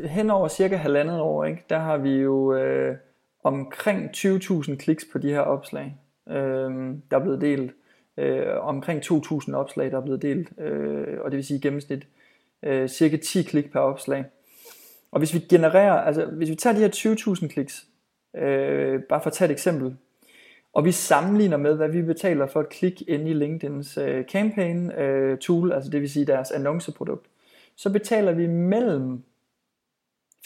hen 0.10 0.30
over 0.30 0.48
cirka 0.48 0.76
halvandet 0.76 1.20
år, 1.20 1.46
ikke, 1.46 1.66
der 1.70 1.80
har 1.80 1.98
vi 1.98 2.10
jo... 2.10 2.56
Uh, 2.56 2.96
omkring 3.43 4.10
20.000 4.17 4.75
kliks 4.75 5.06
på 5.12 5.17
de 5.17 5.30
her 5.30 5.39
opslag, 5.39 5.97
øh, 6.30 6.95
der 7.12 7.17
er 7.17 7.19
blevet 7.19 7.41
delt. 7.41 7.71
Øh, 8.17 8.45
omkring 8.60 9.01
2.000 9.06 9.54
opslag, 9.54 9.91
der 9.91 9.97
er 9.97 10.01
blevet 10.01 10.21
delt, 10.21 10.60
øh, 10.60 11.21
og 11.21 11.32
det 11.32 11.38
vil 11.38 11.45
sige 11.45 11.58
i 11.58 11.62
gennemsnit 11.62 12.08
øh, 12.63 12.89
cirka 12.89 13.17
10 13.17 13.43
klik 13.43 13.71
per 13.71 13.80
opslag. 13.80 14.25
Og 15.12 15.19
hvis 15.19 15.34
vi 15.34 15.39
genererer, 15.39 15.93
altså 15.93 16.25
hvis 16.25 16.49
vi 16.49 16.56
tager 16.56 16.73
de 16.73 16.80
her 16.80 17.36
20.000 17.41 17.47
kliks, 17.47 17.88
øh, 18.36 19.04
bare 19.04 19.21
for 19.21 19.27
at 19.27 19.34
tage 19.34 19.45
et 19.45 19.51
eksempel, 19.51 19.97
og 20.73 20.86
vi 20.86 20.91
sammenligner 20.91 21.58
med, 21.58 21.75
hvad 21.75 21.89
vi 21.89 22.01
betaler 22.01 22.47
for 22.47 22.62
et 22.62 22.69
klik 22.69 23.01
inde 23.08 23.30
i 23.30 23.34
LinkedIns 23.34 23.97
øh, 23.97 24.25
campaign 24.25 24.91
øh, 24.91 25.38
tool, 25.38 25.71
altså 25.71 25.89
det 25.89 26.01
vil 26.01 26.10
sige 26.10 26.25
deres 26.25 26.51
annonceprodukt, 26.51 27.27
så 27.75 27.91
betaler 27.91 28.32
vi 28.32 28.47
mellem 28.47 29.23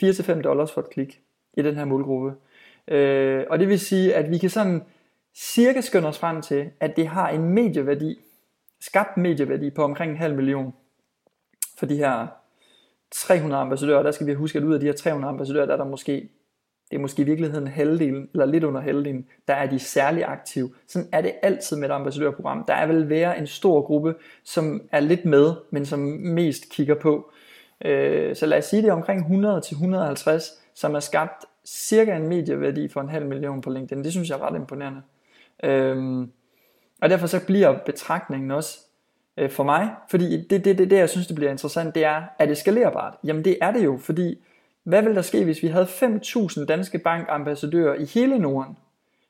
4-5 0.04 0.42
dollars 0.42 0.72
for 0.72 0.82
et 0.82 0.90
klik 0.90 1.22
i 1.54 1.62
den 1.62 1.76
her 1.76 1.86
målgruppe. 1.86 2.34
Øh, 2.88 3.46
og 3.50 3.60
det 3.60 3.70
vil 3.70 3.80
sige, 3.80 4.16
at 4.16 4.32
vi 4.32 4.38
kan 4.38 4.50
sådan 4.50 4.84
cirka 5.36 5.82
skønne 5.82 6.08
os 6.08 6.20
frem 6.20 6.42
til, 6.42 6.70
at 6.80 6.96
det 6.96 7.08
har 7.08 7.30
en 7.30 7.50
medieværdi, 7.50 8.20
skabt 8.82 9.18
medieværdi 9.18 9.70
på 9.70 9.84
omkring 9.84 10.12
en 10.12 10.18
halv 10.18 10.36
million 10.36 10.74
for 11.78 11.86
de 11.86 11.96
her 11.96 12.28
300 13.12 13.62
ambassadører. 13.62 14.04
Der 14.04 14.12
skal 14.12 14.28
vi 14.28 14.34
huske, 14.34 14.58
at 14.58 14.64
ud 14.64 14.74
af 14.74 14.80
de 14.80 14.86
her 14.86 14.94
300 14.94 15.30
ambassadører, 15.30 15.66
der 15.66 15.74
er 15.74 15.78
der 15.78 15.86
måske, 15.86 16.30
det 16.92 16.96
er 16.96 17.00
måske 17.00 17.22
i 17.22 17.26
virkeligheden 17.26 17.68
halvdelen, 17.68 18.30
eller 18.34 18.46
lidt 18.46 18.64
under 18.64 18.82
halvdelen, 18.82 19.28
der 19.48 19.54
er 19.54 19.70
de 19.70 19.80
særlig 19.80 20.26
aktive. 20.26 20.74
Sådan 20.88 21.10
er 21.12 21.22
det 21.22 21.34
altid 21.42 21.78
med 21.78 21.90
et 21.90 21.94
ambassadørprogram. 21.94 22.64
Der 22.68 22.74
er 22.74 22.88
vel 22.88 23.10
være 23.10 23.38
en 23.38 23.48
stor 23.48 23.82
gruppe, 23.82 24.16
som 24.44 24.82
er 24.92 25.00
lidt 25.00 25.26
med, 25.26 25.54
men 25.72 25.86
som 25.86 26.00
mest 26.00 26.70
kigger 26.70 26.96
på. 26.96 27.32
Øh, 27.86 28.36
så 28.36 28.46
lad 28.46 28.58
os 28.58 28.66
sige, 28.66 28.82
det 28.82 28.90
er 28.90 28.94
omkring 28.94 29.46
100-150, 29.46 30.60
som 30.76 30.96
er 30.96 31.00
skabt 31.00 31.46
cirka 31.66 32.16
en 32.16 32.28
medieværdi 32.28 32.88
for 32.88 33.02
en 33.02 33.10
halv 33.10 33.26
million 33.26 33.62
på 33.62 33.70
LinkedIn. 33.70 34.04
Det 34.04 34.12
synes 34.12 34.30
jeg 34.30 34.36
er 34.40 34.48
ret 34.48 34.56
imponerende. 34.56 35.02
Øhm, 35.64 36.32
og 37.02 37.10
derfor 37.10 37.28
så 37.28 37.46
bliver 37.46 37.78
betragtningen 37.86 38.52
også 38.52 38.80
øh, 39.38 39.50
for 39.50 39.64
mig, 39.64 39.90
fordi 40.10 40.48
det, 40.48 40.66
det, 40.66 40.78
det, 40.78 40.90
det, 40.90 40.98
jeg 40.98 41.10
synes, 41.10 41.28
det 41.28 41.36
bliver 41.36 41.52
interessant, 41.52 41.96
det 41.96 42.04
er, 42.04 42.24
er 42.40 42.46
det 42.46 42.58
skalerbart? 42.58 43.14
Jamen 43.24 43.46
det 43.46 43.58
er 43.62 43.72
det 43.72 43.86
jo, 43.86 43.98
fordi 43.98 44.44
hvad 44.84 45.04
vil 45.04 45.16
der 45.16 45.22
ske, 45.22 45.44
hvis 45.44 45.64
vi 45.64 45.68
havde 45.68 45.86
5.000 45.86 46.66
danske 46.66 47.00
bankambassadører 47.00 47.96
i 47.96 48.06
hele 48.06 48.40
Norden? 48.40 48.78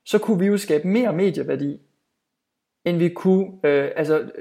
Så 0.04 0.18
kunne 0.18 0.40
vi 0.40 0.46
jo 0.46 0.58
skabe 0.58 0.88
mere 0.88 1.14
medieværdi, 1.14 1.80
end 2.86 2.98
vi 2.98 3.10
kunne, 3.10 3.48
øh, 3.64 3.92
altså 3.96 4.32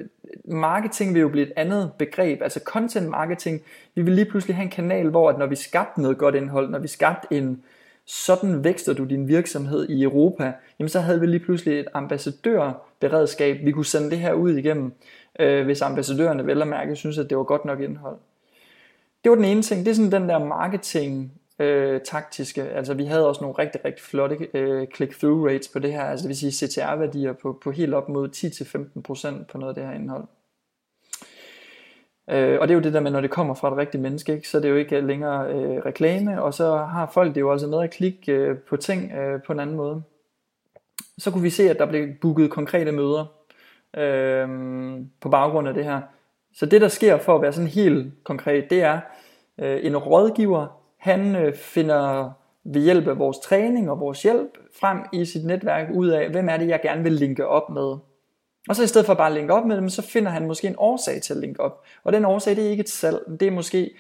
marketing 0.45 1.15
vil 1.15 1.21
jo 1.21 1.29
blive 1.29 1.47
et 1.47 1.53
andet 1.57 1.93
begreb, 1.99 2.43
altså 2.43 2.61
content 2.65 3.09
marketing, 3.09 3.63
vi 3.95 4.03
vil 4.03 4.13
lige 4.13 4.25
pludselig 4.31 4.57
have 4.57 4.65
en 4.65 4.71
kanal, 4.71 5.09
hvor 5.09 5.31
at 5.31 5.39
når 5.39 5.47
vi 5.47 5.57
skabte 5.57 6.03
noget 6.03 6.19
godt 6.19 6.35
indhold, 6.35 6.71
når 6.71 6.79
vi 6.79 6.89
skabte 6.89 7.29
en, 7.31 7.65
sådan 8.07 8.65
vækster 8.65 8.93
du 8.93 9.05
din 9.05 9.29
virksomhed 9.29 9.89
i 9.89 10.03
Europa, 10.03 10.53
jamen 10.79 10.89
så 10.89 11.01
havde 11.01 11.21
vi 11.21 11.27
lige 11.27 11.45
pludselig 11.45 11.81
et 11.81 11.87
ambassadørberedskab, 11.95 13.65
vi 13.65 13.73
kunne 13.73 13.85
sende 13.85 14.11
det 14.11 14.19
her 14.19 14.33
ud 14.33 14.57
igennem, 14.57 14.93
øh, 15.41 15.65
hvis 15.65 15.83
ambassadørerne 15.83 16.47
vel 16.47 16.63
og 16.63 16.69
mærke 16.69 16.97
synes, 16.97 17.19
at 17.19 17.31
det 17.31 17.39
var 17.39 17.45
godt 17.45 17.65
nok 17.65 17.81
indhold. 17.81 18.17
Det 19.25 19.31
var 19.31 19.37
den 19.37 19.45
ene 19.45 19.63
ting, 19.63 19.85
det 19.85 19.91
er 19.91 19.95
sådan 19.95 20.13
den 20.13 20.29
der 20.29 20.39
marketing 20.39 21.33
øh, 21.59 22.01
taktiske, 22.01 22.63
altså 22.63 22.95
vi 22.95 23.05
havde 23.05 23.29
også 23.29 23.41
nogle 23.41 23.59
rigtig, 23.59 23.85
rigtig 23.85 24.05
flotte 24.05 24.49
øh, 24.55 24.87
click-through 24.97 25.47
rates 25.47 25.69
på 25.69 25.79
det 25.79 25.93
her, 25.93 26.05
altså 26.05 26.23
det 26.23 26.29
vil 26.29 26.53
sige 26.53 26.69
CTR-værdier 26.69 27.33
på, 27.33 27.59
på 27.63 27.71
helt 27.71 27.95
op 27.95 28.09
mod 28.09 28.29
10-15% 29.41 29.45
på 29.45 29.59
noget 29.59 29.71
af 29.71 29.75
det 29.75 29.87
her 29.87 29.95
indhold. 29.95 30.25
Øh, 32.31 32.59
og 32.61 32.69
det 32.69 32.75
er 32.75 32.79
jo 32.79 32.83
det 32.83 32.93
der 32.93 33.01
med, 33.01 33.11
når 33.11 33.21
det 33.21 33.31
kommer 33.31 33.55
fra 33.55 33.69
et 33.69 33.77
rigtigt 33.77 34.03
menneske, 34.03 34.35
ikke, 34.35 34.49
så 34.49 34.57
er 34.57 34.63
det 34.63 34.71
jo 34.71 34.77
ikke 34.77 35.01
længere 35.01 35.53
øh, 35.55 35.77
reklame, 35.87 36.43
og 36.43 36.55
så 36.55 36.77
har 36.77 37.11
folk 37.15 37.35
det 37.35 37.41
jo 37.41 37.53
også 37.53 37.67
med 37.67 37.83
at 37.83 37.91
klikke 37.91 38.33
øh, 38.33 38.59
på 38.59 38.77
ting 38.77 39.13
øh, 39.13 39.43
på 39.47 39.53
en 39.53 39.61
anden 39.61 39.77
måde. 39.77 40.03
Så 41.19 41.31
kunne 41.31 41.43
vi 41.43 41.51
se, 41.51 41.71
at 41.71 41.79
der 41.79 41.87
blev 41.87 42.09
booket 42.21 42.51
konkrete 42.51 42.93
møder 42.93 43.27
øh, 43.97 44.49
på 45.21 45.29
baggrund 45.29 45.69
af 45.69 45.75
det 45.75 45.85
her. 45.85 46.01
Så 46.55 46.67
det 46.67 46.81
der 46.81 46.89
sker 46.89 47.19
for 47.19 47.35
at 47.35 47.43
være 47.43 47.53
sådan 47.53 47.71
helt 47.71 48.25
konkret, 48.25 48.71
det 48.71 48.83
er 48.83 49.01
øh, 49.59 49.81
en 49.83 49.97
rådgiver, 49.97 50.81
han 50.99 51.37
øh, 51.37 51.55
finder 51.55 52.31
ved 52.65 52.81
hjælp 52.81 53.09
af 53.09 53.19
vores 53.19 53.39
træning 53.39 53.91
og 53.91 54.01
vores 54.01 54.23
hjælp 54.23 54.59
frem 54.81 54.99
i 55.13 55.25
sit 55.25 55.45
netværk 55.45 55.91
ud 55.95 56.09
af, 56.09 56.31
hvem 56.31 56.49
er 56.49 56.57
det, 56.57 56.69
jeg 56.69 56.81
gerne 56.83 57.03
vil 57.03 57.13
linke 57.13 57.47
op 57.47 57.71
med. 57.71 57.97
Og 58.69 58.77
så 58.77 58.83
i 58.83 58.87
stedet 58.87 59.07
for 59.07 59.15
bare 59.15 59.27
at 59.27 59.33
linke 59.33 59.55
op 59.55 59.67
med 59.67 59.77
dem, 59.77 59.89
så 59.89 60.03
finder 60.03 60.31
han 60.31 60.47
måske 60.47 60.69
en 60.69 60.75
årsag 60.79 61.23
til 61.23 61.35
at 61.35 61.41
linke 61.41 61.61
op. 61.61 61.85
Og 62.05 62.13
den 62.13 62.25
årsag, 62.25 62.57
det 62.57 62.67
er 62.67 62.71
ikke 62.71 62.81
et 62.81 62.89
salg. 62.89 63.19
Det 63.41 63.49
er 63.49 63.53
måske, 63.53 63.91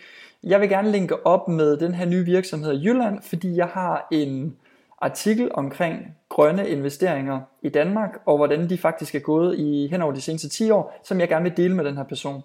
jeg 0.42 0.60
vil 0.60 0.68
gerne 0.68 0.90
linke 0.90 1.26
op 1.26 1.48
med 1.48 1.76
den 1.76 1.94
her 1.94 2.06
nye 2.06 2.24
virksomhed 2.24 2.72
i 2.72 2.84
Jylland, 2.84 3.22
fordi 3.22 3.56
jeg 3.56 3.66
har 3.66 4.08
en 4.12 4.56
artikel 4.98 5.50
omkring 5.54 6.16
grønne 6.28 6.68
investeringer 6.68 7.40
i 7.62 7.68
Danmark, 7.68 8.20
og 8.26 8.36
hvordan 8.36 8.70
de 8.70 8.78
faktisk 8.78 9.14
er 9.14 9.18
gået 9.18 9.58
i 9.58 9.88
hen 9.90 10.02
over 10.02 10.12
de 10.12 10.20
seneste 10.20 10.48
10 10.48 10.70
år, 10.70 11.00
som 11.04 11.20
jeg 11.20 11.28
gerne 11.28 11.42
vil 11.42 11.56
dele 11.56 11.74
med 11.74 11.84
den 11.84 11.96
her 11.96 12.04
person. 12.04 12.42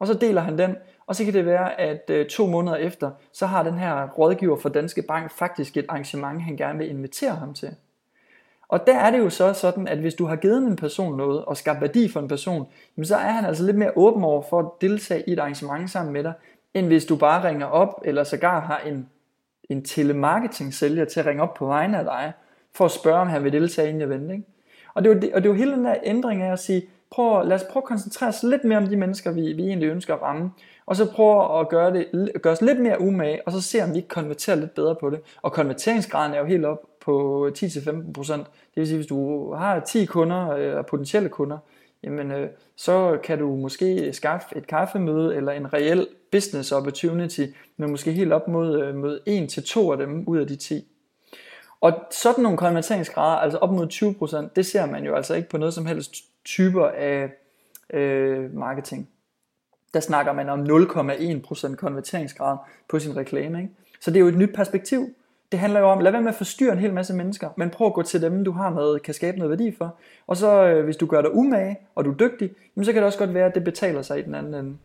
Og 0.00 0.06
så 0.06 0.14
deler 0.14 0.40
han 0.40 0.58
den, 0.58 0.76
og 1.06 1.16
så 1.16 1.24
kan 1.24 1.34
det 1.34 1.46
være, 1.46 1.80
at 1.80 2.10
øh, 2.10 2.26
to 2.26 2.46
måneder 2.46 2.76
efter, 2.76 3.10
så 3.32 3.46
har 3.46 3.62
den 3.62 3.78
her 3.78 4.08
rådgiver 4.08 4.56
for 4.56 4.68
Danske 4.68 5.02
Bank 5.02 5.30
faktisk 5.30 5.76
et 5.76 5.84
arrangement, 5.88 6.42
han 6.42 6.56
gerne 6.56 6.78
vil 6.78 6.90
invitere 6.90 7.34
ham 7.34 7.54
til. 7.54 7.76
Og 8.68 8.86
der 8.86 8.98
er 8.98 9.10
det 9.10 9.18
jo 9.18 9.30
så 9.30 9.52
sådan, 9.52 9.88
at 9.88 9.98
hvis 9.98 10.14
du 10.14 10.26
har 10.26 10.36
givet 10.36 10.62
en 10.62 10.76
person 10.76 11.16
noget 11.16 11.44
og 11.44 11.56
skabt 11.56 11.80
værdi 11.80 12.08
for 12.08 12.20
en 12.20 12.28
person, 12.28 12.66
så 13.02 13.16
er 13.16 13.30
han 13.30 13.44
altså 13.44 13.64
lidt 13.64 13.76
mere 13.76 13.92
åben 13.96 14.24
over 14.24 14.42
for 14.42 14.60
at 14.60 14.66
deltage 14.80 15.24
i 15.26 15.32
et 15.32 15.38
arrangement 15.38 15.90
sammen 15.90 16.12
med 16.12 16.24
dig, 16.24 16.32
end 16.74 16.86
hvis 16.86 17.04
du 17.04 17.16
bare 17.16 17.48
ringer 17.48 17.66
op, 17.66 18.02
eller 18.04 18.24
sågar 18.24 18.60
har 18.60 18.78
en, 18.86 19.08
en 19.68 19.84
telemarketing-sælger 19.84 21.04
til 21.04 21.20
at 21.20 21.26
ringe 21.26 21.42
op 21.42 21.54
på 21.54 21.66
vegne 21.66 21.98
af 21.98 22.04
dig, 22.04 22.32
for 22.74 22.84
at 22.84 22.90
spørge, 22.90 23.20
om 23.20 23.28
han 23.28 23.44
vil 23.44 23.52
deltage 23.52 23.88
i 23.88 23.90
en 23.94 24.02
event. 24.02 24.32
Ikke? 24.32 24.44
Og, 24.94 25.04
det 25.04 25.10
er 25.10 25.14
jo, 25.14 25.20
det, 25.20 25.34
og 25.34 25.42
det 25.42 25.48
er 25.48 25.52
jo 25.52 25.58
hele 25.58 25.72
den 25.72 25.84
der 25.84 25.94
ændring 26.02 26.42
af 26.42 26.52
at 26.52 26.58
sige, 26.58 26.82
prøv, 27.10 27.46
lad 27.46 27.56
os 27.56 27.64
prøve 27.70 27.82
at 27.82 27.88
koncentrere 27.88 28.28
os 28.28 28.42
lidt 28.42 28.64
mere 28.64 28.78
om 28.78 28.86
de 28.86 28.96
mennesker, 28.96 29.32
vi, 29.32 29.52
vi 29.52 29.62
egentlig 29.62 29.88
ønsker 29.88 30.14
at 30.14 30.22
ramme, 30.22 30.50
og 30.86 30.96
så 30.96 31.12
prøve 31.12 31.60
at 31.60 31.68
gøre, 31.68 31.92
det, 31.92 32.30
gøre 32.42 32.52
os 32.52 32.62
lidt 32.62 32.80
mere 32.80 33.00
umage, 33.00 33.40
og 33.46 33.52
så 33.52 33.60
se, 33.60 33.82
om 33.82 33.94
vi 33.94 34.00
kan 34.00 34.08
konvertere 34.08 34.60
lidt 34.60 34.74
bedre 34.74 34.94
på 34.94 35.10
det. 35.10 35.20
Og 35.42 35.52
konverteringsgraden 35.52 36.34
er 36.34 36.38
jo 36.38 36.44
helt 36.44 36.64
op 36.64 36.82
på 37.08 37.50
10-15%. 37.58 38.32
Det 38.36 38.46
vil 38.74 38.86
sige, 38.86 38.96
hvis 38.96 39.06
du 39.06 39.52
har 39.54 39.80
10 39.80 40.04
kunder, 40.04 40.50
øh, 40.50 40.60
eller 40.60 40.82
potentielle 40.82 41.28
kunder, 41.28 41.58
jamen 42.02 42.30
øh, 42.30 42.48
så 42.76 43.18
kan 43.24 43.38
du 43.38 43.56
måske 43.56 44.12
skaffe 44.12 44.56
et 44.56 44.66
kaffemøde 44.66 45.36
eller 45.36 45.52
en 45.52 45.72
reel 45.72 46.06
business 46.32 46.72
opportunity, 46.72 47.46
men 47.76 47.90
måske 47.90 48.12
helt 48.12 48.32
op 48.32 48.48
mod, 48.48 48.82
øh, 48.82 48.94
mod 48.94 49.20
1 49.26 49.48
til 49.48 49.64
af 49.76 49.96
dem 49.96 50.24
ud 50.26 50.38
af 50.38 50.46
de 50.46 50.56
10. 50.56 50.86
Og 51.80 51.92
sådan 52.10 52.42
nogle 52.42 52.58
konverteringsgrader, 52.58 53.36
altså 53.36 53.58
op 53.58 53.70
mod 53.70 53.86
20%, 54.46 54.48
det 54.56 54.66
ser 54.66 54.86
man 54.86 55.04
jo 55.04 55.14
altså 55.14 55.34
ikke 55.34 55.48
på 55.48 55.58
noget 55.58 55.74
som 55.74 55.86
helst 55.86 56.14
typer 56.44 56.86
af 56.86 57.30
øh, 57.92 58.54
marketing. 58.54 59.08
Der 59.94 60.00
snakker 60.00 60.32
man 60.32 60.48
om 60.48 60.60
0,1% 60.60 61.74
konverteringsgrad 61.74 62.56
på 62.88 62.98
sin 62.98 63.16
reklame. 63.16 63.58
Ikke? 63.58 63.74
Så 64.00 64.10
det 64.10 64.16
er 64.16 64.20
jo 64.20 64.28
et 64.28 64.38
nyt 64.38 64.54
perspektiv. 64.54 65.14
Det 65.52 65.60
handler 65.60 65.80
jo 65.80 65.86
om, 65.86 66.00
lad 66.00 66.12
være 66.12 66.22
med 66.22 66.30
at 66.30 66.34
forstyrre 66.34 66.72
en 66.72 66.78
hel 66.78 66.94
masse 66.94 67.14
mennesker, 67.14 67.48
men 67.56 67.70
prøv 67.70 67.86
at 67.86 67.94
gå 67.94 68.02
til 68.02 68.22
dem, 68.22 68.44
du 68.44 68.52
har 68.52 68.70
noget, 68.70 69.02
kan 69.02 69.14
skabe 69.14 69.38
noget 69.38 69.50
værdi 69.50 69.74
for. 69.78 69.96
Og 70.26 70.36
så 70.36 70.64
øh, 70.66 70.84
hvis 70.84 70.96
du 70.96 71.06
gør 71.06 71.22
dig 71.22 71.34
umage, 71.34 71.76
og 71.94 72.04
du 72.04 72.10
er 72.10 72.14
dygtig, 72.14 72.50
så 72.82 72.92
kan 72.92 72.94
det 72.94 73.04
også 73.04 73.18
godt 73.18 73.34
være, 73.34 73.46
at 73.46 73.54
det 73.54 73.64
betaler 73.64 74.02
sig 74.02 74.18
i 74.18 74.22
den 74.22 74.34
anden 74.34 74.54
ende. 74.54 74.76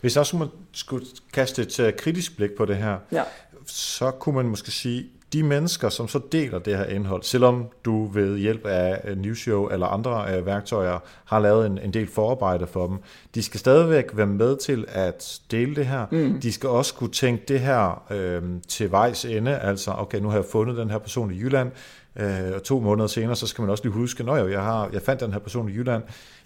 Hvis 0.00 0.16
også 0.16 0.36
man 0.36 0.48
skulle 0.72 1.06
kaste 1.32 1.62
et 1.62 1.80
uh, 1.80 1.90
kritisk 1.98 2.36
blik 2.36 2.50
på 2.56 2.64
det 2.64 2.76
her, 2.76 2.98
ja. 3.12 3.22
så 3.66 4.10
kunne 4.10 4.34
man 4.34 4.46
måske 4.46 4.70
sige, 4.70 5.10
de 5.32 5.42
mennesker, 5.42 5.88
som 5.88 6.08
så 6.08 6.20
deler 6.32 6.58
det 6.58 6.76
her 6.76 6.84
indhold, 6.84 7.22
selvom 7.22 7.66
du 7.84 8.06
ved 8.06 8.38
hjælp 8.38 8.66
af 8.66 9.16
Newshow 9.16 9.68
eller 9.68 9.86
andre 9.86 10.38
uh, 10.38 10.46
værktøjer 10.46 10.98
har 11.24 11.38
lavet 11.38 11.66
en, 11.66 11.78
en 11.78 11.92
del 11.92 12.06
forarbejde 12.06 12.66
for 12.66 12.86
dem, 12.86 12.98
de 13.34 13.42
skal 13.42 13.60
stadigvæk 13.60 14.04
være 14.12 14.26
med 14.26 14.56
til 14.56 14.84
at 14.88 15.40
dele 15.50 15.76
det 15.76 15.86
her. 15.86 16.06
Mm. 16.10 16.40
De 16.40 16.52
skal 16.52 16.68
også 16.68 16.94
kunne 16.94 17.10
tænke 17.10 17.44
det 17.48 17.60
her 17.60 18.02
øh, 18.10 18.42
til 18.68 18.90
vejs 18.90 19.24
ende, 19.24 19.58
altså 19.58 19.94
okay, 19.98 20.18
nu 20.18 20.28
har 20.28 20.36
jeg 20.36 20.44
fundet 20.44 20.76
den 20.76 20.90
her 20.90 20.98
person 20.98 21.32
i 21.32 21.38
Jylland, 21.38 21.70
øh, 22.16 22.54
og 22.54 22.62
to 22.62 22.80
måneder 22.80 23.06
senere, 23.06 23.36
så 23.36 23.46
skal 23.46 23.62
man 23.62 23.70
også 23.70 23.84
lige 23.84 23.92
huske, 23.92 24.24
når 24.24 24.36
jeg, 24.36 24.62
har, 24.62 24.90
jeg 24.92 25.02
fandt 25.02 25.20
den 25.20 25.32
her 25.32 25.38
person 25.38 25.68
i 25.68 25.72
Jylland, 25.72 26.02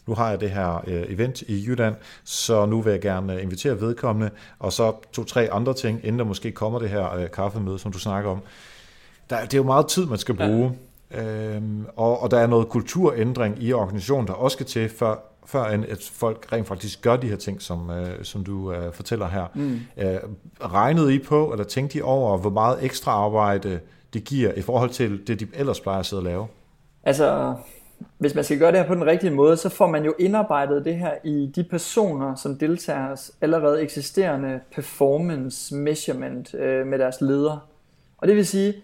nu 0.07 0.14
har 0.14 0.31
jeg 0.31 0.40
det 0.40 0.51
her 0.51 0.85
øh, 0.87 1.03
event 1.09 1.42
i 1.42 1.64
Jylland, 1.66 1.94
så 2.25 2.66
nu 2.66 2.81
vil 2.81 2.90
jeg 2.90 3.01
gerne 3.01 3.42
invitere 3.42 3.81
vedkommende, 3.81 4.31
og 4.59 4.73
så 4.73 4.92
to-tre 5.12 5.53
andre 5.53 5.75
ting, 5.75 6.01
inden 6.05 6.18
der 6.18 6.25
måske 6.25 6.53
kommer 6.53 6.79
det 6.79 6.88
her 6.90 7.14
øh, 7.14 7.31
kaffemøde, 7.31 7.79
som 7.79 7.92
du 7.92 7.99
snakker 7.99 8.31
om. 8.31 8.42
Der, 9.35 9.40
det 9.40 9.55
er 9.55 9.59
jo 9.59 9.64
meget 9.64 9.87
tid, 9.87 10.07
man 10.07 10.18
skal 10.18 10.35
bruge, 10.35 10.73
ja. 11.11 11.55
øhm, 11.55 11.87
og, 11.97 12.23
og 12.23 12.31
der 12.31 12.38
er 12.38 12.47
noget 12.47 12.68
kulturændring 12.68 13.62
i 13.62 13.73
organisationen, 13.73 14.27
der 14.27 14.33
også 14.33 14.55
skal 14.55 14.66
til, 14.66 14.88
før, 14.88 15.16
før 15.47 15.64
end 15.64 15.85
at 15.85 16.11
folk 16.12 16.53
rent 16.53 16.66
faktisk 16.66 17.03
gør 17.03 17.16
de 17.16 17.29
her 17.29 17.37
ting, 17.37 17.62
som, 17.62 17.90
øh, 17.90 18.25
som 18.25 18.44
du 18.44 18.73
øh, 18.73 18.92
fortæller 18.92 19.29
her. 19.29 19.47
Mm. 19.55 19.81
Øh, 19.97 20.16
regnede 20.61 21.14
I 21.14 21.18
på, 21.18 21.53
eller 21.53 21.64
tænkte 21.64 21.99
I 21.99 22.01
over, 22.01 22.38
hvor 22.38 22.51
meget 22.51 22.85
ekstra 22.85 23.11
arbejde 23.11 23.81
det 24.12 24.25
giver 24.25 24.53
i 24.53 24.62
forhold 24.62 24.90
til 24.90 25.27
det, 25.27 25.40
de 25.40 25.47
ellers 25.55 25.81
plejer 25.81 26.01
at 26.01 26.07
sidde 26.07 26.20
og 26.20 26.25
lave? 26.25 26.47
Altså, 27.03 27.55
hvis 28.18 28.35
man 28.35 28.44
skal 28.44 28.59
gøre 28.59 28.73
det 28.73 28.81
her 28.81 28.87
på 28.87 28.94
den 28.94 29.07
rigtige 29.07 29.31
måde, 29.31 29.57
så 29.57 29.68
får 29.68 29.87
man 29.87 30.05
jo 30.05 30.14
indarbejdet 30.18 30.85
det 30.85 30.97
her 30.97 31.12
i 31.25 31.53
de 31.57 31.64
personer, 31.64 32.35
som 32.35 32.59
deltager 32.59 33.31
allerede 33.40 33.83
eksisterende 33.83 34.61
performance 34.75 35.75
measurement 35.75 36.55
øh, 36.55 36.87
med 36.87 36.99
deres 36.99 37.20
ledere. 37.20 37.61
Og 38.18 38.29
det 38.29 38.37
vil 38.37 38.47
sige, 38.47 38.75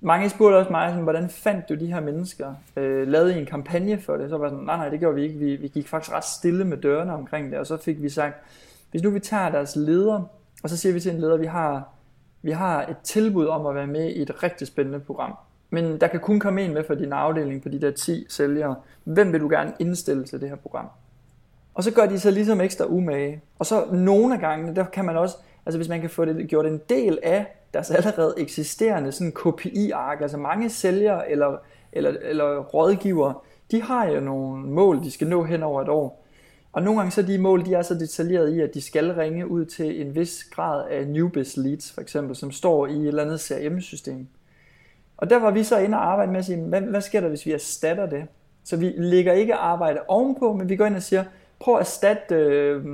mange 0.00 0.28
spurgte 0.28 0.56
også 0.56 0.70
mig, 0.70 0.90
sådan, 0.90 1.02
hvordan 1.02 1.30
fandt 1.30 1.68
du 1.68 1.74
de 1.74 1.86
her 1.86 2.00
mennesker? 2.00 2.54
Øh, 2.76 3.08
lavede 3.08 3.36
I 3.36 3.38
en 3.38 3.46
kampagne 3.46 4.00
for 4.00 4.16
det? 4.16 4.30
Så 4.30 4.36
var 4.36 4.44
jeg 4.44 4.50
sådan, 4.50 4.64
nej, 4.64 4.76
nej, 4.76 4.88
det 4.88 5.00
gjorde 5.00 5.14
vi 5.14 5.22
ikke. 5.22 5.38
Vi, 5.38 5.56
vi 5.56 5.68
gik 5.68 5.88
faktisk 5.88 6.16
ret 6.16 6.24
stille 6.24 6.64
med 6.64 6.76
dørene 6.76 7.14
omkring 7.14 7.50
det, 7.50 7.58
og 7.58 7.66
så 7.66 7.76
fik 7.76 8.02
vi 8.02 8.08
sagt, 8.08 8.36
hvis 8.90 9.02
nu 9.02 9.10
vi 9.10 9.20
tager 9.20 9.50
deres 9.50 9.76
leder, 9.76 10.22
og 10.62 10.70
så 10.70 10.76
siger 10.76 10.92
vi 10.92 11.00
til 11.00 11.12
en 11.12 11.20
leder, 11.20 11.36
vi 11.36 11.46
har, 11.46 11.88
vi 12.42 12.50
har 12.50 12.82
et 12.82 12.96
tilbud 13.04 13.46
om 13.46 13.66
at 13.66 13.74
være 13.74 13.86
med 13.86 14.10
i 14.10 14.22
et 14.22 14.42
rigtig 14.42 14.66
spændende 14.66 15.00
program. 15.00 15.34
Men 15.70 16.00
der 16.00 16.06
kan 16.06 16.20
kun 16.20 16.40
komme 16.40 16.62
en 16.62 16.74
med 16.74 16.84
fra 16.84 16.94
din 16.94 17.12
afdeling 17.12 17.62
på 17.62 17.68
de 17.68 17.80
der 17.80 17.90
10 17.90 18.26
sælgere. 18.28 18.74
Hvem 19.04 19.32
vil 19.32 19.40
du 19.40 19.48
gerne 19.48 19.72
indstille 19.78 20.24
til 20.24 20.40
det 20.40 20.48
her 20.48 20.56
program? 20.56 20.86
Og 21.74 21.84
så 21.84 21.92
gør 21.92 22.06
de 22.06 22.20
så 22.20 22.30
ligesom 22.30 22.60
ekstra 22.60 22.84
umage. 22.84 23.42
Og 23.58 23.66
så 23.66 23.84
nogle 23.92 24.34
af 24.34 24.40
gangene, 24.40 24.76
der 24.76 24.84
kan 24.84 25.04
man 25.04 25.16
også, 25.16 25.36
altså 25.66 25.78
hvis 25.78 25.88
man 25.88 26.00
kan 26.00 26.10
få 26.10 26.24
det 26.24 26.48
gjort 26.48 26.66
en 26.66 26.80
del 26.88 27.18
af 27.22 27.46
deres 27.74 27.90
allerede 27.90 28.34
eksisterende 28.38 29.12
sådan 29.12 29.32
KPI-ark, 29.32 30.20
altså 30.20 30.36
mange 30.36 30.70
sælgere 30.70 31.30
eller, 31.30 31.56
eller, 31.92 32.10
eller 32.22 32.58
rådgivere, 32.58 33.34
de 33.70 33.82
har 33.82 34.06
jo 34.06 34.20
nogle 34.20 34.66
mål, 34.66 35.02
de 35.02 35.10
skal 35.10 35.26
nå 35.26 35.44
hen 35.44 35.62
over 35.62 35.82
et 35.82 35.88
år. 35.88 36.26
Og 36.72 36.82
nogle 36.82 37.00
gange 37.00 37.12
så 37.12 37.22
de 37.22 37.38
mål, 37.38 37.66
de 37.66 37.74
er 37.74 37.82
så 37.82 37.94
detaljeret 37.94 38.54
i, 38.54 38.60
at 38.60 38.74
de 38.74 38.80
skal 38.80 39.14
ringe 39.14 39.46
ud 39.46 39.64
til 39.64 40.00
en 40.00 40.14
vis 40.14 40.44
grad 40.50 40.88
af 40.90 41.06
newbies 41.06 41.56
leads, 41.56 41.92
for 41.92 42.00
eksempel, 42.00 42.36
som 42.36 42.52
står 42.52 42.86
i 42.86 42.96
et 42.96 43.08
eller 43.08 43.22
andet 43.22 43.40
CRM-system. 43.40 44.26
Og 45.16 45.30
der 45.30 45.38
var 45.38 45.50
vi 45.50 45.64
så 45.64 45.78
inde 45.78 45.98
og 45.98 46.12
arbejde 46.12 46.32
med 46.32 46.38
at 46.38 46.44
sige, 46.44 46.58
hvad, 46.58 46.80
hvad 46.80 47.00
sker 47.00 47.20
der, 47.20 47.28
hvis 47.28 47.46
vi 47.46 47.52
erstatter 47.52 48.06
det? 48.06 48.24
Så 48.64 48.76
vi 48.76 48.92
lægger 48.96 49.32
ikke 49.32 49.54
arbejde 49.54 50.00
ovenpå, 50.08 50.52
men 50.52 50.68
vi 50.68 50.76
går 50.76 50.86
ind 50.86 50.96
og 50.96 51.02
siger, 51.02 51.24
prøv 51.60 51.74
at 51.74 51.80
erstatte 51.80 52.34
øh, 52.34 52.84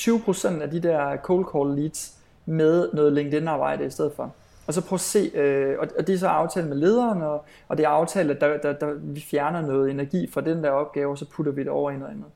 20% 0.00 0.62
af 0.62 0.70
de 0.70 0.80
der 0.80 1.16
cold 1.16 1.46
call 1.52 1.80
leads 1.80 2.18
med 2.46 2.88
noget 2.92 3.12
LinkedIn-arbejde 3.12 3.84
i 3.86 3.90
stedet 3.90 4.12
for. 4.16 4.34
Og 4.66 4.74
så 4.74 4.80
prøv 4.80 4.94
at 4.94 5.00
se, 5.00 5.30
øh, 5.34 5.76
og 5.98 6.06
det 6.06 6.14
er 6.14 6.18
så 6.18 6.28
aftalt 6.28 6.68
med 6.68 6.76
lederen, 6.76 7.22
og, 7.22 7.44
og 7.68 7.76
det 7.76 7.84
er 7.84 7.88
aftalt, 7.88 8.30
at 8.30 8.40
der, 8.40 8.56
der, 8.56 8.72
der, 8.72 8.94
vi 9.00 9.20
fjerner 9.20 9.60
noget 9.60 9.90
energi 9.90 10.30
fra 10.30 10.40
den 10.40 10.64
der 10.64 10.70
opgave, 10.70 11.10
og 11.10 11.18
så 11.18 11.26
putter 11.30 11.52
vi 11.52 11.60
det 11.60 11.70
over 11.70 11.90
i 11.90 11.96
noget 11.96 12.12
andet. 12.12 12.26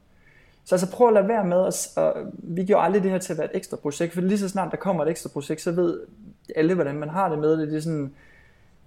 Så 0.64 0.74
altså 0.74 0.90
prøv 0.90 1.08
at 1.08 1.14
lade 1.14 1.28
være 1.28 1.44
med, 1.44 1.66
at, 1.66 1.88
og 1.96 2.14
vi 2.32 2.64
gjorde 2.64 2.84
aldrig 2.84 3.02
det 3.02 3.10
her 3.10 3.18
til 3.18 3.32
at 3.32 3.38
være 3.38 3.54
et 3.54 3.56
ekstra 3.56 3.76
projekt, 3.76 4.14
for 4.14 4.20
lige 4.20 4.38
så 4.38 4.48
snart 4.48 4.70
der 4.70 4.76
kommer 4.76 5.04
et 5.04 5.10
ekstra 5.10 5.30
projekt, 5.32 5.60
så 5.60 5.72
ved 5.72 6.00
alle, 6.56 6.74
hvordan 6.74 6.96
man 6.96 7.08
har 7.08 7.28
det 7.28 7.38
med 7.38 7.56
det. 7.56 7.68
Det 7.68 7.76
er 7.76 7.80
sådan, 7.80 8.14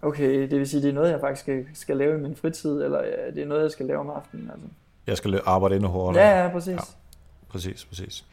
okay, 0.01 0.41
det 0.41 0.59
vil 0.59 0.69
sige, 0.69 0.81
det 0.81 0.89
er 0.89 0.93
noget, 0.93 1.11
jeg 1.11 1.19
faktisk 1.19 1.41
skal, 1.41 1.65
skal 1.73 1.97
lave 1.97 2.17
i 2.17 2.21
min 2.21 2.35
fritid, 2.35 2.83
eller 2.83 3.03
ja, 3.03 3.31
det 3.31 3.43
er 3.43 3.47
noget, 3.47 3.61
jeg 3.61 3.71
skal 3.71 3.85
lave 3.85 3.99
om 3.99 4.09
aftenen. 4.09 4.49
Altså. 4.53 4.67
Jeg 5.07 5.17
skal 5.17 5.41
arbejde 5.45 5.75
endnu 5.75 5.89
hårdere. 5.89 6.23
Ja, 6.23 6.43
ja, 6.43 6.49
præcis. 6.49 6.73
Ja, 6.73 6.81
præcis, 7.49 7.85
præcis. 7.85 8.25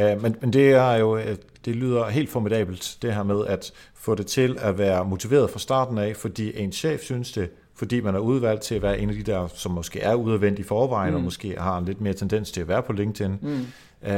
Uh, 0.00 0.22
men, 0.22 0.36
men 0.40 0.52
det 0.52 0.72
er 0.72 0.94
jo, 0.94 1.16
øh, 1.16 1.36
det 1.64 1.76
lyder 1.76 2.08
helt 2.08 2.30
formidabelt, 2.30 2.96
det 3.02 3.14
her 3.14 3.22
med 3.22 3.46
at 3.46 3.72
få 3.94 4.14
det 4.14 4.26
til 4.26 4.58
at 4.60 4.78
være 4.78 5.04
motiveret 5.04 5.50
fra 5.50 5.58
starten 5.58 5.98
af, 5.98 6.16
fordi 6.16 6.60
en 6.60 6.72
chef 6.72 7.00
synes 7.00 7.32
det, 7.32 7.50
fordi 7.74 8.00
man 8.00 8.14
er 8.14 8.18
udvalgt 8.18 8.62
til 8.62 8.74
at 8.74 8.82
være 8.82 8.98
en 8.98 9.10
af 9.10 9.16
de 9.16 9.22
der, 9.22 9.48
som 9.54 9.72
måske 9.72 10.00
er 10.00 10.14
udadvendt 10.14 10.58
i 10.58 10.62
forvejen, 10.62 11.10
mm. 11.10 11.16
og 11.16 11.22
måske 11.22 11.56
har 11.58 11.78
en 11.78 11.84
lidt 11.84 12.00
mere 12.00 12.14
tendens 12.14 12.50
til 12.50 12.60
at 12.60 12.68
være 12.68 12.82
på 12.82 12.92
LinkedIn, 12.92 13.38
mm. 13.42 13.66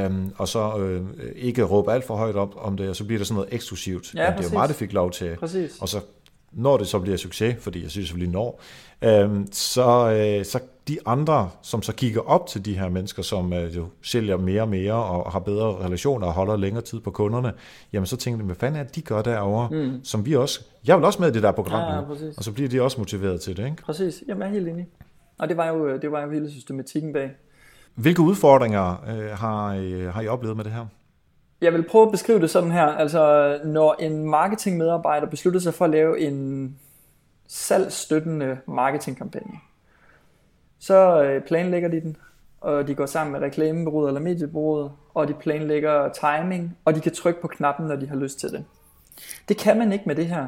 Um, 0.05 0.33
og 0.37 0.47
så 0.47 0.77
øh, 0.77 1.01
ikke 1.35 1.63
råbe 1.63 1.93
alt 1.93 2.03
for 2.03 2.15
højt 2.15 2.35
op 2.35 2.53
om 2.57 2.77
det, 2.77 2.89
og 2.89 2.95
så 2.95 3.03
bliver 3.03 3.19
det 3.19 3.27
sådan 3.27 3.35
noget 3.35 3.53
eksklusivt. 3.53 4.13
Ja, 4.15 4.33
det 4.37 4.39
er 4.39 4.43
jo 4.43 4.53
meget, 4.53 4.69
det 4.69 4.77
fik 4.77 4.93
lov 4.93 5.11
til. 5.11 5.35
Præcis. 5.39 5.77
Og 5.79 5.89
så 5.89 5.99
når 6.57 6.77
det 6.77 6.87
så 6.87 6.99
bliver 6.99 7.17
succes, 7.17 7.55
fordi 7.59 7.83
jeg 7.83 7.91
synes 7.91 8.07
selvfølgelig 8.07 8.33
når, 8.33 8.61
øh, 9.01 9.45
så, 9.51 10.11
øh, 10.11 10.45
så 10.45 10.59
de 10.87 10.97
andre, 11.05 11.49
som 11.61 11.81
så 11.81 11.93
kigger 11.93 12.21
op 12.21 12.47
til 12.47 12.65
de 12.65 12.77
her 12.77 12.89
mennesker, 12.89 13.23
som 13.23 13.53
øh, 13.53 13.75
jo 13.75 13.85
sælger 14.01 14.37
mere 14.37 14.61
og 14.61 14.69
mere 14.69 14.93
og 14.93 15.31
har 15.31 15.39
bedre 15.39 15.85
relationer 15.85 16.27
og 16.27 16.33
holder 16.33 16.55
længere 16.55 16.83
tid 16.83 16.99
på 16.99 17.11
kunderne, 17.11 17.53
jamen 17.93 18.05
så 18.05 18.17
tænker 18.17 18.37
de, 18.39 18.45
hvad 18.45 18.55
fanden 18.55 18.79
er 18.79 18.83
det, 18.83 18.95
de 18.95 19.01
gør 19.01 19.21
derovre, 19.21 19.69
mm. 19.71 20.03
som 20.03 20.25
vi 20.25 20.35
også, 20.35 20.63
jeg 20.87 20.97
vil 20.97 21.05
også 21.05 21.21
med 21.21 21.29
i 21.29 21.33
det 21.33 21.43
der 21.43 21.51
program 21.51 21.81
ja, 21.81 21.95
ja, 21.95 22.31
og 22.37 22.43
så 22.43 22.51
bliver 22.51 22.69
de 22.69 22.81
også 22.81 22.99
motiveret 22.99 23.41
til 23.41 23.57
det, 23.57 23.65
ikke? 23.65 23.83
Præcis, 23.83 24.23
jamen 24.27 24.41
jeg 24.41 24.47
er 24.47 24.53
helt 24.53 24.67
enig. 24.67 24.87
Og 25.37 25.49
det 25.49 25.57
var 25.57 25.67
jo, 25.67 25.97
det 25.97 26.11
var 26.11 26.21
jo 26.21 26.31
hele 26.31 26.51
systematikken 26.51 27.13
bag. 27.13 27.31
Hvilke 27.95 28.21
udfordringer 28.21 29.05
øh, 29.07 29.37
har, 29.37 29.73
I, 29.73 30.05
har 30.05 30.21
I 30.21 30.27
oplevet 30.27 30.57
med 30.57 30.63
det 30.63 30.71
her? 30.71 30.85
Jeg 31.61 31.73
vil 31.73 31.83
prøve 31.83 32.05
at 32.05 32.11
beskrive 32.11 32.39
det 32.39 32.49
sådan 32.49 32.71
her. 32.71 32.85
Altså, 32.85 33.59
når 33.65 33.95
en 33.99 34.25
marketingmedarbejder 34.25 35.27
beslutter 35.27 35.59
sig 35.59 35.73
for 35.73 35.85
at 35.85 35.91
lave 35.91 36.19
en 36.19 36.75
salgsstøttende 37.47 38.57
marketingkampagne, 38.67 39.59
så 40.79 41.23
øh, 41.23 41.41
planlægger 41.41 41.89
de 41.89 42.01
den, 42.01 42.17
og 42.61 42.87
de 42.87 42.95
går 42.95 43.05
sammen 43.05 43.31
med 43.31 43.41
reklamebureauet 43.41 44.07
eller 44.07 44.21
mediebureauet, 44.21 44.91
og 45.13 45.27
de 45.27 45.33
planlægger 45.33 46.09
timing, 46.09 46.77
og 46.85 46.95
de 46.95 47.01
kan 47.01 47.13
trykke 47.13 47.41
på 47.41 47.47
knappen, 47.47 47.87
når 47.87 47.95
de 47.95 48.07
har 48.07 48.15
lyst 48.15 48.39
til 48.39 48.51
det. 48.51 48.65
Det 49.49 49.57
kan 49.57 49.77
man 49.77 49.91
ikke 49.91 50.03
med 50.07 50.15
det 50.15 50.25
her. 50.25 50.47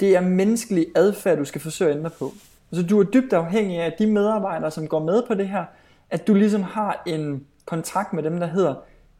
Det 0.00 0.16
er 0.16 0.20
menneskelig 0.20 0.86
adfærd, 0.96 1.38
du 1.38 1.44
skal 1.44 1.60
forsøge 1.60 1.90
at 1.90 1.96
ændre 1.96 2.10
på. 2.10 2.32
Altså, 2.72 2.86
du 2.86 3.00
er 3.00 3.04
dybt 3.04 3.32
afhængig 3.32 3.80
af 3.80 3.94
de 3.98 4.06
medarbejdere, 4.06 4.70
som 4.70 4.88
går 4.88 4.98
med 4.98 5.22
på 5.26 5.34
det 5.34 5.48
her, 5.48 5.64
at 6.10 6.26
du 6.26 6.34
ligesom 6.34 6.62
har 6.62 7.02
en 7.06 7.46
kontrakt 7.64 8.12
med 8.12 8.22
dem, 8.22 8.40
der 8.40 8.46
hedder, 8.46 8.74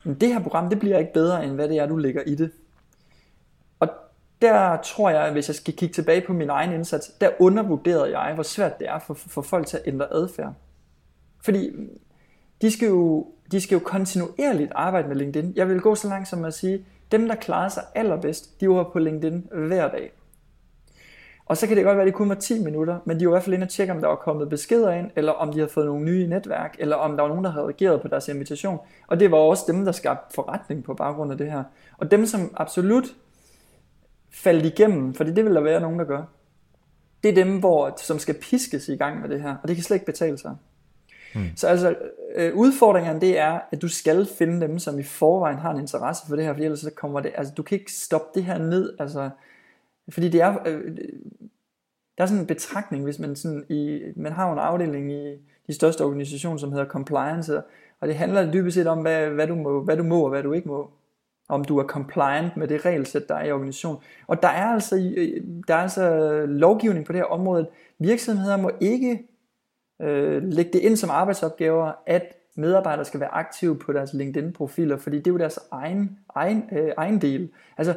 det 0.04 0.28
her 0.28 0.42
program, 0.42 0.68
det 0.68 0.78
bliver 0.78 0.98
ikke 0.98 1.12
bedre, 1.12 1.44
end 1.44 1.52
hvad 1.52 1.68
det 1.68 1.78
er, 1.78 1.86
du 1.86 1.96
lægger 1.96 2.22
i 2.26 2.34
det. 2.34 2.50
Og 3.80 3.88
der 4.42 4.76
tror 4.76 5.10
jeg, 5.10 5.32
hvis 5.32 5.48
jeg 5.48 5.54
skal 5.54 5.74
kigge 5.74 5.92
tilbage 5.92 6.20
på 6.26 6.32
min 6.32 6.50
egen 6.50 6.72
indsats, 6.72 7.08
der 7.08 7.30
undervurderede 7.38 8.18
jeg, 8.18 8.34
hvor 8.34 8.42
svært 8.42 8.78
det 8.78 8.88
er 8.88 8.98
for, 8.98 9.14
for 9.14 9.42
folk 9.42 9.66
til 9.66 9.76
at 9.76 9.82
ændre 9.86 10.12
adfærd. 10.12 10.52
Fordi 11.44 11.70
de 12.62 12.70
skal, 12.70 12.88
jo, 12.88 13.26
de 13.52 13.60
skal 13.60 13.76
jo 13.76 13.80
kontinuerligt 13.84 14.72
arbejde 14.74 15.08
med 15.08 15.16
LinkedIn. 15.16 15.52
Jeg 15.56 15.68
vil 15.68 15.80
gå 15.80 15.94
så 15.94 16.08
langt 16.08 16.28
som 16.28 16.44
at 16.44 16.54
sige, 16.54 16.84
dem 17.12 17.28
der 17.28 17.34
klarer 17.34 17.68
sig 17.68 17.82
allerbedst, 17.94 18.60
de 18.60 18.68
var 18.68 18.90
på 18.92 18.98
LinkedIn 18.98 19.48
hver 19.52 19.90
dag. 19.90 20.12
Og 21.46 21.56
så 21.56 21.66
kan 21.66 21.76
det 21.76 21.84
godt 21.84 21.96
være, 21.96 22.02
at 22.02 22.06
det 22.06 22.14
kun 22.14 22.28
var 22.28 22.34
10 22.34 22.64
minutter, 22.64 22.98
men 23.04 23.20
de 23.20 23.26
var 23.26 23.30
i 23.30 23.34
hvert 23.34 23.42
fald 23.42 23.54
inde 23.54 23.64
og 23.64 23.68
tjekke, 23.68 23.92
om 23.92 24.00
der 24.00 24.08
var 24.08 24.16
kommet 24.16 24.48
beskeder 24.48 24.92
ind, 24.92 25.10
eller 25.16 25.32
om 25.32 25.52
de 25.52 25.58
havde 25.58 25.70
fået 25.70 25.86
nogle 25.86 26.04
nye 26.04 26.26
netværk, 26.26 26.76
eller 26.78 26.96
om 26.96 27.16
der 27.16 27.22
var 27.22 27.28
nogen, 27.28 27.44
der 27.44 27.50
havde 27.50 27.66
reageret 27.66 28.02
på 28.02 28.08
deres 28.08 28.28
invitation. 28.28 28.78
Og 29.06 29.20
det 29.20 29.30
var 29.30 29.36
også 29.36 29.64
dem, 29.68 29.84
der 29.84 29.92
skabte 29.92 30.34
forretning 30.34 30.84
på 30.84 30.94
baggrund 30.94 31.32
af 31.32 31.38
det 31.38 31.50
her. 31.50 31.64
Og 31.98 32.10
dem, 32.10 32.26
som 32.26 32.54
absolut 32.56 33.04
faldt 34.32 34.66
igennem, 34.66 35.14
fordi 35.14 35.32
det 35.32 35.44
vil 35.44 35.54
der 35.54 35.60
være 35.60 35.80
nogen, 35.80 35.98
der 35.98 36.04
gør, 36.04 36.22
det 37.22 37.30
er 37.30 37.44
dem, 37.44 37.58
hvor, 37.58 37.94
som 38.02 38.18
skal 38.18 38.34
piskes 38.34 38.88
i 38.88 38.96
gang 38.96 39.20
med 39.20 39.28
det 39.28 39.42
her, 39.42 39.56
og 39.62 39.68
det 39.68 39.76
kan 39.76 39.84
slet 39.84 39.94
ikke 39.94 40.06
betale 40.06 40.38
sig. 40.38 40.56
Mm. 41.34 41.44
Så 41.56 41.66
altså, 41.66 41.94
øh, 42.36 42.54
udfordringen 42.54 43.20
det 43.20 43.38
er, 43.38 43.60
at 43.72 43.82
du 43.82 43.88
skal 43.88 44.26
finde 44.38 44.60
dem, 44.60 44.78
som 44.78 44.98
i 44.98 45.02
forvejen 45.02 45.58
har 45.58 45.70
en 45.70 45.80
interesse 45.80 46.22
for 46.28 46.36
det 46.36 46.44
her, 46.44 46.54
for 46.54 46.60
ellers 46.60 46.80
så 46.80 46.90
kommer 46.90 47.20
det, 47.20 47.32
altså 47.34 47.54
du 47.56 47.62
kan 47.62 47.78
ikke 47.78 47.92
stoppe 47.92 48.38
det 48.38 48.44
her 48.44 48.58
ned, 48.58 48.96
altså, 48.98 49.30
fordi 50.08 50.28
det 50.28 50.40
er, 50.40 50.56
øh, 50.66 50.74
øh, 50.74 50.96
der 52.18 52.22
er 52.22 52.26
sådan 52.26 52.40
en 52.40 52.46
betragtning, 52.46 53.04
hvis 53.04 53.18
man 53.18 53.36
sådan 53.36 53.64
i, 53.68 54.00
man 54.16 54.32
har 54.32 54.52
en 54.52 54.58
afdeling 54.58 55.12
i 55.12 55.36
de 55.66 55.74
største 55.74 56.04
organisationer, 56.04 56.58
som 56.58 56.72
hedder 56.72 56.86
compliance, 56.86 57.62
og 58.00 58.08
det 58.08 58.16
handler 58.16 58.52
dybest 58.52 58.74
set 58.74 58.86
om, 58.86 58.98
hvad, 58.98 59.30
hvad, 59.30 59.46
du 59.46 59.54
må, 59.54 59.84
hvad 59.84 59.96
du 59.96 60.02
må 60.02 60.22
og 60.22 60.30
hvad 60.30 60.42
du 60.42 60.52
ikke 60.52 60.68
må. 60.68 60.90
Om 61.48 61.64
du 61.64 61.78
er 61.78 61.84
compliant 61.84 62.56
med 62.56 62.68
det 62.68 62.84
regelsæt, 62.84 63.28
der 63.28 63.34
er 63.34 63.44
i 63.44 63.52
organisationen. 63.52 63.98
Og 64.26 64.42
der 64.42 64.48
er 64.48 64.66
altså, 64.66 65.12
øh, 65.16 65.42
der 65.68 65.74
er 65.74 65.78
altså 65.78 66.46
lovgivning 66.46 67.06
på 67.06 67.12
det 67.12 67.20
her 67.20 67.26
område. 67.26 67.68
Virksomheder 67.98 68.56
må 68.56 68.70
ikke 68.80 69.28
øh, 70.02 70.42
lægge 70.42 70.72
det 70.72 70.78
ind 70.78 70.96
som 70.96 71.10
arbejdsopgaver, 71.10 71.92
at 72.06 72.36
medarbejdere 72.56 73.04
skal 73.04 73.20
være 73.20 73.34
aktive 73.34 73.78
på 73.78 73.92
deres 73.92 74.14
LinkedIn-profiler, 74.14 74.96
fordi 74.96 75.16
det 75.16 75.26
er 75.26 75.30
jo 75.30 75.38
deres 75.38 75.58
egen, 75.70 76.18
egen, 76.34 76.68
øh, 76.72 76.92
egen 76.96 77.20
del. 77.20 77.50
Altså, 77.78 77.94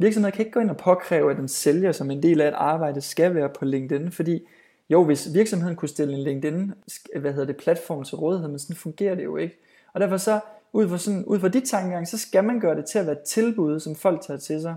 virksomheder 0.00 0.30
kan 0.30 0.44
ikke 0.44 0.52
gå 0.52 0.60
ind 0.60 0.70
og 0.70 0.76
påkræve, 0.76 1.30
at 1.30 1.36
den 1.36 1.48
sælger 1.48 1.92
som 1.92 2.10
en 2.10 2.22
del 2.22 2.40
af 2.40 2.48
et 2.48 2.54
arbejde 2.54 3.00
skal 3.00 3.34
være 3.34 3.48
på 3.48 3.64
LinkedIn, 3.64 4.12
fordi 4.12 4.46
jo, 4.90 5.04
hvis 5.04 5.34
virksomheden 5.34 5.76
kunne 5.76 5.88
stille 5.88 6.14
en 6.14 6.20
LinkedIn 6.20 6.72
hvad 7.16 7.32
hedder 7.32 7.46
det, 7.46 7.56
platform 7.56 8.04
til 8.04 8.16
rådighed, 8.16 8.48
men 8.48 8.58
sådan 8.58 8.76
fungerer 8.76 9.14
det 9.14 9.24
jo 9.24 9.36
ikke. 9.36 9.58
Og 9.92 10.00
derfor 10.00 10.16
så, 10.16 10.40
ud 10.72 10.88
fra, 10.88 10.98
sådan, 10.98 11.24
ud 11.24 11.40
fra 11.40 11.48
dit 11.48 11.64
tankegang, 11.64 12.08
så 12.08 12.18
skal 12.18 12.44
man 12.44 12.60
gøre 12.60 12.76
det 12.76 12.84
til 12.84 12.98
at 12.98 13.06
være 13.06 13.16
et 13.16 13.22
tilbud, 13.22 13.80
som 13.80 13.94
folk 13.94 14.20
tager 14.20 14.38
til 14.38 14.60
sig. 14.60 14.76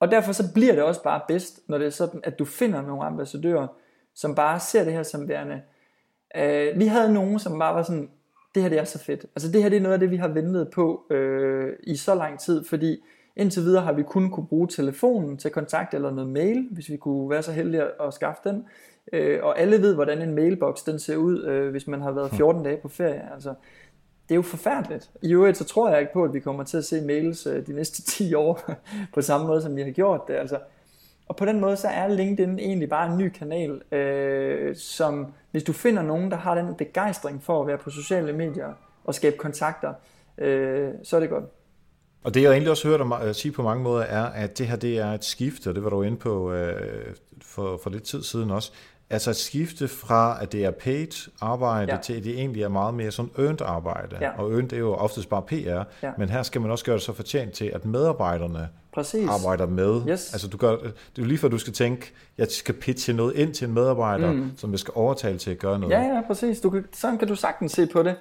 Og 0.00 0.10
derfor 0.10 0.32
så 0.32 0.52
bliver 0.54 0.74
det 0.74 0.82
også 0.82 1.02
bare 1.02 1.20
bedst, 1.28 1.60
når 1.68 1.78
det 1.78 1.86
er 1.86 1.90
sådan, 1.90 2.20
at 2.24 2.38
du 2.38 2.44
finder 2.44 2.82
nogle 2.82 3.04
ambassadører, 3.04 3.66
som 4.14 4.34
bare 4.34 4.60
ser 4.60 4.84
det 4.84 4.92
her 4.92 5.02
som 5.02 5.28
værende. 5.28 5.62
Øh, 6.36 6.78
vi 6.78 6.86
havde 6.86 7.14
nogen, 7.14 7.38
som 7.38 7.58
bare 7.58 7.74
var 7.74 7.82
sådan, 7.82 8.10
det 8.54 8.62
her 8.62 8.70
det 8.70 8.78
er 8.78 8.84
så 8.84 8.98
fedt. 8.98 9.26
Altså 9.36 9.52
det 9.52 9.62
her 9.62 9.68
det 9.68 9.76
er 9.76 9.80
noget 9.80 9.94
af 9.94 10.00
det, 10.00 10.10
vi 10.10 10.16
har 10.16 10.28
ventet 10.28 10.70
på 10.70 11.06
øh, 11.10 11.72
i 11.82 11.96
så 11.96 12.14
lang 12.14 12.40
tid, 12.40 12.64
fordi 12.64 13.04
indtil 13.36 13.62
videre 13.62 13.82
har 13.82 13.92
vi 13.92 14.02
kun 14.02 14.30
kunne 14.30 14.46
bruge 14.46 14.68
telefonen 14.68 15.36
til 15.36 15.50
kontakt 15.50 15.94
eller 15.94 16.10
noget 16.10 16.30
mail, 16.30 16.68
hvis 16.70 16.88
vi 16.88 16.96
kunne 16.96 17.30
være 17.30 17.42
så 17.42 17.52
heldige 17.52 17.82
at 17.82 18.14
skaffe 18.14 18.40
den. 18.44 18.64
Øh, 19.12 19.38
og 19.42 19.60
alle 19.60 19.82
ved, 19.82 19.94
hvordan 19.94 20.22
en 20.22 20.34
mailbox 20.34 20.84
den 20.84 20.98
ser 20.98 21.16
ud, 21.16 21.44
øh, 21.44 21.70
hvis 21.70 21.86
man 21.86 22.00
har 22.00 22.12
været 22.12 22.30
14 22.30 22.60
hm. 22.60 22.64
dage 22.64 22.76
på 22.76 22.88
ferie. 22.88 23.32
Altså, 23.34 23.54
det 24.28 24.34
er 24.34 24.36
jo 24.36 24.42
forfærdeligt. 24.42 25.10
I 25.22 25.32
øvrigt 25.32 25.56
så 25.56 25.64
tror 25.64 25.90
jeg 25.90 26.00
ikke 26.00 26.12
på, 26.12 26.24
at 26.24 26.34
vi 26.34 26.40
kommer 26.40 26.64
til 26.64 26.76
at 26.76 26.84
se 26.84 27.00
mails 27.00 27.46
øh, 27.46 27.66
de 27.66 27.72
næste 27.72 28.02
10 28.12 28.34
år 28.34 28.70
på 29.14 29.22
samme 29.22 29.46
måde, 29.46 29.62
som 29.62 29.76
vi 29.76 29.82
har 29.82 29.90
gjort 29.90 30.20
det. 30.28 30.34
Altså, 30.34 30.58
og 31.28 31.36
på 31.36 31.44
den 31.44 31.60
måde 31.60 31.76
så 31.76 31.88
er 31.88 32.08
LinkedIn 32.08 32.58
egentlig 32.58 32.88
bare 32.88 33.12
en 33.12 33.18
ny 33.18 33.28
kanal, 33.28 33.82
øh, 33.92 34.76
som 34.76 35.34
hvis 35.50 35.62
du 35.62 35.72
finder 35.72 36.02
nogen, 36.02 36.30
der 36.30 36.36
har 36.36 36.54
den 36.54 36.74
begejstring 36.74 37.42
for 37.42 37.60
at 37.60 37.66
være 37.66 37.78
på 37.78 37.90
sociale 37.90 38.32
medier 38.32 38.72
og 39.04 39.14
skabe 39.14 39.36
kontakter, 39.36 39.94
øh, 40.38 40.90
så 41.02 41.16
er 41.16 41.20
det 41.20 41.30
godt. 41.30 41.44
Og 42.24 42.34
det 42.34 42.42
jeg 42.42 42.50
egentlig 42.50 42.70
også 42.70 42.88
hørt 42.88 43.00
dig 43.00 43.26
øh, 43.26 43.34
sige 43.34 43.52
på 43.52 43.62
mange 43.62 43.82
måder 43.82 44.02
er, 44.02 44.24
at 44.24 44.58
det 44.58 44.66
her 44.66 44.76
det 44.76 44.98
er 44.98 45.12
et 45.12 45.24
skifte, 45.24 45.68
og 45.68 45.74
det 45.74 45.84
var 45.84 45.90
du 45.90 46.02
inde 46.02 46.16
på 46.16 46.52
øh, 46.52 47.14
for, 47.42 47.80
for 47.82 47.90
lidt 47.90 48.02
tid 48.02 48.22
siden 48.22 48.50
også, 48.50 48.72
Altså 49.12 49.30
et 49.30 49.36
skifte 49.36 49.88
fra, 49.88 50.38
at 50.42 50.52
det 50.52 50.64
er 50.64 50.70
paid 50.70 51.28
arbejde, 51.40 51.92
ja. 51.94 52.00
til 52.00 52.12
at 52.12 52.24
det 52.24 52.38
egentlig 52.38 52.62
er 52.62 52.68
meget 52.68 52.94
mere 52.94 53.10
sådan 53.10 53.30
earned 53.38 53.60
arbejde. 53.60 54.16
Ja. 54.20 54.30
Og 54.38 54.52
earned 54.52 54.72
er 54.72 54.76
jo 54.78 54.94
oftest 54.94 55.28
bare 55.28 55.42
PR, 55.42 55.82
ja. 56.02 56.12
men 56.18 56.28
her 56.28 56.42
skal 56.42 56.60
man 56.60 56.70
også 56.70 56.84
gøre 56.84 56.94
det 56.94 57.02
så 57.02 57.12
fortjent 57.12 57.52
til, 57.52 57.64
at 57.64 57.84
medarbejderne 57.84 58.68
Præcis. 58.94 59.28
arbejder 59.28 59.66
med. 59.66 60.00
Yes. 60.08 60.32
Altså 60.32 60.48
du 60.48 60.56
gør, 60.56 60.70
det 60.76 60.86
er 60.86 60.92
jo 61.18 61.24
lige 61.24 61.38
før 61.38 61.48
du 61.48 61.58
skal 61.58 61.72
tænke, 61.72 62.12
jeg 62.38 62.46
skal 62.50 62.74
pitche 62.74 63.12
noget 63.12 63.34
ind 63.34 63.54
til 63.54 63.68
en 63.68 63.74
medarbejder, 63.74 64.32
mm. 64.32 64.50
som 64.56 64.70
jeg 64.70 64.78
skal 64.78 64.92
overtale 64.96 65.38
til 65.38 65.50
at 65.50 65.58
gøre 65.58 65.78
noget. 65.78 65.94
Ja, 65.94 66.00
ja, 66.00 66.20
præcis. 66.26 66.60
Du 66.60 66.70
kan, 66.70 66.84
sådan 66.92 67.18
kan 67.18 67.28
du 67.28 67.34
sagtens 67.34 67.72
se 67.72 67.86
på 67.86 68.02
det. 68.02 68.14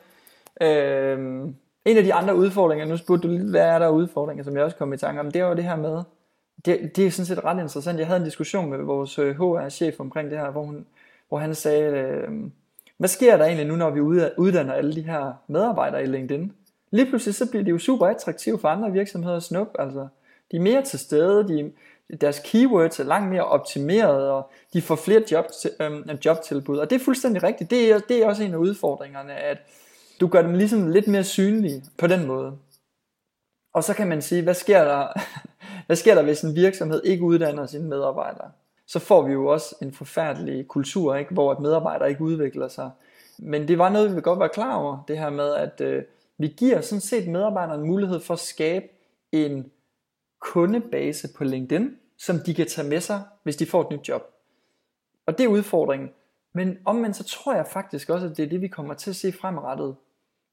Øhm, 0.61 1.55
en 1.85 1.97
af 1.97 2.03
de 2.03 2.13
andre 2.13 2.35
udfordringer, 2.35 2.85
nu 2.85 2.97
spurgte 2.97 3.27
du 3.27 3.33
lidt, 3.33 3.49
hvad 3.49 3.61
er 3.61 3.79
der 3.79 3.89
udfordringer, 3.89 4.43
som 4.43 4.55
jeg 4.55 4.63
også 4.63 4.77
kom 4.77 4.93
i 4.93 4.97
tanke 4.97 5.19
om, 5.19 5.31
det 5.31 5.43
var 5.43 5.49
jo 5.49 5.55
det 5.55 5.63
her 5.63 5.75
med, 5.75 6.03
det, 6.65 6.95
det 6.95 7.05
er 7.05 7.11
sådan 7.11 7.25
set 7.25 7.43
ret 7.43 7.61
interessant. 7.61 7.99
Jeg 7.99 8.07
havde 8.07 8.19
en 8.19 8.25
diskussion 8.25 8.69
med 8.69 8.77
vores 8.77 9.19
øh, 9.19 9.35
HR-chef 9.35 9.99
omkring 9.99 10.31
det 10.31 10.39
her, 10.39 10.51
hvor, 10.51 10.63
hun, 10.63 10.85
hvor 11.29 11.37
han 11.37 11.55
sagde, 11.55 11.83
øh, 11.83 12.29
hvad 12.97 13.09
sker 13.09 13.37
der 13.37 13.45
egentlig 13.45 13.67
nu, 13.67 13.75
når 13.75 13.89
vi 13.89 14.01
uddanner 14.37 14.73
alle 14.73 14.95
de 14.95 15.01
her 15.01 15.33
medarbejdere 15.47 16.03
i 16.03 16.05
LinkedIn? 16.05 16.51
Lige 16.91 17.05
pludselig 17.05 17.35
så 17.35 17.49
bliver 17.49 17.63
det 17.63 17.71
jo 17.71 17.77
super 17.77 18.07
attraktivt 18.07 18.61
for 18.61 18.67
andre 18.67 18.91
virksomheder 18.91 19.35
at 19.35 19.43
snuppe. 19.43 19.81
Altså, 19.81 20.07
de 20.51 20.57
er 20.57 20.61
mere 20.61 20.81
til 20.81 20.99
stede, 20.99 21.47
de, 21.47 21.71
deres 22.21 22.41
keywords 22.45 22.99
er 22.99 23.03
langt 23.03 23.29
mere 23.29 23.45
optimeret, 23.45 24.29
og 24.29 24.49
de 24.73 24.81
får 24.81 24.95
flere 24.95 25.23
job, 25.31 25.45
øh, 25.79 26.25
jobtilbud. 26.25 26.77
Og 26.77 26.89
det 26.89 26.95
er 26.95 27.05
fuldstændig 27.05 27.43
rigtigt. 27.43 27.69
Det 27.69 27.91
er, 27.91 27.99
det 27.99 28.23
er 28.23 28.27
også 28.27 28.43
en 28.43 28.53
af 28.53 28.57
udfordringerne, 28.57 29.33
at 29.33 29.57
du 30.21 30.27
gør 30.27 30.41
dem 30.41 30.53
ligesom 30.53 30.87
lidt 30.87 31.07
mere 31.07 31.23
synlige 31.23 31.83
på 31.97 32.07
den 32.07 32.27
måde. 32.27 32.57
Og 33.73 33.83
så 33.83 33.93
kan 33.93 34.07
man 34.07 34.21
sige, 34.21 34.43
hvad 34.43 34.53
sker 34.53 34.83
der, 34.83 35.07
hvad 35.87 35.95
sker 35.95 36.15
der 36.15 36.23
hvis 36.23 36.41
en 36.41 36.55
virksomhed 36.55 37.03
ikke 37.03 37.23
uddanner 37.23 37.65
sine 37.65 37.89
medarbejdere? 37.89 38.51
Så 38.85 38.99
får 38.99 39.21
vi 39.21 39.33
jo 39.33 39.47
også 39.47 39.75
en 39.81 39.93
forfærdelig 39.93 40.67
kultur, 40.67 41.15
ikke? 41.15 41.33
hvor 41.33 41.51
at 41.51 41.59
medarbejdere 41.59 42.09
ikke 42.09 42.21
udvikler 42.21 42.67
sig. 42.67 42.91
Men 43.39 43.67
det 43.67 43.77
var 43.77 43.89
noget, 43.89 44.09
vi 44.09 44.13
vil 44.13 44.23
godt 44.23 44.39
være 44.39 44.49
klar 44.49 44.75
over, 44.75 45.03
det 45.07 45.17
her 45.17 45.29
med, 45.29 45.53
at 45.53 45.81
øh, 45.81 46.03
vi 46.37 46.47
giver 46.47 46.81
sådan 46.81 47.01
set 47.01 47.27
medarbejderne 47.27 47.85
mulighed 47.85 48.19
for 48.19 48.33
at 48.33 48.39
skabe 48.39 48.85
en 49.31 49.71
kundebase 50.39 51.29
på 51.37 51.43
LinkedIn, 51.43 51.97
som 52.17 52.39
de 52.39 52.53
kan 52.53 52.67
tage 52.67 52.87
med 52.87 53.01
sig, 53.01 53.23
hvis 53.43 53.55
de 53.55 53.65
får 53.65 53.81
et 53.81 53.91
nyt 53.91 54.09
job. 54.09 54.21
Og 55.25 55.37
det 55.37 55.43
er 55.43 55.47
udfordringen. 55.47 56.09
Men 56.53 56.77
omvendt 56.85 57.15
så 57.15 57.23
tror 57.23 57.55
jeg 57.55 57.67
faktisk 57.67 58.09
også, 58.09 58.27
at 58.27 58.37
det 58.37 58.45
er 58.45 58.49
det, 58.49 58.61
vi 58.61 58.67
kommer 58.67 58.93
til 58.93 59.09
at 59.09 59.15
se 59.15 59.31
fremadrettet. 59.31 59.95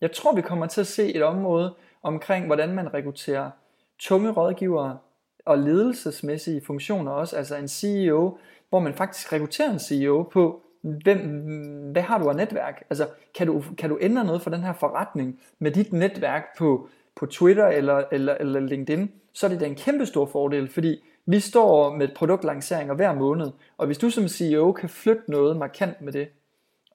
Jeg 0.01 0.13
tror, 0.13 0.35
vi 0.35 0.43
kommer 0.43 0.67
til 0.67 0.81
at 0.81 0.87
se 0.87 1.15
et 1.15 1.23
område 1.23 1.75
omkring, 2.03 2.47
hvordan 2.47 2.75
man 2.75 2.95
rekrutterer 2.95 3.51
tunge 3.99 4.31
rådgivere 4.31 4.99
og 5.45 5.59
ledelsesmæssige 5.59 6.65
funktioner 6.65 7.13
også, 7.13 7.37
altså 7.37 7.57
en 7.57 7.69
CEO, 7.69 8.39
hvor 8.69 8.79
man 8.79 8.95
faktisk 8.95 9.33
rekrutterer 9.33 9.71
en 9.71 9.79
CEO 9.79 10.23
på, 10.23 10.63
hvem, 10.83 11.19
hvad 11.93 12.03
har 12.03 12.19
du 12.19 12.29
af 12.29 12.37
netværk? 12.37 12.83
Altså, 12.91 13.09
kan 13.35 13.47
du, 13.47 13.65
kan 13.79 13.91
du 13.91 13.99
ændre 14.01 14.25
noget 14.25 14.43
for 14.43 14.51
den 14.51 14.63
her 14.63 14.73
forretning 14.73 15.41
med 15.59 15.71
dit 15.71 15.93
netværk 15.93 16.59
på, 16.59 16.89
på 17.17 17.27
Twitter 17.27 17.67
eller, 17.67 18.05
eller, 18.13 18.35
eller 18.41 18.61
LinkedIn, 18.61 19.13
så 19.33 19.47
er 19.47 19.51
det 19.51 19.61
da 19.61 19.67
en 19.67 19.75
kæmpe 19.75 20.07
stor 20.07 20.27
fordel, 20.27 20.69
fordi 20.69 21.05
vi 21.27 21.41
står 21.41 21.97
med 21.97 22.09
produktlanceringer 22.17 22.95
hver 22.95 23.15
måned, 23.15 23.51
og 23.79 23.87
hvis 23.87 23.99
du 23.99 24.11
som 24.11 24.29
CEO 24.29 24.73
kan 24.73 24.89
flytte 24.89 25.23
noget 25.29 25.57
markant 25.57 26.01
med 26.01 26.13
det, 26.13 26.29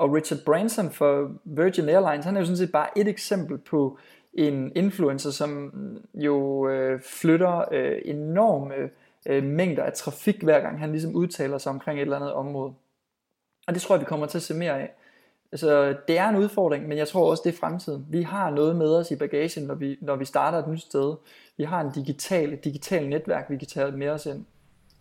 og 0.04 0.14
Richard 0.14 0.40
Branson 0.46 0.92
for 0.92 1.32
Virgin 1.44 1.90
Airlines, 1.90 2.26
han 2.26 2.36
er 2.36 2.40
jo 2.40 2.46
sådan 2.46 2.58
set 2.58 2.72
bare 2.72 2.98
et 2.98 3.08
eksempel 3.08 3.58
på 3.58 3.98
en 4.34 4.72
influencer, 4.76 5.32
som 5.32 5.72
jo 6.14 6.68
øh, 6.70 7.02
flytter 7.02 7.66
øh, 7.72 8.02
enorme 8.06 8.74
øh, 9.26 9.44
mængder 9.44 9.84
af 9.84 9.94
trafik, 9.94 10.44
hver 10.44 10.60
gang 10.60 10.80
han 10.80 10.92
ligesom 10.92 11.16
udtaler 11.16 11.58
sig 11.58 11.72
omkring 11.72 12.00
et 12.00 12.02
eller 12.02 12.16
andet 12.16 12.34
område. 12.34 12.74
Og 13.68 13.74
det 13.74 13.82
tror 13.82 13.96
jeg, 13.96 14.00
vi 14.02 14.06
kommer 14.06 14.26
til 14.26 14.38
at 14.38 14.42
se 14.42 14.54
mere 14.54 14.82
af. 14.82 14.94
Altså, 15.52 15.96
det 16.08 16.18
er 16.18 16.30
en 16.30 16.36
udfordring, 16.36 16.88
men 16.88 16.98
jeg 16.98 17.08
tror 17.08 17.30
også, 17.30 17.42
det 17.46 17.54
er 17.54 17.58
fremtiden. 17.58 18.06
Vi 18.10 18.22
har 18.22 18.50
noget 18.50 18.76
med 18.76 18.96
os 18.96 19.12
i 19.12 19.16
bagagen, 19.16 19.64
når 19.64 19.76
vi, 19.76 19.98
når 20.02 20.16
vi 20.16 20.26
starter 20.26 20.58
et 20.58 20.68
nyt 20.68 20.82
sted. 20.82 21.16
Vi 21.58 21.64
har 21.64 21.82
en 21.82 21.92
digital, 21.96 22.54
et 22.54 22.64
digitalt 22.64 23.10
netværk, 23.10 23.50
vi 23.50 23.58
kan 23.58 23.68
tage 23.68 23.92
med 23.92 24.10
os 24.10 24.26
ind. 24.26 24.46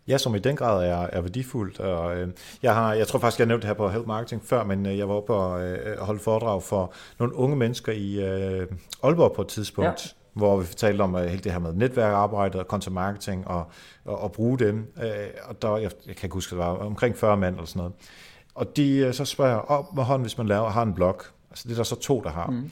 Ja, 0.08 0.18
som 0.18 0.34
i 0.34 0.38
den 0.38 0.56
grad 0.56 0.86
er, 0.86 1.06
er 1.12 1.20
værdifuldt. 1.20 1.80
Og, 1.80 2.16
øh, 2.16 2.28
jeg, 2.62 2.74
har, 2.74 2.94
jeg 2.94 3.08
tror 3.08 3.18
faktisk, 3.18 3.38
jeg 3.38 3.46
nævnte 3.46 3.62
det 3.62 3.68
her 3.68 3.74
på 3.74 3.88
Help 3.88 4.06
Marketing 4.06 4.44
før, 4.44 4.64
men 4.64 4.86
øh, 4.86 4.98
jeg 4.98 5.08
var 5.08 5.14
oppe 5.14 5.34
og 5.34 5.62
øh, 5.62 5.98
holde 5.98 6.20
foredrag 6.20 6.62
for 6.62 6.92
nogle 7.18 7.34
unge 7.34 7.56
mennesker 7.56 7.92
i 7.92 8.14
øh, 8.14 8.66
Aalborg 9.02 9.32
på 9.32 9.42
et 9.42 9.48
tidspunkt, 9.48 10.06
ja. 10.06 10.10
hvor 10.32 10.56
vi 10.56 10.66
fortalte 10.66 11.02
om 11.02 11.14
øh, 11.14 11.24
hele 11.24 11.42
det 11.42 11.52
her 11.52 11.58
med 11.58 11.72
netværkarbejde 11.72 12.58
og 12.60 12.64
content 12.64 12.94
marketing 12.94 13.48
og, 13.48 13.64
og, 14.04 14.18
og 14.18 14.32
bruge 14.32 14.58
dem. 14.58 14.92
Øh, 15.02 15.10
og 15.44 15.62
der, 15.62 15.76
jeg, 15.76 15.90
jeg 16.06 16.16
kan 16.16 16.26
ikke 16.26 16.34
huske, 16.34 16.50
det 16.50 16.58
var 16.58 16.76
omkring 16.76 17.16
40 17.16 17.36
mand 17.36 17.54
eller 17.54 17.66
sådan 17.66 17.78
noget. 17.78 17.92
Og 18.54 18.76
de 18.76 18.96
øh, 18.96 19.14
så 19.14 19.24
spørger 19.24 19.58
op 19.58 19.94
med 19.94 20.04
hånden, 20.04 20.22
hvis 20.22 20.38
man 20.38 20.46
laver, 20.46 20.68
har 20.68 20.82
en 20.82 20.94
blog. 20.94 21.20
Altså 21.50 21.68
det 21.68 21.72
er 21.72 21.76
der 21.76 21.82
så 21.82 21.96
to, 21.96 22.20
der 22.20 22.30
har. 22.30 22.46
Mm 22.46 22.70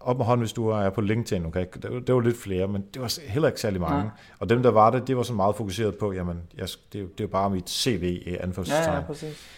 op 0.00 0.16
med 0.16 0.26
hånden, 0.26 0.42
hvis 0.42 0.52
du 0.52 0.68
er 0.68 0.90
på 0.90 1.00
LinkedIn, 1.00 1.46
okay? 1.46 1.66
Det, 1.74 2.06
det 2.06 2.14
var 2.14 2.20
lidt 2.20 2.36
flere, 2.36 2.68
men 2.68 2.84
det 2.94 3.02
var 3.02 3.20
heller 3.28 3.48
ikke 3.48 3.60
særlig 3.60 3.80
mange. 3.80 4.02
Ja. 4.02 4.10
Og 4.38 4.48
dem, 4.48 4.62
der 4.62 4.70
var 4.70 4.90
det, 4.90 5.06
det 5.06 5.16
var 5.16 5.22
så 5.22 5.32
meget 5.32 5.56
fokuseret 5.56 5.98
på, 5.98 6.12
jamen, 6.12 6.42
jeg, 6.58 6.68
det, 6.92 7.18
det 7.18 7.24
er 7.24 7.28
bare 7.28 7.50
mit 7.50 7.70
CV 7.70 8.22
i 8.26 8.36
anførselstegn. 8.40 8.88
Ja, 8.88 8.94
ja, 8.94 9.00
præcis. 9.00 9.48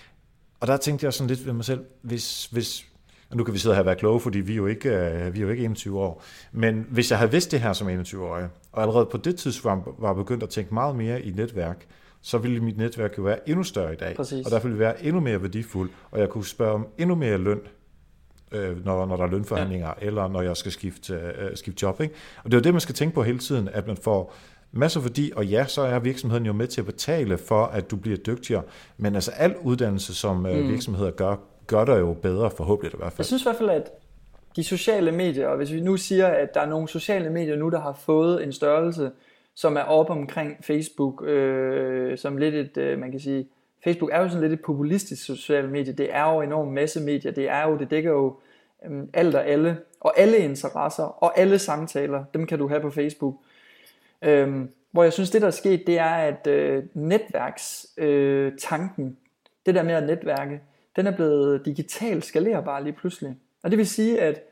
Og 0.60 0.66
der 0.66 0.76
tænkte 0.76 1.04
jeg 1.04 1.12
sådan 1.12 1.28
lidt 1.28 1.46
ved 1.46 1.52
mig 1.52 1.64
selv, 1.64 1.84
hvis, 2.02 2.46
hvis 2.46 2.86
og 3.30 3.36
nu 3.36 3.44
kan 3.44 3.54
vi 3.54 3.58
sidde 3.58 3.74
her 3.74 3.80
og 3.80 3.86
være 3.86 3.96
kloge, 3.96 4.20
fordi 4.20 4.38
vi 4.38 4.52
er 4.52 4.56
jo 4.56 4.66
ikke, 4.66 4.88
uh, 4.88 5.34
vi 5.34 5.38
er 5.38 5.42
jo 5.42 5.48
ikke 5.48 5.64
21 5.64 6.00
år. 6.00 6.22
Men 6.52 6.86
hvis 6.90 7.10
jeg 7.10 7.18
havde 7.18 7.30
vidst 7.30 7.50
det 7.50 7.60
her 7.60 7.72
som 7.72 7.88
21-årig, 7.88 8.48
og 8.72 8.82
allerede 8.82 9.06
på 9.06 9.16
det 9.16 9.36
tidspunkt 9.36 9.88
var 9.98 10.12
begyndt 10.12 10.42
at 10.42 10.48
tænke 10.48 10.74
meget 10.74 10.96
mere 10.96 11.22
i 11.22 11.30
netværk, 11.30 11.86
så 12.22 12.38
ville 12.38 12.60
mit 12.60 12.76
netværk 12.76 13.18
jo 13.18 13.22
være 13.22 13.48
endnu 13.48 13.62
større 13.62 13.92
i 13.92 13.96
dag. 13.96 14.16
Præcis. 14.16 14.46
Og 14.46 14.52
derfor 14.52 14.68
ville 14.68 14.78
det 14.78 14.80
være 14.80 15.04
endnu 15.04 15.20
mere 15.20 15.42
værdifuldt, 15.42 15.92
og 16.10 16.20
jeg 16.20 16.28
kunne 16.28 16.46
spørge 16.46 16.74
om 16.74 16.86
endnu 16.98 17.14
mere 17.14 17.38
løn, 17.38 17.60
øh, 18.52 18.84
når, 18.84 19.06
når 19.06 19.16
der 19.16 19.24
er 19.24 19.30
lønforhandlinger, 19.30 19.86
ja. 20.00 20.06
eller 20.06 20.28
når 20.28 20.42
jeg 20.42 20.56
skal 20.56 20.72
skifte, 20.72 21.14
øh, 21.14 21.56
skifte 21.56 21.82
job. 21.82 22.00
Ikke? 22.00 22.14
Og 22.44 22.50
det 22.50 22.54
er 22.56 22.58
jo 22.58 22.62
det, 22.62 22.74
man 22.74 22.80
skal 22.80 22.94
tænke 22.94 23.14
på 23.14 23.22
hele 23.22 23.38
tiden, 23.38 23.68
at 23.72 23.86
man 23.86 23.96
får 23.96 24.34
masser 24.72 25.00
værdi, 25.00 25.32
og 25.36 25.46
ja, 25.46 25.64
så 25.66 25.82
er 25.82 25.98
virksomheden 25.98 26.46
jo 26.46 26.52
med 26.52 26.66
til 26.66 26.80
at 26.80 26.86
betale 26.86 27.38
for, 27.38 27.64
at 27.64 27.90
du 27.90 27.96
bliver 27.96 28.16
dygtigere, 28.16 28.62
men 28.96 29.14
altså 29.14 29.30
al 29.30 29.56
uddannelse, 29.62 30.14
som 30.14 30.46
øh, 30.46 30.56
mm. 30.56 30.68
virksomheder 30.68 31.10
gør, 31.10 31.36
gør 31.66 31.84
dig 31.84 32.00
jo 32.00 32.12
bedre, 32.12 32.50
forhåbentlig 32.50 32.94
i 32.94 32.96
hvert 32.96 33.12
fald. 33.12 33.18
Jeg 33.18 33.26
synes 33.26 33.42
i 33.42 33.44
hvert 33.44 33.56
fald, 33.56 33.70
at 33.70 33.90
de 34.56 34.64
sociale 34.64 35.12
medier, 35.12 35.48
og 35.48 35.56
hvis 35.56 35.72
vi 35.72 35.80
nu 35.80 35.96
siger, 35.96 36.26
at 36.26 36.54
der 36.54 36.60
er 36.60 36.66
nogle 36.66 36.88
sociale 36.88 37.30
medier 37.30 37.56
nu, 37.56 37.68
der 37.68 37.80
har 37.80 37.92
fået 37.92 38.44
en 38.44 38.52
størrelse, 38.52 39.10
som 39.54 39.76
er 39.76 39.82
op 39.82 40.10
omkring 40.10 40.64
Facebook, 40.64 41.24
øh, 41.26 42.18
som 42.18 42.36
lidt 42.36 42.54
et, 42.54 42.76
øh, 42.76 42.98
man 42.98 43.10
kan 43.10 43.20
sige, 43.20 43.48
Facebook 43.84 44.10
er 44.12 44.20
jo 44.20 44.28
sådan 44.28 44.42
lidt 44.42 44.52
et 44.52 44.64
populistisk 44.64 45.24
socialt 45.24 45.70
medie. 45.70 45.92
Det 45.92 46.14
er 46.14 46.32
jo 46.32 46.40
enormt 46.40 46.72
masse 46.72 47.00
medier. 47.00 47.32
Det 47.32 47.48
er 47.48 47.68
jo, 47.68 47.78
det 47.78 47.90
dækker 47.90 48.10
jo 48.10 48.36
øhm, 48.84 49.10
alt 49.14 49.34
og 49.34 49.46
alle, 49.46 49.78
og 50.00 50.20
alle 50.20 50.38
interesser, 50.38 51.02
og 51.02 51.38
alle 51.38 51.58
samtaler, 51.58 52.24
dem 52.34 52.46
kan 52.46 52.58
du 52.58 52.68
have 52.68 52.80
på 52.80 52.90
Facebook. 52.90 53.34
Øhm, 54.22 54.70
hvor 54.90 55.02
jeg 55.02 55.12
synes, 55.12 55.30
det 55.30 55.40
der 55.40 55.46
er 55.46 55.52
sket, 55.52 55.86
det 55.86 55.98
er, 55.98 56.10
at 56.10 56.46
øh, 56.46 56.84
netværkstanken, 56.94 59.06
øh, 59.06 59.12
det 59.66 59.74
der 59.74 59.82
med 59.82 59.94
at 59.94 60.06
netværke, 60.06 60.60
den 60.96 61.06
er 61.06 61.16
blevet 61.16 61.64
digitalt 61.64 62.24
skalerbar 62.24 62.80
lige 62.80 62.92
pludselig. 62.92 63.36
Og 63.62 63.70
det 63.70 63.78
vil 63.78 63.86
sige, 63.86 64.20
at 64.20 64.42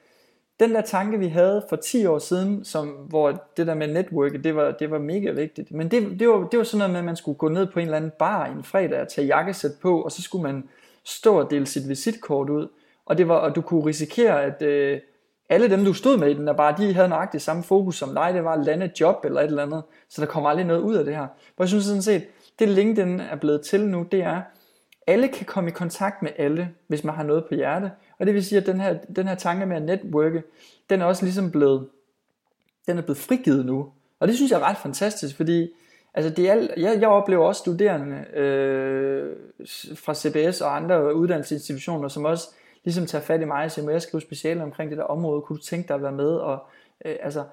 den 0.61 0.75
der 0.75 0.81
tanke, 0.81 1.19
vi 1.19 1.29
havde 1.29 1.67
for 1.69 1.77
10 1.77 2.07
år 2.07 2.19
siden, 2.19 2.65
som, 2.65 2.89
hvor 2.89 3.45
det 3.57 3.67
der 3.67 3.75
med 3.75 3.87
netværket, 3.87 4.45
det 4.45 4.57
var, 4.57 4.71
det 4.71 4.91
var 4.91 4.99
mega 4.99 5.31
vigtigt. 5.31 5.73
Men 5.73 5.91
det, 5.91 6.21
det, 6.21 6.29
var, 6.29 6.49
det 6.49 6.59
var 6.59 6.65
sådan 6.65 6.79
noget 6.79 6.91
med, 6.91 6.99
at 6.99 7.05
man 7.05 7.17
skulle 7.17 7.39
gå 7.39 7.49
ned 7.49 7.67
på 7.67 7.79
en 7.79 7.85
eller 7.85 7.97
anden 7.97 8.13
bar 8.19 8.47
en 8.47 8.65
fredag 8.65 9.01
og 9.01 9.09
tage 9.09 9.27
jakkesæt 9.27 9.71
på, 9.83 10.03
og 10.03 10.13
så 10.13 10.23
skulle 10.23 10.43
man 10.43 10.65
stå 11.05 11.39
og 11.41 11.51
dele 11.51 11.67
sit 11.67 11.89
visitkort 11.89 12.51
ud. 12.51 12.69
Og, 13.07 13.19
det 13.19 13.29
var, 13.29 13.35
og 13.35 13.55
du 13.55 13.61
kunne 13.61 13.87
risikere, 13.87 14.43
at 14.43 14.63
øh, 14.63 15.01
alle 15.49 15.71
dem, 15.71 15.85
du 15.85 15.93
stod 15.93 16.17
med 16.17 16.31
i 16.31 16.35
den 16.35 16.47
der 16.47 16.53
bar, 16.53 16.77
de 16.77 16.95
havde 16.95 17.09
nøjagtigt 17.09 17.43
samme 17.43 17.63
fokus 17.63 17.97
som 17.97 18.15
dig. 18.15 18.35
Det 18.35 18.45
var 18.45 18.53
at 18.53 18.65
lande 18.65 18.87
et 18.87 19.01
job 19.01 19.25
eller 19.25 19.41
et 19.41 19.47
eller 19.47 19.63
andet. 19.63 19.83
Så 20.09 20.21
der 20.21 20.27
kommer 20.27 20.51
aldrig 20.51 20.67
noget 20.67 20.81
ud 20.81 20.95
af 20.95 21.05
det 21.05 21.17
her. 21.17 21.27
Hvor 21.57 21.65
jeg 21.65 21.69
synes 21.69 21.85
sådan 21.85 22.03
set, 22.03 22.27
det 22.59 22.69
LinkedIn 22.69 23.21
er 23.21 23.37
blevet 23.37 23.61
til 23.61 23.87
nu, 23.87 24.07
det 24.13 24.23
er, 24.23 24.43
alle 25.07 25.29
kan 25.29 25.47
komme 25.47 25.71
i 25.71 25.73
kontakt 25.73 26.23
med 26.23 26.31
alle, 26.37 26.71
hvis 26.89 27.05
man 27.05 27.15
har 27.15 27.23
noget 27.23 27.45
på 27.49 27.55
hjerte. 27.55 27.91
Og 28.19 28.27
det 28.27 28.35
vil 28.35 28.45
sige, 28.45 28.59
at 28.59 28.67
den 28.67 28.81
her, 28.81 28.99
den 29.17 29.29
her 29.29 29.35
tanke 29.35 29.67
med 29.67 29.77
at 29.77 29.83
netværke, 29.83 30.43
den 30.91 31.01
er 31.01 31.05
også 31.05 31.25
ligesom 31.25 31.51
blevet, 31.51 31.89
den 32.87 32.99
er 32.99 33.03
blevet 33.03 33.19
frigivet 33.19 33.67
nu. 33.67 33.93
Og 34.21 34.29
det 34.29 34.37
synes 34.37 34.53
jeg 34.53 34.61
er 34.61 34.65
ret 34.65 34.77
fantastisk, 34.77 35.37
fordi 35.37 35.71
altså 36.15 36.31
det 36.31 36.51
er, 36.51 36.55
jeg, 36.77 36.99
jeg 37.01 37.09
oplever 37.09 37.47
også 37.47 37.59
studerende 37.59 38.17
øh, 38.37 39.37
fra 39.95 40.15
CBS 40.15 40.61
og 40.61 40.77
andre 40.77 41.15
uddannelsesinstitutioner, 41.15 42.09
som 42.09 42.25
også 42.25 42.49
ligesom 42.85 43.07
tager 43.07 43.23
fat 43.23 43.41
i 43.41 43.45
mig 43.45 43.65
og 43.65 43.71
siger, 43.71 43.85
må 43.85 43.91
jeg 43.91 44.03
skrive 44.03 44.21
speciale 44.21 44.63
omkring 44.63 44.91
det 44.91 44.99
der 44.99 45.05
område, 45.05 45.43
kunne 45.43 45.59
du 45.59 45.63
tænke 45.63 45.89
dig 45.89 45.95
at 45.95 46.03
være 46.03 46.13
med? 46.13 46.31
Og, 46.31 46.67
øh, 47.05 47.17
altså, 47.23 47.45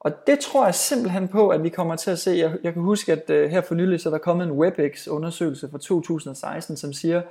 og 0.00 0.26
det 0.26 0.38
tror 0.38 0.64
jeg 0.64 0.74
simpelthen 0.74 1.28
på, 1.28 1.48
at 1.48 1.62
vi 1.62 1.68
kommer 1.68 1.96
til 1.96 2.10
at 2.10 2.18
se. 2.18 2.30
Jeg, 2.30 2.58
jeg 2.62 2.72
kan 2.72 2.82
huske, 2.82 3.12
at 3.12 3.30
øh, 3.30 3.50
her 3.50 3.60
for 3.60 3.74
nylig, 3.74 4.00
så 4.00 4.08
er 4.08 4.10
der 4.10 4.18
kommet 4.18 4.46
en 4.46 4.52
WebEx-undersøgelse 4.52 5.68
fra 5.70 5.78
2016, 5.78 6.76
som 6.76 6.92
siger, 6.92 7.22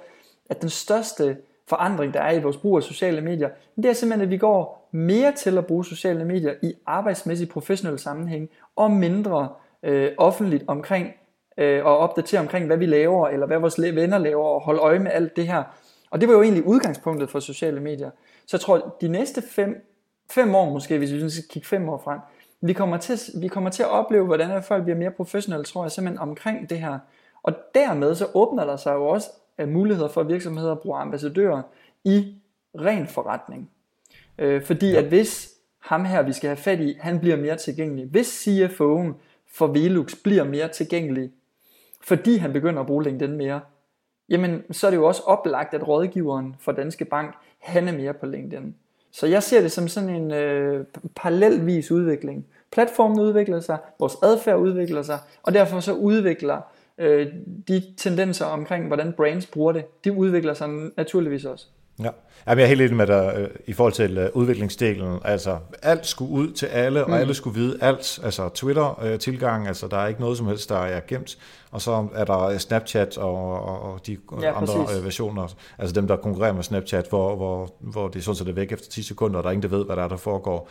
at 0.49 0.61
den 0.61 0.69
største 0.69 1.37
forandring, 1.69 2.13
der 2.13 2.21
er 2.21 2.31
i 2.31 2.41
vores 2.41 2.57
brug 2.57 2.77
af 2.77 2.83
sociale 2.83 3.21
medier, 3.21 3.49
det 3.75 3.85
er 3.85 3.93
simpelthen, 3.93 4.21
at 4.21 4.29
vi 4.29 4.37
går 4.37 4.87
mere 4.91 5.31
til 5.31 5.57
at 5.57 5.65
bruge 5.65 5.85
sociale 5.85 6.25
medier 6.25 6.53
i 6.61 6.73
arbejdsmæssig 6.85 7.49
professionel 7.49 7.99
sammenhæng, 7.99 8.49
og 8.75 8.91
mindre 8.91 9.49
øh, 9.83 10.11
offentligt 10.17 10.63
omkring, 10.67 11.13
øh, 11.57 11.85
og 11.85 11.97
opdatere 11.97 12.41
omkring, 12.41 12.65
hvad 12.65 12.77
vi 12.77 12.85
laver, 12.85 13.27
eller 13.27 13.47
hvad 13.47 13.59
vores 13.59 13.81
venner 13.81 14.17
laver, 14.17 14.45
og 14.45 14.61
holde 14.61 14.79
øje 14.79 14.99
med 14.99 15.11
alt 15.11 15.35
det 15.35 15.47
her. 15.47 15.63
Og 16.11 16.21
det 16.21 16.29
var 16.29 16.35
jo 16.35 16.41
egentlig 16.41 16.65
udgangspunktet 16.65 17.29
for 17.29 17.39
sociale 17.39 17.79
medier. 17.79 18.09
Så 18.45 18.57
jeg 18.57 18.61
tror, 18.61 18.95
de 19.01 19.07
næste 19.07 19.41
fem, 19.41 19.87
fem 20.31 20.55
år 20.55 20.69
måske, 20.69 20.97
hvis 20.97 21.13
vi 21.13 21.29
skal 21.29 21.43
kigge 21.49 21.67
fem 21.67 21.89
år 21.89 22.01
frem, 22.03 22.19
vi 22.61 22.73
kommer, 22.73 22.97
til, 22.97 23.19
vi 23.41 23.47
kommer 23.47 23.69
til 23.69 23.83
at 23.83 23.89
opleve, 23.89 24.25
hvordan 24.25 24.63
folk 24.63 24.83
bliver 24.83 24.97
mere 24.97 25.11
professionelle, 25.11 25.65
tror 25.65 25.83
jeg, 25.83 25.91
simpelthen 25.91 26.19
omkring 26.19 26.69
det 26.69 26.79
her. 26.79 26.99
Og 27.43 27.53
dermed 27.75 28.15
så 28.15 28.27
åbner 28.33 28.65
der 28.65 28.77
sig 28.77 28.93
jo 28.93 29.07
også 29.07 29.29
øh, 29.59 29.69
muligheder 29.69 30.09
for 30.09 30.23
virksomheder 30.23 30.71
at 30.71 30.79
bruge 30.79 30.99
ambassadører 30.99 31.61
i 32.03 32.35
ren 32.75 33.07
forretning. 33.07 33.69
Øh, 34.37 34.63
fordi 34.63 34.95
at 34.95 35.05
hvis 35.05 35.53
ham 35.79 36.05
her, 36.05 36.21
vi 36.21 36.33
skal 36.33 36.47
have 36.47 36.57
fat 36.57 36.79
i, 36.79 36.97
han 36.99 37.19
bliver 37.19 37.37
mere 37.37 37.55
tilgængelig, 37.55 38.05
hvis 38.05 38.47
CFO'en 38.47 39.13
for 39.53 39.67
Velux 39.67 40.15
bliver 40.23 40.43
mere 40.43 40.67
tilgængelig, 40.67 41.31
fordi 42.01 42.37
han 42.37 42.53
begynder 42.53 42.79
at 42.79 42.87
bruge 42.87 43.03
LinkedIn 43.03 43.37
mere, 43.37 43.61
jamen 44.29 44.63
så 44.71 44.87
er 44.87 44.91
det 44.91 44.97
jo 44.97 45.07
også 45.07 45.21
oplagt, 45.25 45.73
at 45.73 45.87
rådgiveren 45.87 46.55
for 46.59 46.71
Danske 46.71 47.05
Bank, 47.05 47.35
han 47.59 47.87
er 47.87 47.97
mere 47.97 48.13
på 48.13 48.25
LinkedIn. 48.25 48.75
Så 49.11 49.27
jeg 49.27 49.43
ser 49.43 49.61
det 49.61 49.71
som 49.71 49.87
sådan 49.87 50.09
en 50.09 50.31
øh, 50.31 50.85
parallelvis 51.15 51.91
udvikling. 51.91 52.45
Platformen 52.71 53.19
udvikler 53.19 53.59
sig, 53.59 53.77
vores 53.99 54.15
adfærd 54.23 54.59
udvikler 54.59 55.01
sig, 55.01 55.19
og 55.43 55.53
derfor 55.53 55.79
så 55.79 55.93
udvikler 55.93 56.61
øh, 56.99 57.27
de 57.67 57.83
tendenser 57.97 58.45
omkring, 58.45 58.87
hvordan 58.87 59.13
brands 59.13 59.45
bruger 59.45 59.71
det, 59.71 60.03
de 60.03 60.11
udvikler 60.11 60.53
sig 60.53 60.69
naturligvis 60.97 61.45
også. 61.45 61.65
Ja, 62.03 62.09
jeg 62.45 62.61
er 62.61 62.65
helt 62.65 62.81
enig 62.81 62.95
med 62.95 63.07
dig 63.07 63.33
øh, 63.37 63.49
i 63.65 63.73
forhold 63.73 63.93
til 63.93 64.17
øh, 64.17 64.29
udviklingsdelen. 64.33 65.19
Altså, 65.25 65.57
alt 65.81 66.05
skulle 66.05 66.31
ud 66.31 66.51
til 66.51 66.65
alle, 66.65 67.03
og 67.03 67.09
mm. 67.09 67.15
alle 67.15 67.33
skulle 67.33 67.59
vide 67.59 67.77
alt. 67.81 68.19
Altså, 68.23 68.49
Twitter-tilgang, 68.49 69.67
altså, 69.67 69.87
der 69.87 69.97
er 69.97 70.07
ikke 70.07 70.19
noget 70.21 70.37
som 70.37 70.47
helst, 70.47 70.69
der 70.69 70.77
er 70.77 71.01
gemt. 71.07 71.37
Og 71.71 71.81
så 71.81 72.07
er 72.13 72.25
der 72.25 72.57
Snapchat 72.57 73.17
og, 73.17 73.61
og 73.61 74.07
de 74.07 74.17
ja, 74.41 74.57
andre 74.57 74.85
præcis. 74.85 75.03
versioner, 75.03 75.47
altså 75.77 75.93
dem, 75.93 76.07
der 76.07 76.15
konkurrerer 76.15 76.53
med 76.53 76.63
Snapchat, 76.63 77.09
hvor, 77.09 77.35
hvor, 77.35 77.75
hvor 77.79 78.07
det 78.07 78.23
sådan, 78.23 78.45
det 78.45 78.51
er 78.51 78.55
væk 78.55 78.71
efter 78.71 78.89
10 78.89 79.03
sekunder, 79.03 79.37
og 79.37 79.43
der 79.43 79.49
er 79.49 79.53
ingen, 79.53 79.71
der 79.71 79.77
ved, 79.77 79.85
hvad 79.85 79.95
der 79.95 80.03
er, 80.03 80.07
der 80.07 80.17
foregår. 80.17 80.69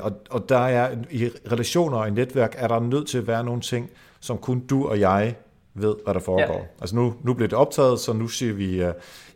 Og, 0.00 0.12
og 0.30 0.48
der 0.48 0.58
er, 0.58 0.96
i 1.10 1.30
relationer 1.52 1.98
og 1.98 2.08
i 2.08 2.10
netværk, 2.10 2.54
er 2.58 2.68
der 2.68 2.80
nødt 2.80 3.08
til 3.08 3.18
at 3.18 3.26
være 3.26 3.44
nogle 3.44 3.60
ting, 3.60 3.90
som 4.20 4.38
kun 4.38 4.60
du 4.60 4.88
og 4.88 5.00
jeg 5.00 5.34
ved, 5.82 5.94
hvad 6.04 6.14
der 6.14 6.20
foregår. 6.20 6.54
Ja. 6.54 6.80
Altså 6.80 6.96
nu, 6.96 7.14
nu 7.22 7.34
bliver 7.34 7.48
det 7.48 7.58
optaget, 7.58 8.00
så 8.00 8.12
nu 8.12 8.28
siger 8.28 8.52
vi 8.52 8.84
uh, 8.84 8.90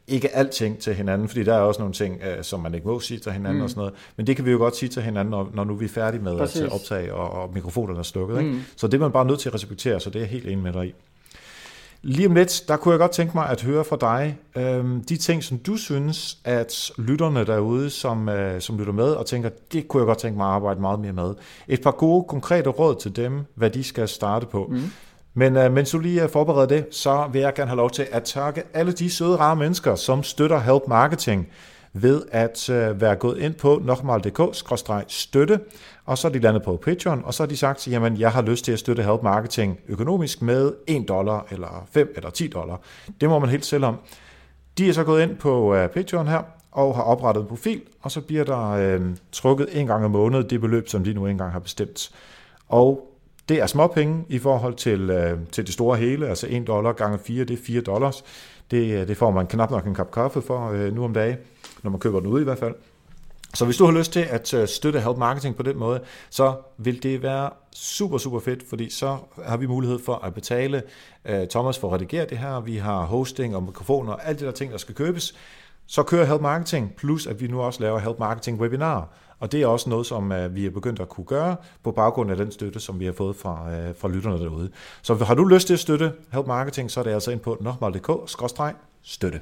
ikke 0.08 0.36
alting 0.36 0.78
til 0.78 0.94
hinanden, 0.94 1.28
fordi 1.28 1.42
der 1.42 1.54
er 1.54 1.60
også 1.60 1.80
nogle 1.80 1.94
ting, 1.94 2.20
uh, 2.20 2.42
som 2.42 2.60
man 2.60 2.74
ikke 2.74 2.88
må 2.88 3.00
sige 3.00 3.20
til 3.20 3.32
hinanden 3.32 3.58
mm. 3.58 3.64
og 3.64 3.70
sådan 3.70 3.80
noget. 3.80 3.94
Men 4.16 4.26
det 4.26 4.36
kan 4.36 4.44
vi 4.44 4.50
jo 4.50 4.58
godt 4.58 4.76
sige 4.76 4.88
til 4.88 5.02
hinanden, 5.02 5.30
når, 5.30 5.50
når 5.54 5.64
nu 5.64 5.74
vi 5.74 5.84
er 5.84 5.88
færdige 5.88 6.22
med 6.22 6.38
Præcis. 6.38 6.60
at 6.60 6.72
optage, 6.72 7.14
og, 7.14 7.30
og 7.42 7.50
mikrofonerne 7.54 7.98
er 7.98 8.02
slukket. 8.02 8.36
Mm. 8.36 8.46
Ikke? 8.46 8.64
Så 8.76 8.86
det 8.86 8.94
er 8.94 9.00
man 9.00 9.12
bare 9.12 9.24
nødt 9.24 9.40
til 9.40 9.48
at 9.48 9.54
respektere, 9.54 10.00
så 10.00 10.10
det 10.10 10.16
er 10.16 10.20
jeg 10.20 10.28
helt 10.28 10.46
enig 10.46 10.58
med 10.58 10.72
dig 10.72 10.86
i. 10.86 10.94
Lige 12.04 12.28
om 12.28 12.34
lidt, 12.34 12.64
der 12.68 12.76
kunne 12.76 12.92
jeg 12.92 12.98
godt 12.98 13.10
tænke 13.10 13.32
mig 13.34 13.48
at 13.48 13.62
høre 13.62 13.84
fra 13.84 13.96
dig, 14.00 14.38
øh, 14.56 14.84
de 15.08 15.16
ting, 15.16 15.44
som 15.44 15.58
du 15.58 15.76
synes, 15.76 16.38
at 16.44 16.90
lytterne 16.98 17.44
derude, 17.44 17.90
som, 17.90 18.28
øh, 18.28 18.60
som 18.60 18.78
lytter 18.78 18.92
med 18.92 19.04
og 19.04 19.26
tænker, 19.26 19.50
det 19.72 19.88
kunne 19.88 20.00
jeg 20.00 20.06
godt 20.06 20.18
tænke 20.18 20.36
mig 20.36 20.46
at 20.46 20.52
arbejde 20.52 20.80
meget 20.80 21.00
mere 21.00 21.12
med. 21.12 21.34
Et 21.68 21.82
par 21.82 21.90
gode, 21.90 22.24
konkrete 22.28 22.70
råd 22.70 22.94
til 22.94 23.16
dem, 23.16 23.40
hvad 23.54 23.70
de 23.70 23.84
skal 23.84 24.08
starte 24.08 24.46
på. 24.46 24.66
Mm. 24.70 24.82
Men 25.34 25.56
uh, 25.56 25.72
mens 25.72 25.90
du 25.90 25.98
lige 25.98 26.28
forbereder 26.28 26.66
det, 26.66 26.86
så 26.90 27.28
vil 27.32 27.40
jeg 27.40 27.54
gerne 27.54 27.68
have 27.68 27.76
lov 27.76 27.90
til 27.90 28.06
at 28.12 28.22
takke 28.22 28.62
alle 28.74 28.92
de 28.92 29.10
søde, 29.10 29.36
rare 29.36 29.56
mennesker, 29.56 29.94
som 29.94 30.22
støtter 30.22 30.58
Help 30.58 30.82
Marketing 30.88 31.48
ved 31.92 32.22
at 32.30 32.70
uh, 32.70 33.00
være 33.00 33.16
gået 33.16 33.38
ind 33.38 33.54
på 33.54 33.80
nokmal.dk-støtte, 33.84 35.60
og 36.04 36.18
så 36.18 36.28
er 36.28 36.32
de 36.32 36.38
landet 36.38 36.62
på 36.62 36.76
Patreon, 36.84 37.22
og 37.24 37.34
så 37.34 37.42
har 37.42 37.48
de 37.48 37.56
sagt, 37.56 37.88
jamen 37.88 38.16
jeg 38.16 38.32
har 38.32 38.42
lyst 38.42 38.64
til 38.64 38.72
at 38.72 38.78
støtte 38.78 39.02
Help 39.02 39.22
Marketing 39.22 39.78
økonomisk 39.88 40.42
med 40.42 40.72
1 40.86 41.08
dollar, 41.08 41.46
eller 41.50 41.86
5 41.90 42.12
eller 42.16 42.30
10 42.30 42.48
dollar. 42.48 42.80
Det 43.20 43.28
må 43.28 43.38
man 43.38 43.48
helt 43.48 43.66
selv 43.66 43.84
om. 43.84 43.96
De 44.78 44.88
er 44.88 44.92
så 44.92 45.04
gået 45.04 45.22
ind 45.22 45.36
på 45.36 45.74
uh, 45.74 45.86
Patreon 45.86 46.26
her, 46.26 46.42
og 46.72 46.94
har 46.96 47.02
oprettet 47.02 47.42
en 47.42 47.48
profil, 47.48 47.82
og 48.02 48.10
så 48.10 48.20
bliver 48.20 48.44
der 48.44 48.70
øh, 48.70 49.00
trukket 49.32 49.68
en 49.80 49.86
gang 49.86 50.04
om 50.04 50.10
måneden 50.10 50.50
det 50.50 50.60
beløb, 50.60 50.88
som 50.88 51.04
de 51.04 51.14
nu 51.14 51.26
engang 51.26 51.52
har 51.52 51.58
bestemt. 51.58 52.10
Og 52.68 53.11
det 53.48 53.60
er 53.60 53.66
småpenge 53.66 54.24
i 54.28 54.38
forhold 54.38 54.74
til, 54.74 55.10
øh, 55.10 55.38
til 55.52 55.66
det 55.66 55.74
store 55.74 55.96
hele, 55.96 56.28
altså 56.28 56.46
1 56.50 56.66
dollar 56.66 56.92
gange 56.92 57.18
4, 57.18 57.44
det 57.44 57.58
er 57.58 57.62
4 57.62 57.80
dollars. 57.80 58.24
Det, 58.70 59.00
øh, 59.00 59.08
det 59.08 59.16
får 59.16 59.30
man 59.30 59.46
knap 59.46 59.70
nok 59.70 59.86
en 59.86 59.94
kop 59.94 60.10
kaffe 60.10 60.42
for 60.42 60.70
øh, 60.70 60.94
nu 60.94 61.04
om 61.04 61.14
dagen, 61.14 61.36
når 61.82 61.90
man 61.90 62.00
køber 62.00 62.20
den 62.20 62.28
ud 62.28 62.40
i 62.40 62.44
hvert 62.44 62.58
fald. 62.58 62.74
Så 63.54 63.64
hvis 63.64 63.76
du 63.76 63.84
har 63.84 63.92
lyst 63.92 64.12
til 64.12 64.20
at 64.30 64.54
øh, 64.54 64.68
støtte 64.68 65.00
Help 65.00 65.16
Marketing 65.16 65.56
på 65.56 65.62
den 65.62 65.78
måde, 65.78 66.00
så 66.30 66.54
vil 66.78 67.02
det 67.02 67.22
være 67.22 67.50
super, 67.72 68.18
super 68.18 68.40
fedt, 68.40 68.68
fordi 68.68 68.90
så 68.90 69.16
har 69.44 69.56
vi 69.56 69.66
mulighed 69.66 69.98
for 70.04 70.14
at 70.14 70.34
betale 70.34 70.82
øh, 71.24 71.48
Thomas 71.48 71.78
for 71.78 71.88
at 71.88 71.94
redigere 71.94 72.26
det 72.30 72.38
her. 72.38 72.60
Vi 72.60 72.76
har 72.76 73.02
hosting 73.02 73.56
og 73.56 73.62
mikrofoner 73.62 74.12
og 74.12 74.28
alt 74.28 74.40
det 74.40 74.46
der 74.46 74.52
ting, 74.52 74.72
der 74.72 74.78
skal 74.78 74.94
købes. 74.94 75.34
Så 75.86 76.02
kører 76.02 76.24
Help 76.24 76.40
Marketing, 76.40 76.94
plus 76.96 77.26
at 77.26 77.40
vi 77.40 77.46
nu 77.46 77.60
også 77.60 77.80
laver 77.80 77.98
Help 77.98 78.18
Marketing 78.18 78.60
webinarer. 78.60 79.04
Og 79.42 79.52
det 79.52 79.62
er 79.62 79.66
også 79.66 79.90
noget, 79.90 80.06
som 80.06 80.32
øh, 80.32 80.54
vi 80.54 80.66
er 80.66 80.70
begyndt 80.70 81.00
at 81.00 81.08
kunne 81.08 81.24
gøre 81.24 81.56
på 81.82 81.92
baggrund 81.92 82.30
af 82.30 82.36
den 82.36 82.50
støtte, 82.50 82.80
som 82.80 83.00
vi 83.00 83.04
har 83.04 83.12
fået 83.12 83.36
fra, 83.36 83.72
øh, 83.72 83.94
fra 83.94 84.08
lytterne 84.08 84.38
derude. 84.38 84.70
Så 85.02 85.14
har 85.14 85.34
du 85.34 85.44
lyst 85.44 85.66
til 85.66 85.74
at 85.74 85.80
støtte 85.80 86.12
Help 86.32 86.46
Marketing, 86.46 86.90
så 86.90 87.00
er 87.00 87.04
det 87.04 87.10
altså 87.10 87.30
ind 87.30 87.40
på 87.40 87.56
nokmal.dk-støtte. 87.60 89.40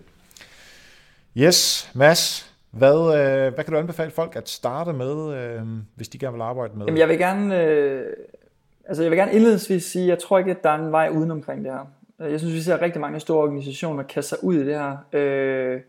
Yes, 1.36 1.90
Mads, 1.94 2.52
hvad, 2.70 2.96
øh, 2.96 3.54
hvad 3.54 3.64
kan 3.64 3.72
du 3.72 3.78
anbefale 3.78 4.10
folk 4.10 4.36
at 4.36 4.48
starte 4.48 4.92
med, 4.92 5.60
hvis 5.94 6.08
de 6.08 6.18
gerne 6.18 6.32
vil 6.32 6.42
arbejde 6.42 6.78
med? 6.78 6.86
Jamen, 6.86 6.98
jeg 6.98 7.08
vil 7.08 7.18
gerne, 7.18 7.62
øh, 7.62 8.06
altså 8.88 9.02
jeg 9.02 9.10
vil 9.10 9.18
gerne 9.18 9.32
indledningsvis 9.32 9.84
sige, 9.84 10.08
jeg 10.08 10.18
tror 10.18 10.38
ikke, 10.38 10.50
at 10.50 10.62
der 10.62 10.70
er 10.70 10.78
en 10.78 10.92
vej 10.92 11.08
uden 11.08 11.30
omkring 11.30 11.64
det 11.64 11.72
her. 11.72 11.86
Jeg 12.30 12.40
synes, 12.40 12.54
vi 12.54 12.60
ser 12.60 12.82
rigtig 12.82 13.00
mange 13.00 13.20
store 13.20 13.42
organisationer 13.42 14.02
kaste 14.02 14.28
sig 14.28 14.44
ud 14.44 14.54
i 14.54 14.66
det 14.66 14.74
her, 14.74 14.96
øh, 15.12 15.80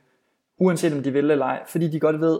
uanset 0.57 0.93
om 0.93 1.03
de 1.03 1.12
vil 1.12 1.32
eller 1.32 1.45
ej, 1.45 1.59
fordi 1.68 1.88
de 1.88 1.99
godt 1.99 2.22
ved, 2.22 2.39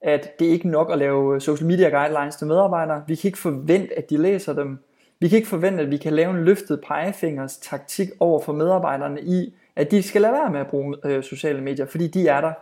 at 0.00 0.38
det 0.38 0.48
er 0.48 0.52
ikke 0.52 0.68
nok 0.68 0.92
at 0.92 0.98
lave 0.98 1.40
social 1.40 1.66
media 1.66 1.88
guidelines 1.88 2.36
til 2.36 2.46
medarbejdere. 2.46 3.04
Vi 3.06 3.14
kan 3.14 3.28
ikke 3.28 3.38
forvente, 3.38 3.98
at 3.98 4.10
de 4.10 4.16
læser 4.16 4.52
dem. 4.52 4.78
Vi 5.20 5.28
kan 5.28 5.36
ikke 5.36 5.48
forvente, 5.48 5.82
at 5.82 5.90
vi 5.90 5.96
kan 5.96 6.12
lave 6.12 6.30
en 6.30 6.44
løftet 6.44 6.80
pegefingers 6.88 7.56
taktik 7.56 8.08
over 8.20 8.40
for 8.40 8.52
medarbejderne 8.52 9.22
i, 9.22 9.54
at 9.76 9.90
de 9.90 10.02
skal 10.02 10.22
lade 10.22 10.32
være 10.32 10.50
med 10.50 10.60
at 10.60 10.66
bruge 10.66 10.96
øh, 11.04 11.22
sociale 11.22 11.60
medier, 11.60 11.86
fordi 11.86 12.06
de 12.06 12.28
er 12.28 12.40
der. 12.40 12.52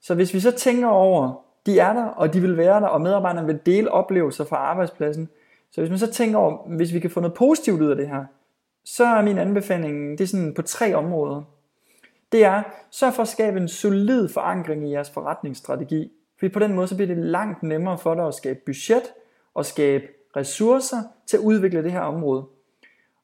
Så 0.00 0.14
hvis 0.14 0.34
vi 0.34 0.40
så 0.40 0.50
tænker 0.50 0.88
over, 0.88 1.42
de 1.66 1.78
er 1.78 1.92
der, 1.92 2.04
og 2.04 2.32
de 2.32 2.40
vil 2.40 2.56
være 2.56 2.80
der, 2.80 2.86
og 2.86 3.00
medarbejderne 3.00 3.46
vil 3.46 3.58
dele 3.66 3.90
oplevelser 3.90 4.44
fra 4.44 4.56
arbejdspladsen, 4.56 5.28
så 5.70 5.80
hvis 5.80 5.90
man 5.90 5.98
så 5.98 6.12
tænker 6.12 6.38
over, 6.38 6.76
hvis 6.76 6.94
vi 6.94 7.00
kan 7.00 7.10
få 7.10 7.20
noget 7.20 7.34
positivt 7.34 7.80
ud 7.80 7.90
af 7.90 7.96
det 7.96 8.08
her, 8.08 8.24
så 8.84 9.04
er 9.04 9.22
min 9.22 9.38
anbefaling, 9.38 10.18
det 10.18 10.24
er 10.24 10.28
sådan 10.28 10.54
på 10.54 10.62
tre 10.62 10.94
områder. 10.94 11.42
Det 12.32 12.44
er, 12.44 12.62
sørg 12.90 13.14
for 13.14 13.22
at 13.22 13.28
skabe 13.28 13.60
en 13.60 13.68
solid 13.68 14.28
forankring 14.28 14.88
i 14.88 14.92
jeres 14.92 15.10
forretningsstrategi. 15.10 16.12
Fordi 16.38 16.52
på 16.52 16.58
den 16.58 16.74
måde, 16.74 16.88
så 16.88 16.96
bliver 16.96 17.14
det 17.14 17.24
langt 17.24 17.62
nemmere 17.62 17.98
for 17.98 18.14
dig 18.14 18.26
at 18.26 18.34
skabe 18.34 18.60
budget 18.66 19.02
og 19.54 19.66
skabe 19.66 20.04
ressourcer 20.36 21.02
til 21.26 21.36
at 21.36 21.42
udvikle 21.42 21.82
det 21.82 21.92
her 21.92 22.00
område. 22.00 22.44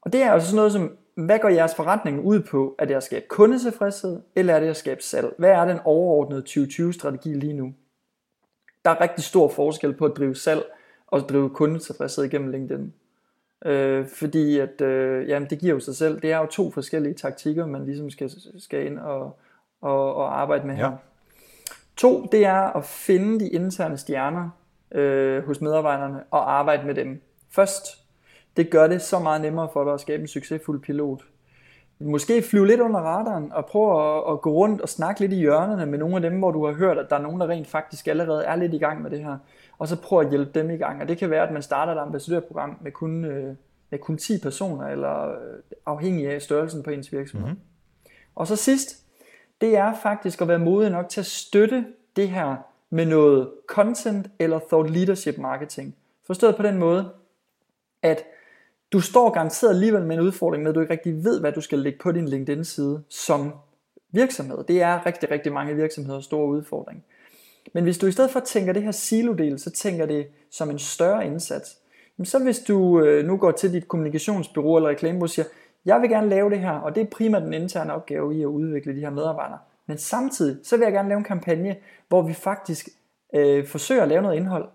Og 0.03 0.13
det 0.13 0.23
er 0.23 0.33
altså 0.33 0.49
sådan 0.49 0.57
noget 0.57 0.73
som, 0.73 0.97
hvad 1.15 1.39
går 1.39 1.49
jeres 1.49 1.75
forretning 1.75 2.21
ud 2.25 2.41
på? 2.41 2.75
Er 2.79 2.85
det 2.85 2.95
at 2.95 3.03
skabe 3.03 3.25
kundetilfredshed, 3.29 4.21
eller 4.37 4.55
er 4.55 4.61
det 4.61 4.67
at 4.67 4.77
skabe 4.77 5.03
salg? 5.03 5.35
Hvad 5.39 5.51
er 5.51 5.65
den 5.65 5.79
overordnede 5.85 6.45
2020-strategi 6.49 7.35
lige 7.35 7.53
nu? 7.53 7.75
Der 8.85 8.91
er 8.91 9.01
rigtig 9.01 9.25
stor 9.25 9.49
forskel 9.49 9.95
på 9.95 10.05
at 10.05 10.17
drive 10.17 10.35
salg 10.35 10.63
og 11.07 11.21
drive 11.21 11.51
kundetilfredshed 11.51 12.25
igennem 12.25 12.51
LinkedIn. 12.51 12.93
Øh, 13.65 14.07
fordi 14.09 14.59
at, 14.59 14.81
øh, 14.81 15.29
jamen 15.29 15.51
det 15.51 15.59
giver 15.59 15.75
jo 15.75 15.81
sig 15.81 15.97
selv. 15.97 16.21
Det 16.21 16.33
er 16.33 16.39
jo 16.39 16.47
to 16.47 16.71
forskellige 16.71 17.15
taktikker, 17.15 17.67
man 17.67 17.85
ligesom 17.85 18.11
skal, 18.11 18.31
skal 18.59 18.87
ind 18.87 18.99
og, 18.99 19.39
og, 19.81 20.15
og 20.15 20.41
arbejde 20.41 20.67
med 20.67 20.75
her. 20.75 20.91
Ja. 20.91 20.93
To, 21.97 22.29
det 22.33 22.45
er 22.45 22.77
at 22.77 22.85
finde 22.85 23.41
de 23.41 23.49
interne 23.49 23.99
stjerner 23.99 24.51
øh, 24.95 25.47
hos 25.47 25.61
medarbejderne 25.61 26.21
og 26.31 26.53
arbejde 26.53 26.87
med 26.87 26.95
dem 26.95 27.23
først. 27.51 27.87
Det 28.57 28.71
gør 28.71 28.87
det 28.87 29.03
så 29.03 29.19
meget 29.19 29.41
nemmere 29.41 29.69
for 29.73 29.85
dig 29.85 29.95
at 29.95 30.01
skabe 30.01 30.21
en 30.21 30.29
succesfuld 30.29 30.81
pilot. 30.81 31.23
Måske 31.99 32.43
flyve 32.43 32.67
lidt 32.67 32.81
under 32.81 33.01
radaren 33.01 33.53
og 33.53 33.67
prøve 33.67 34.17
at, 34.17 34.33
at 34.33 34.41
gå 34.41 34.53
rundt 34.53 34.81
og 34.81 34.89
snakke 34.89 35.21
lidt 35.21 35.33
i 35.33 35.37
hjørnerne 35.37 35.87
med 35.87 35.99
nogle 35.99 36.17
af 36.17 36.23
dem, 36.23 36.39
hvor 36.39 36.51
du 36.51 36.67
har 36.67 36.73
hørt, 36.73 36.99
at 36.99 37.07
der 37.11 37.17
er 37.17 37.23
nogen, 37.23 37.41
der 37.41 37.49
rent 37.49 37.67
faktisk 37.67 38.09
allerede 38.09 38.45
er 38.45 38.57
lidt 38.57 38.75
i 38.75 38.79
gang 38.79 39.03
med 39.03 39.11
det 39.11 39.25
her 39.25 39.37
og 39.83 39.89
så 39.89 39.97
prøv 39.97 40.21
at 40.21 40.31
hjælpe 40.31 40.61
dem 40.61 40.71
i 40.71 40.77
gang. 40.77 41.03
Og 41.03 41.09
det 41.09 41.19
kan 41.19 41.31
være, 41.31 41.47
at 41.47 41.53
man 41.53 41.63
starter 41.63 41.93
et 41.93 41.99
ambassadørprogram 41.99 42.77
med 42.81 42.93
kun, 42.93 43.25
øh, 43.25 43.57
med 43.91 43.99
kun 43.99 44.19
10 44.19 44.41
personer, 44.41 44.87
eller 44.87 45.29
øh, 45.29 45.59
afhængig 45.87 46.31
af 46.31 46.43
størrelsen 46.43 46.83
på 46.83 46.91
ens 46.91 47.13
virksomhed. 47.13 47.49
Mm-hmm. 47.49 47.63
Og 48.35 48.47
så 48.47 48.57
sidst, 48.57 49.02
det 49.63 49.77
er 49.77 49.95
faktisk 50.03 50.41
at 50.41 50.49
være 50.49 50.59
modig 50.59 50.91
nok 50.91 51.09
til 51.09 51.21
at 51.21 51.27
støtte 51.27 51.85
det 52.17 52.29
her 52.29 52.57
med 52.91 53.07
noget 53.07 53.51
content 53.67 54.27
eller 54.39 54.59
thought 54.59 54.91
leadership 54.91 55.39
marketing. 55.39 55.97
Forstået 56.27 56.57
på 56.57 56.63
den 56.63 56.79
måde, 56.79 57.11
at 58.03 58.25
du 58.93 59.01
står 59.01 59.31
garanteret 59.31 59.71
alligevel 59.71 60.03
med 60.03 60.17
en 60.17 60.23
udfordring 60.23 60.63
med, 60.63 60.71
at 60.71 60.75
du 60.75 60.81
ikke 60.81 60.93
rigtig 60.93 61.25
ved, 61.25 61.41
hvad 61.41 61.53
du 61.53 61.61
skal 61.61 61.79
lægge 61.79 61.99
på 61.99 62.13
din 62.13 62.29
LinkedIn-side 62.29 63.03
som 63.09 63.53
virksomhed. 64.11 64.65
Det 64.69 64.83
er 64.83 65.07
rigtig, 65.07 65.31
rigtig 65.31 65.53
mange 65.53 65.75
virksomheder 65.75 66.21
store 66.21 66.47
udfordring. 66.47 67.05
Men 67.73 67.85
hvis 67.85 67.99
du 67.99 68.07
i 68.07 68.13
stedet 68.13 68.31
for 68.31 68.41
tænker 68.41 68.73
det 68.73 68.83
her 68.83 68.93
silodel, 68.93 69.59
så 69.59 69.71
tænker 69.71 70.07
det 70.07 70.27
som 70.51 70.71
en 70.71 70.79
større 70.79 71.27
indsats, 71.27 71.79
så 72.25 72.39
hvis 72.39 72.59
du 72.59 73.01
øh, 73.01 73.27
nu 73.27 73.37
går 73.37 73.51
til 73.51 73.73
dit 73.73 73.89
kommunikationsbyrå 73.89 74.77
eller 74.77 74.89
reklamebureau 74.89 75.25
og 75.25 75.31
siger, 75.31 75.45
jeg 75.85 76.01
vil 76.01 76.11
gerne 76.11 76.29
lave 76.29 76.51
det 76.51 76.59
her, 76.59 76.73
og 76.73 76.95
det 76.95 77.01
er 77.01 77.07
primært 77.07 77.43
den 77.43 77.55
interne 77.55 77.95
opgave 77.95 78.37
i 78.37 78.43
at 78.43 78.47
udvikle 78.47 78.97
de 78.97 79.01
her 79.01 79.11
medarbejdere. 79.11 79.59
Men 79.87 79.99
samtidig, 79.99 80.57
så 80.63 80.77
vil 80.77 80.85
jeg 80.85 80.93
gerne 80.93 81.09
lave 81.09 81.19
en 81.19 81.25
kampagne, 81.25 81.77
hvor 82.09 82.23
vi 82.23 82.33
faktisk 82.33 82.89
øh, 83.35 83.67
forsøger 83.67 84.03
at 84.03 84.09
lave 84.09 84.23
noget 84.23 84.37
indhold 84.37 84.69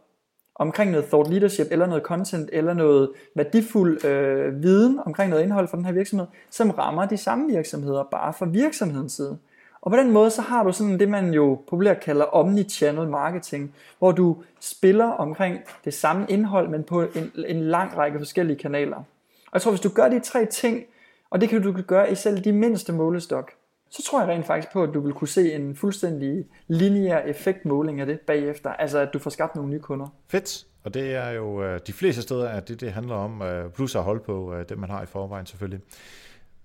omkring 0.55 0.91
noget 0.91 1.05
thought 1.05 1.30
leadership, 1.30 1.68
eller 1.72 1.86
noget 1.86 2.03
content, 2.03 2.49
eller 2.53 2.74
noget 2.74 3.10
værdifuld 3.36 4.05
øh, 4.05 4.64
viden 4.64 4.99
omkring 5.05 5.30
noget 5.30 5.43
indhold 5.43 5.68
for 5.68 5.78
den 5.78 5.86
her 5.86 5.91
virksomhed, 5.91 6.28
som 6.49 6.70
rammer 6.70 7.05
de 7.05 7.18
samme 7.18 7.47
virksomheder, 7.47 8.03
bare 8.03 8.34
fra 8.34 8.45
virksomhedens 8.45 9.14
side. 9.14 9.38
Og 9.82 9.91
på 9.91 9.97
den 9.97 10.12
måde, 10.12 10.30
så 10.30 10.41
har 10.41 10.64
du 10.64 10.72
sådan 10.72 10.99
det, 10.99 11.10
man 11.10 11.34
jo 11.34 11.62
populært 11.70 11.99
kalder 11.99 12.26
omnichannel 12.26 13.08
marketing, 13.08 13.74
hvor 13.99 14.12
du 14.12 14.38
spiller 14.60 15.05
omkring 15.05 15.60
det 15.86 15.93
samme 15.93 16.26
indhold, 16.30 16.70
men 16.70 16.84
på 16.84 17.01
en, 17.01 17.32
en 17.47 17.62
lang 17.62 17.97
række 17.97 18.20
forskellige 18.20 18.58
kanaler. 18.58 18.97
Og 18.97 19.53
jeg 19.53 19.62
tror, 19.62 19.72
hvis 19.72 19.82
du 19.82 19.89
gør 19.89 20.10
de 20.10 20.20
tre 20.20 20.45
ting, 20.45 20.84
og 21.30 21.42
det 21.42 21.50
kan 21.50 21.62
du 21.62 21.82
gøre 21.88 22.12
i 22.12 22.16
selv 22.16 22.44
de 22.44 22.52
mindste 22.52 22.94
målestok, 22.94 23.52
så 23.90 24.04
tror 24.04 24.20
jeg 24.22 24.30
rent 24.30 24.46
faktisk 24.46 24.74
på, 24.74 24.84
at 24.84 24.90
du 24.94 25.00
vil 25.00 25.14
kunne 25.14 25.28
se 25.28 25.54
en 25.54 25.76
fuldstændig 25.76 26.46
lineær 26.68 27.20
effektmåling 27.20 28.00
af 28.00 28.06
det 28.06 28.20
bagefter. 28.20 28.70
Altså, 28.70 29.00
at 29.00 29.10
du 29.14 29.20
får 29.20 29.30
skabt 29.30 29.56
nogle 29.56 29.70
nye 29.72 29.80
kunder. 29.80 30.08
Fedt. 30.28 30.66
Og 30.84 30.94
det 30.94 31.16
er 31.16 31.30
jo 31.30 31.64
øh, 31.64 31.80
de 31.88 31.94
fleste 31.94 32.22
steder, 32.22 32.50
at 32.50 32.68
det, 32.68 32.82
det 32.82 32.92
handler 32.92 33.16
om, 33.16 33.42
øh, 33.42 33.72
plus 33.72 33.96
at 33.96 34.04
holde 34.04 34.20
på 34.20 34.54
øh, 34.54 34.70
det, 34.70 34.78
man 34.78 34.90
har 34.90 35.04
i 35.04 35.06
forvejen 35.06 35.46
selvfølgelig. 35.46 35.80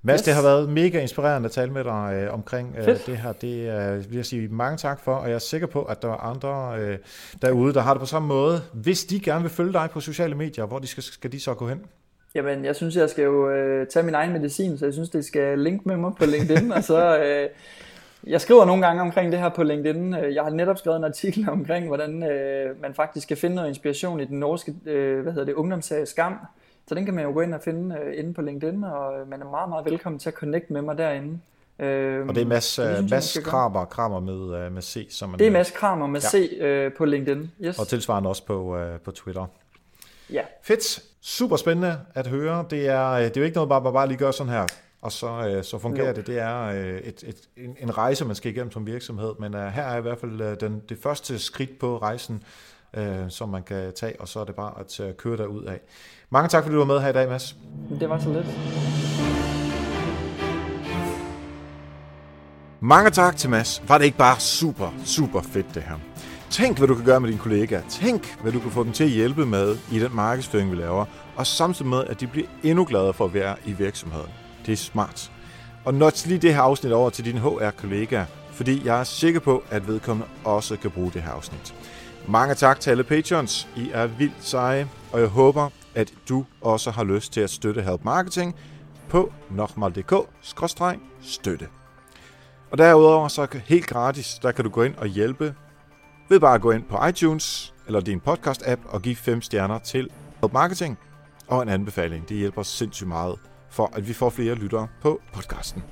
Mads, 0.05 0.21
yes. 0.21 0.25
det 0.25 0.35
har 0.35 0.43
været 0.43 0.69
mega 0.69 1.01
inspirerende 1.01 1.47
at 1.47 1.53
tale 1.53 1.73
med 1.73 1.85
dig 1.85 2.13
øh, 2.15 2.35
omkring 2.35 2.75
øh, 2.79 2.87
det 2.87 3.17
her. 3.17 3.33
Det 3.33 3.71
øh, 3.71 4.11
vil 4.11 4.17
jeg 4.17 4.27
sige 4.27 4.49
mange 4.49 4.77
tak 4.77 5.01
for, 5.01 5.15
og 5.15 5.29
jeg 5.29 5.35
er 5.35 5.39
sikker 5.39 5.67
på, 5.67 5.83
at 5.83 6.03
der 6.03 6.09
er 6.09 6.17
andre 6.17 6.81
øh, 6.81 6.99
derude, 7.43 7.75
der 7.75 7.81
har 7.81 7.95
det 7.95 8.01
på 8.01 8.07
samme 8.07 8.29
måde. 8.29 8.61
Hvis 8.73 9.05
de 9.05 9.21
gerne 9.21 9.43
vil 9.43 9.51
følge 9.51 9.73
dig 9.73 9.89
på 9.93 10.01
sociale 10.01 10.35
medier, 10.35 10.67
hvor 10.67 10.79
de 10.79 10.87
skal, 10.87 11.03
skal 11.03 11.33
de 11.33 11.41
så 11.41 11.55
gå 11.55 11.69
hen? 11.69 11.83
Jamen, 12.35 12.64
jeg 12.64 12.76
synes, 12.76 12.97
jeg 12.97 13.11
skal 13.11 13.24
jo 13.24 13.51
øh, 13.51 13.87
tage 13.87 14.05
min 14.05 14.14
egen 14.14 14.33
medicin, 14.33 14.78
så 14.78 14.85
jeg 14.85 14.93
synes, 14.95 15.11
det 15.11 15.24
skal 15.24 15.59
linke 15.59 15.89
med 15.89 15.97
mig 15.97 16.12
på 16.18 16.24
LinkedIn, 16.24 16.72
og 16.72 16.85
så... 16.85 17.18
Øh, 17.24 17.49
jeg 18.26 18.41
skriver 18.41 18.64
nogle 18.64 18.87
gange 18.87 19.03
omkring 19.03 19.33
det 19.33 19.41
her 19.41 19.49
på 19.49 19.62
LinkedIn. 19.62 20.14
Jeg 20.14 20.43
har 20.43 20.51
netop 20.51 20.78
skrevet 20.78 20.97
en 20.97 21.05
artikel 21.05 21.49
omkring, 21.51 21.87
hvordan 21.87 22.22
øh, 22.22 22.83
man 22.83 22.95
faktisk 22.95 23.28
kan 23.28 23.37
finde 23.37 23.57
noget 23.57 23.68
inspiration 23.68 24.20
i 24.20 24.24
den 24.24 24.39
norske 24.39 24.74
øh, 24.87 25.22
hvad 25.22 25.33
hedder 25.33 25.47
det, 25.47 25.55
ungdomsserie 25.55 26.07
Skam, 26.07 26.39
så 26.89 26.95
den 26.95 27.05
kan 27.05 27.14
man 27.14 27.24
jo 27.24 27.33
gå 27.33 27.41
ind 27.41 27.55
og 27.55 27.61
finde 27.64 27.97
øh, 28.05 28.18
inde 28.18 28.35
på 28.35 28.43
LinkedIn, 28.43 28.85
og 28.85 29.20
øh, 29.20 29.30
man 29.30 29.41
er 29.41 29.51
meget, 29.51 29.68
meget 29.68 29.85
velkommen 29.85 30.18
til 30.18 30.28
at 30.28 30.35
connecte 30.35 30.72
med 30.72 30.83
mig 30.83 30.99
derinde. 30.99 31.39
Øh, 31.78 32.28
og 32.28 32.35
det 32.35 32.43
er 32.43 32.47
Mads, 32.47 32.76
det 32.76 32.97
synes, 32.97 33.11
Mads 33.11 33.39
Kramer, 33.45 33.85
Kramer 33.85 34.20
med, 34.20 34.70
med 34.70 34.83
C. 34.83 35.07
Som 35.11 35.28
man, 35.28 35.39
det 35.39 35.47
er 35.47 35.51
Mads 35.51 35.70
Kramer 35.70 36.07
med 36.07 36.20
ja. 36.20 36.28
C 36.28 36.59
øh, 36.61 36.93
på 36.93 37.05
LinkedIn. 37.05 37.51
Yes. 37.64 37.78
Og 37.78 37.89
tilsvarende 37.89 38.28
også 38.28 38.47
på, 38.47 38.76
uh, 38.76 39.01
på 39.05 39.11
Twitter. 39.11 39.47
Ja. 40.33 40.43
Fedt. 40.62 41.03
Super 41.24 41.57
spændende 41.57 41.99
at 42.14 42.26
høre. 42.26 42.64
Det 42.70 42.89
er, 42.89 43.16
det 43.16 43.37
er 43.37 43.41
jo 43.41 43.45
ikke 43.45 43.55
noget, 43.55 43.68
bare, 43.68 43.93
bare 43.93 44.09
lige 44.09 44.18
gøre 44.18 44.33
sådan 44.33 44.53
her, 44.53 44.66
og 45.03 45.12
så, 45.12 45.57
uh, 45.57 45.64
så 45.64 45.78
fungerer 45.78 46.07
no. 46.07 46.12
det. 46.12 46.26
Det 46.26 46.39
er 46.39 46.68
uh, 46.68 46.76
et, 46.76 47.24
et, 47.26 47.37
en, 47.57 47.76
en 47.80 47.99
rejse, 47.99 48.24
man 48.24 48.37
skal 48.37 48.53
igennem 48.53 48.72
som 48.72 48.87
virksomhed, 48.87 49.33
men 49.39 49.55
uh, 49.55 49.61
her 49.61 49.83
er 49.83 49.97
i 49.97 50.01
hvert 50.01 50.18
fald 50.18 50.41
uh, 50.41 50.55
den, 50.61 50.83
det 50.89 50.99
første 51.03 51.39
skridt 51.39 51.78
på 51.78 51.99
rejsen, 51.99 52.43
uh, 52.99 53.05
som 53.28 53.49
man 53.49 53.62
kan 53.62 53.93
tage, 53.93 54.20
og 54.20 54.28
så 54.28 54.41
er 54.41 54.45
det 54.45 54.55
bare 54.55 54.80
at 54.80 55.01
uh, 55.01 55.12
køre 55.16 55.37
derud 55.37 55.64
af. 55.64 55.80
Mange 56.30 56.49
tak, 56.49 56.62
fordi 56.62 56.72
du 56.72 56.78
var 56.78 56.87
med 56.87 57.01
her 57.01 57.09
i 57.09 57.12
dag, 57.12 57.28
Mads. 57.28 57.57
Det 58.01 58.09
var 58.09 58.18
så 58.18 58.33
lidt. 58.33 58.47
Mange 62.80 63.11
tak 63.11 63.37
til 63.37 63.51
Mads. 63.51 63.83
Var 63.89 63.99
det 63.99 64.05
ikke 64.05 64.18
bare 64.18 64.41
super, 64.41 64.95
super 65.05 65.43
fedt 65.43 65.66
det 65.74 65.83
her? 65.83 66.12
Tænk, 66.53 66.78
hvad 66.78 66.88
du 66.88 66.94
kan 66.94 67.05
gøre 67.05 67.20
med 67.20 67.28
dine 67.28 67.40
kollegaer. 67.40 67.82
Tænk, 67.88 68.36
hvad 68.42 68.53
du 68.53 68.61
kan 68.61 68.70
få 68.70 68.84
dem 68.84 68.92
til 68.92 69.05
at 69.05 69.11
hjælpe 69.11 69.46
med 69.46 69.76
i 69.92 69.98
den 69.98 70.14
markedsføring, 70.14 70.70
vi 70.70 70.76
laver. 70.76 71.05
Og 71.36 71.46
samtidig 71.46 71.90
med, 71.90 72.05
at 72.05 72.20
de 72.20 72.26
bliver 72.26 72.48
endnu 72.62 72.84
gladere 72.84 73.12
for 73.12 73.24
at 73.24 73.34
være 73.34 73.57
i 73.64 73.72
virksomheden. 73.72 74.30
Det 74.66 74.72
er 74.72 74.76
smart. 74.76 75.32
Og 75.84 75.94
notch 75.94 76.28
lige 76.28 76.38
det 76.38 76.55
her 76.55 76.61
afsnit 76.61 76.92
over 76.92 77.11
til 77.11 77.24
dine 77.24 77.40
HR-kollegaer, 77.40 78.24
fordi 78.50 78.86
jeg 78.86 79.00
er 79.00 79.05
sikker 79.05 79.40
på, 79.40 79.62
at 79.70 79.88
vedkommende 79.88 80.28
også 80.44 80.76
kan 80.76 80.90
bruge 80.90 81.11
det 81.14 81.22
her 81.22 81.30
afsnit. 81.30 81.74
Mange 82.28 82.55
tak 82.55 82.80
til 82.80 82.90
alle 82.90 83.05
patrons. 83.05 83.68
I 83.76 83.90
er 83.92 84.07
vildt 84.07 84.34
seje, 84.40 84.88
og 85.12 85.20
jeg 85.20 85.28
håber, 85.28 85.68
at 85.94 86.12
du 86.28 86.44
også 86.61 86.90
har 86.90 87.05
lyst 87.05 87.32
til 87.32 87.40
at 87.40 87.50
støtte 87.50 87.82
Help 87.82 88.05
Marketing 88.05 88.55
på 89.09 89.32
nokmal.dk-støtte. 89.50 91.68
Og 92.70 92.78
derudover 92.78 93.28
så 93.28 93.46
helt 93.64 93.86
gratis, 93.86 94.38
der 94.42 94.53
kan 94.53 94.64
du 94.64 94.70
gå 94.70 94.82
ind 94.82 94.94
og 94.94 95.07
hjælpe 95.07 95.55
ved 96.33 96.41
bare 96.41 96.55
at 96.55 96.61
gå 96.61 96.70
ind 96.70 96.83
på 96.83 97.07
iTunes 97.07 97.74
eller 97.87 98.01
din 98.01 98.20
podcast-app 98.28 98.80
og 98.89 99.03
give 99.03 99.16
5 99.16 99.43
stjerner 99.43 99.78
til 99.78 100.09
Help 100.41 100.53
Marketing 100.53 100.99
og 101.49 101.62
en 101.62 101.68
anbefaling. 101.68 102.28
Det 102.28 102.37
hjælper 102.37 102.62
sindssygt 102.62 103.09
meget 103.09 103.37
for, 103.70 103.91
at 103.95 104.09
vi 104.09 104.12
får 104.12 104.30
flere 104.30 104.55
lyttere 104.55 104.89
på 105.03 105.20
podcasten. 105.33 105.83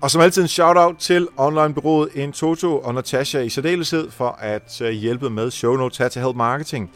Og 0.00 0.10
som 0.10 0.20
altid 0.20 0.42
en 0.42 0.48
shout-out 0.48 0.96
til 0.98 1.28
onlinebureauet 1.36 2.08
Intoto 2.14 2.78
og 2.78 2.94
Natasha 2.94 3.38
i 3.40 3.48
særdeleshed 3.48 4.10
for 4.10 4.28
at 4.40 4.80
øh, 4.80 4.90
hjælpe 4.90 5.30
med 5.30 5.50
show 5.50 5.76
notes 5.76 5.98
her 5.98 6.08
til 6.08 6.22
Help 6.22 6.36
Marketing. 6.36 6.90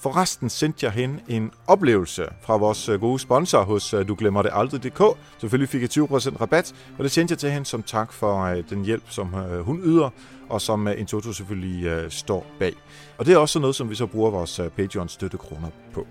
Forresten 0.00 0.50
sendte 0.50 0.86
jeg 0.86 0.92
hende 0.92 1.20
en 1.28 1.50
oplevelse 1.66 2.26
fra 2.42 2.56
vores 2.56 2.88
øh, 2.88 3.00
gode 3.00 3.18
sponsor 3.18 3.62
hos 3.62 3.94
øh, 3.94 4.08
Du 4.08 4.14
Glemmer 4.18 4.42
Det 4.42 4.50
Aldrig.dk. 4.54 5.18
Selvfølgelig 5.38 5.68
fik 5.68 5.82
jeg 5.82 5.90
20% 5.90 6.40
rabat, 6.40 6.74
og 6.98 7.04
det 7.04 7.12
sendte 7.12 7.32
jeg 7.32 7.38
til 7.38 7.50
hende 7.50 7.66
som 7.66 7.82
tak 7.82 8.12
for 8.12 8.42
øh, 8.42 8.64
den 8.70 8.84
hjælp, 8.84 9.02
som 9.08 9.26
hun 9.62 9.80
yder, 9.84 10.10
og 10.48 10.60
som 10.60 10.88
Intoto 10.88 11.32
selvfølgelig 11.32 12.12
står 12.12 12.46
bag. 12.58 12.74
Og 13.18 13.26
det 13.26 13.34
er 13.34 13.38
også 13.38 13.58
noget, 13.58 13.76
som 13.76 13.90
vi 13.90 13.94
så 13.94 14.06
bruger 14.06 14.30
vores 14.30 14.60
Patreon 14.76 15.08
støttekroner 15.08 15.68
på. 15.94 16.06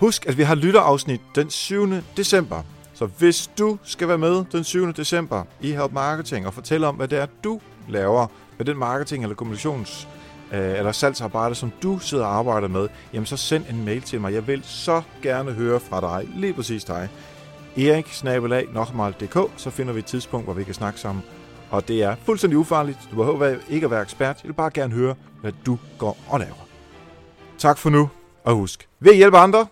Husk, 0.00 0.26
at 0.26 0.38
vi 0.38 0.42
har 0.42 0.54
lytterafsnit 0.54 1.20
den 1.34 1.50
7. 1.50 1.88
december. 2.16 2.62
Så 2.94 3.06
hvis 3.06 3.50
du 3.58 3.78
skal 3.82 4.08
være 4.08 4.18
med 4.18 4.44
den 4.52 4.64
7. 4.64 4.92
december 4.92 5.44
i 5.60 5.72
Help 5.72 5.92
Marketing 5.92 6.46
og 6.46 6.54
fortælle 6.54 6.86
om, 6.86 6.94
hvad 6.94 7.08
det 7.08 7.18
er, 7.18 7.26
du 7.44 7.60
laver 7.88 8.26
med 8.58 8.66
den 8.66 8.76
marketing 8.76 9.22
eller 9.22 9.34
kommunikations 9.36 10.08
øh, 10.52 10.78
eller 10.78 10.92
salgsarbejde, 10.92 11.54
som 11.54 11.72
du 11.82 11.98
sidder 11.98 12.24
og 12.24 12.34
arbejder 12.34 12.68
med, 12.68 12.88
jamen 13.12 13.26
så 13.26 13.36
send 13.36 13.64
en 13.70 13.84
mail 13.84 14.02
til 14.02 14.20
mig. 14.20 14.34
Jeg 14.34 14.46
vil 14.46 14.60
så 14.64 15.02
gerne 15.22 15.52
høre 15.52 15.80
fra 15.80 16.00
dig, 16.00 16.28
lige 16.34 16.52
præcis 16.52 16.84
dig. 16.84 17.08
Erik 17.76 18.06
så 19.56 19.70
finder 19.70 19.92
vi 19.92 19.98
et 19.98 20.04
tidspunkt, 20.04 20.46
hvor 20.46 20.54
vi 20.54 20.64
kan 20.64 20.74
snakke 20.74 21.00
sammen. 21.00 21.24
Og 21.70 21.88
det 21.88 22.02
er 22.02 22.16
fuldstændig 22.24 22.58
ufarligt. 22.58 22.98
Du 23.10 23.16
behøver 23.16 23.56
ikke 23.68 23.84
at 23.84 23.90
være 23.90 24.02
ekspert. 24.02 24.36
Jeg 24.42 24.48
vil 24.48 24.54
bare 24.54 24.70
gerne 24.70 24.94
høre, 24.94 25.14
hvad 25.40 25.52
du 25.66 25.78
går 25.98 26.18
og 26.28 26.40
laver. 26.40 26.66
Tak 27.58 27.78
for 27.78 27.90
nu, 27.90 28.10
og 28.44 28.54
husk, 28.54 28.88
ved 29.00 29.10
at 29.10 29.16
hjælpe 29.16 29.38
andre, 29.38 29.66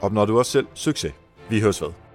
opnår 0.00 0.24
du 0.24 0.38
også 0.38 0.52
selv 0.52 0.66
succes. 0.74 1.12
Vi 1.48 1.60
høres 1.60 1.82
ved. 1.82 2.07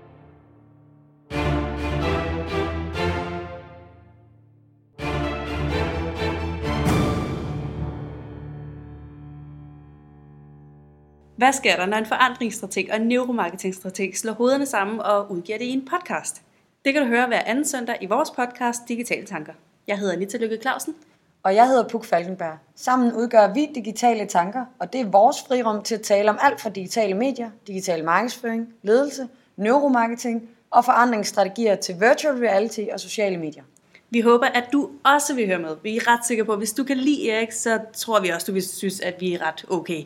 Hvad 11.44 11.54
sker 11.54 11.76
der, 11.76 11.86
når 11.86 11.98
en 11.98 12.06
forandringsstrateg 12.06 12.88
og 12.92 12.96
en 12.96 13.08
neuromarketingstrateg 13.08 14.12
slår 14.16 14.34
hovederne 14.34 14.66
sammen 14.66 15.00
og 15.00 15.32
udgiver 15.32 15.58
det 15.58 15.66
i 15.66 15.70
en 15.70 15.86
podcast? 15.86 16.42
Det 16.86 16.94
kan 16.94 17.02
du 17.02 17.08
høre 17.08 17.28
hver 17.28 17.42
anden 17.46 17.66
søndag 17.66 17.98
i 18.02 18.06
vores 18.06 18.32
podcast 18.32 18.82
Digitale 18.88 19.26
Tanker. 19.26 19.54
Jeg 19.88 20.00
hedder 20.00 20.18
Nita 20.18 20.38
Lykke 20.38 20.58
Clausen. 20.62 20.96
Og 21.44 21.56
jeg 21.56 21.68
hedder 21.68 21.88
Puk 21.88 22.06
Falkenberg. 22.06 22.58
Sammen 22.76 23.14
udgør 23.14 23.54
vi 23.54 23.70
Digitale 23.76 24.26
Tanker, 24.26 24.66
og 24.80 24.94
det 24.94 25.02
er 25.02 25.06
vores 25.06 25.38
frirum 25.48 25.84
til 25.84 25.96
at 25.96 26.02
tale 26.02 26.30
om 26.30 26.38
alt 26.42 26.62
fra 26.62 26.70
digitale 26.70 27.14
medier, 27.14 27.50
digital 27.68 28.04
markedsføring, 28.04 28.74
ledelse, 28.82 29.28
neuromarketing 29.58 30.50
og 30.72 30.86
forandringsstrategier 30.86 31.76
til 31.76 31.96
virtual 32.00 32.36
reality 32.36 32.82
og 32.94 33.00
sociale 33.00 33.38
medier. 33.38 33.64
Vi 34.10 34.22
håber, 34.22 34.46
at 34.46 34.70
du 34.74 34.90
også 35.04 35.36
vil 35.36 35.48
høre 35.48 35.60
med. 35.60 35.76
Vi 35.84 35.98
er 35.98 36.08
ret 36.08 36.26
sikre 36.26 36.46
på, 36.46 36.52
at 36.52 36.58
hvis 36.58 36.74
du 36.74 36.84
kan 36.84 36.98
lide 36.98 37.32
Erik, 37.32 37.52
så 37.52 37.80
tror 37.94 38.20
vi 38.20 38.30
også, 38.30 38.46
du 38.48 38.54
vil 38.54 38.68
synes, 38.68 39.00
at 39.00 39.16
vi 39.20 39.34
er 39.34 39.48
ret 39.48 39.66
okay. 39.70 40.04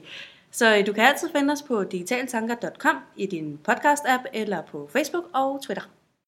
Så 0.58 0.78
øh, 0.78 0.88
du 0.88 0.94
kan 0.94 1.04
altid 1.04 1.30
finde 1.36 1.52
os 1.52 1.62
på 1.62 1.84
digitaltanker.com 1.84 2.96
i 3.16 3.26
din 3.26 3.60
podcast-app 3.70 4.24
eller 4.34 4.62
på 4.62 4.90
Facebook 4.94 5.24
og 5.34 5.62
Twitter. 5.64 5.97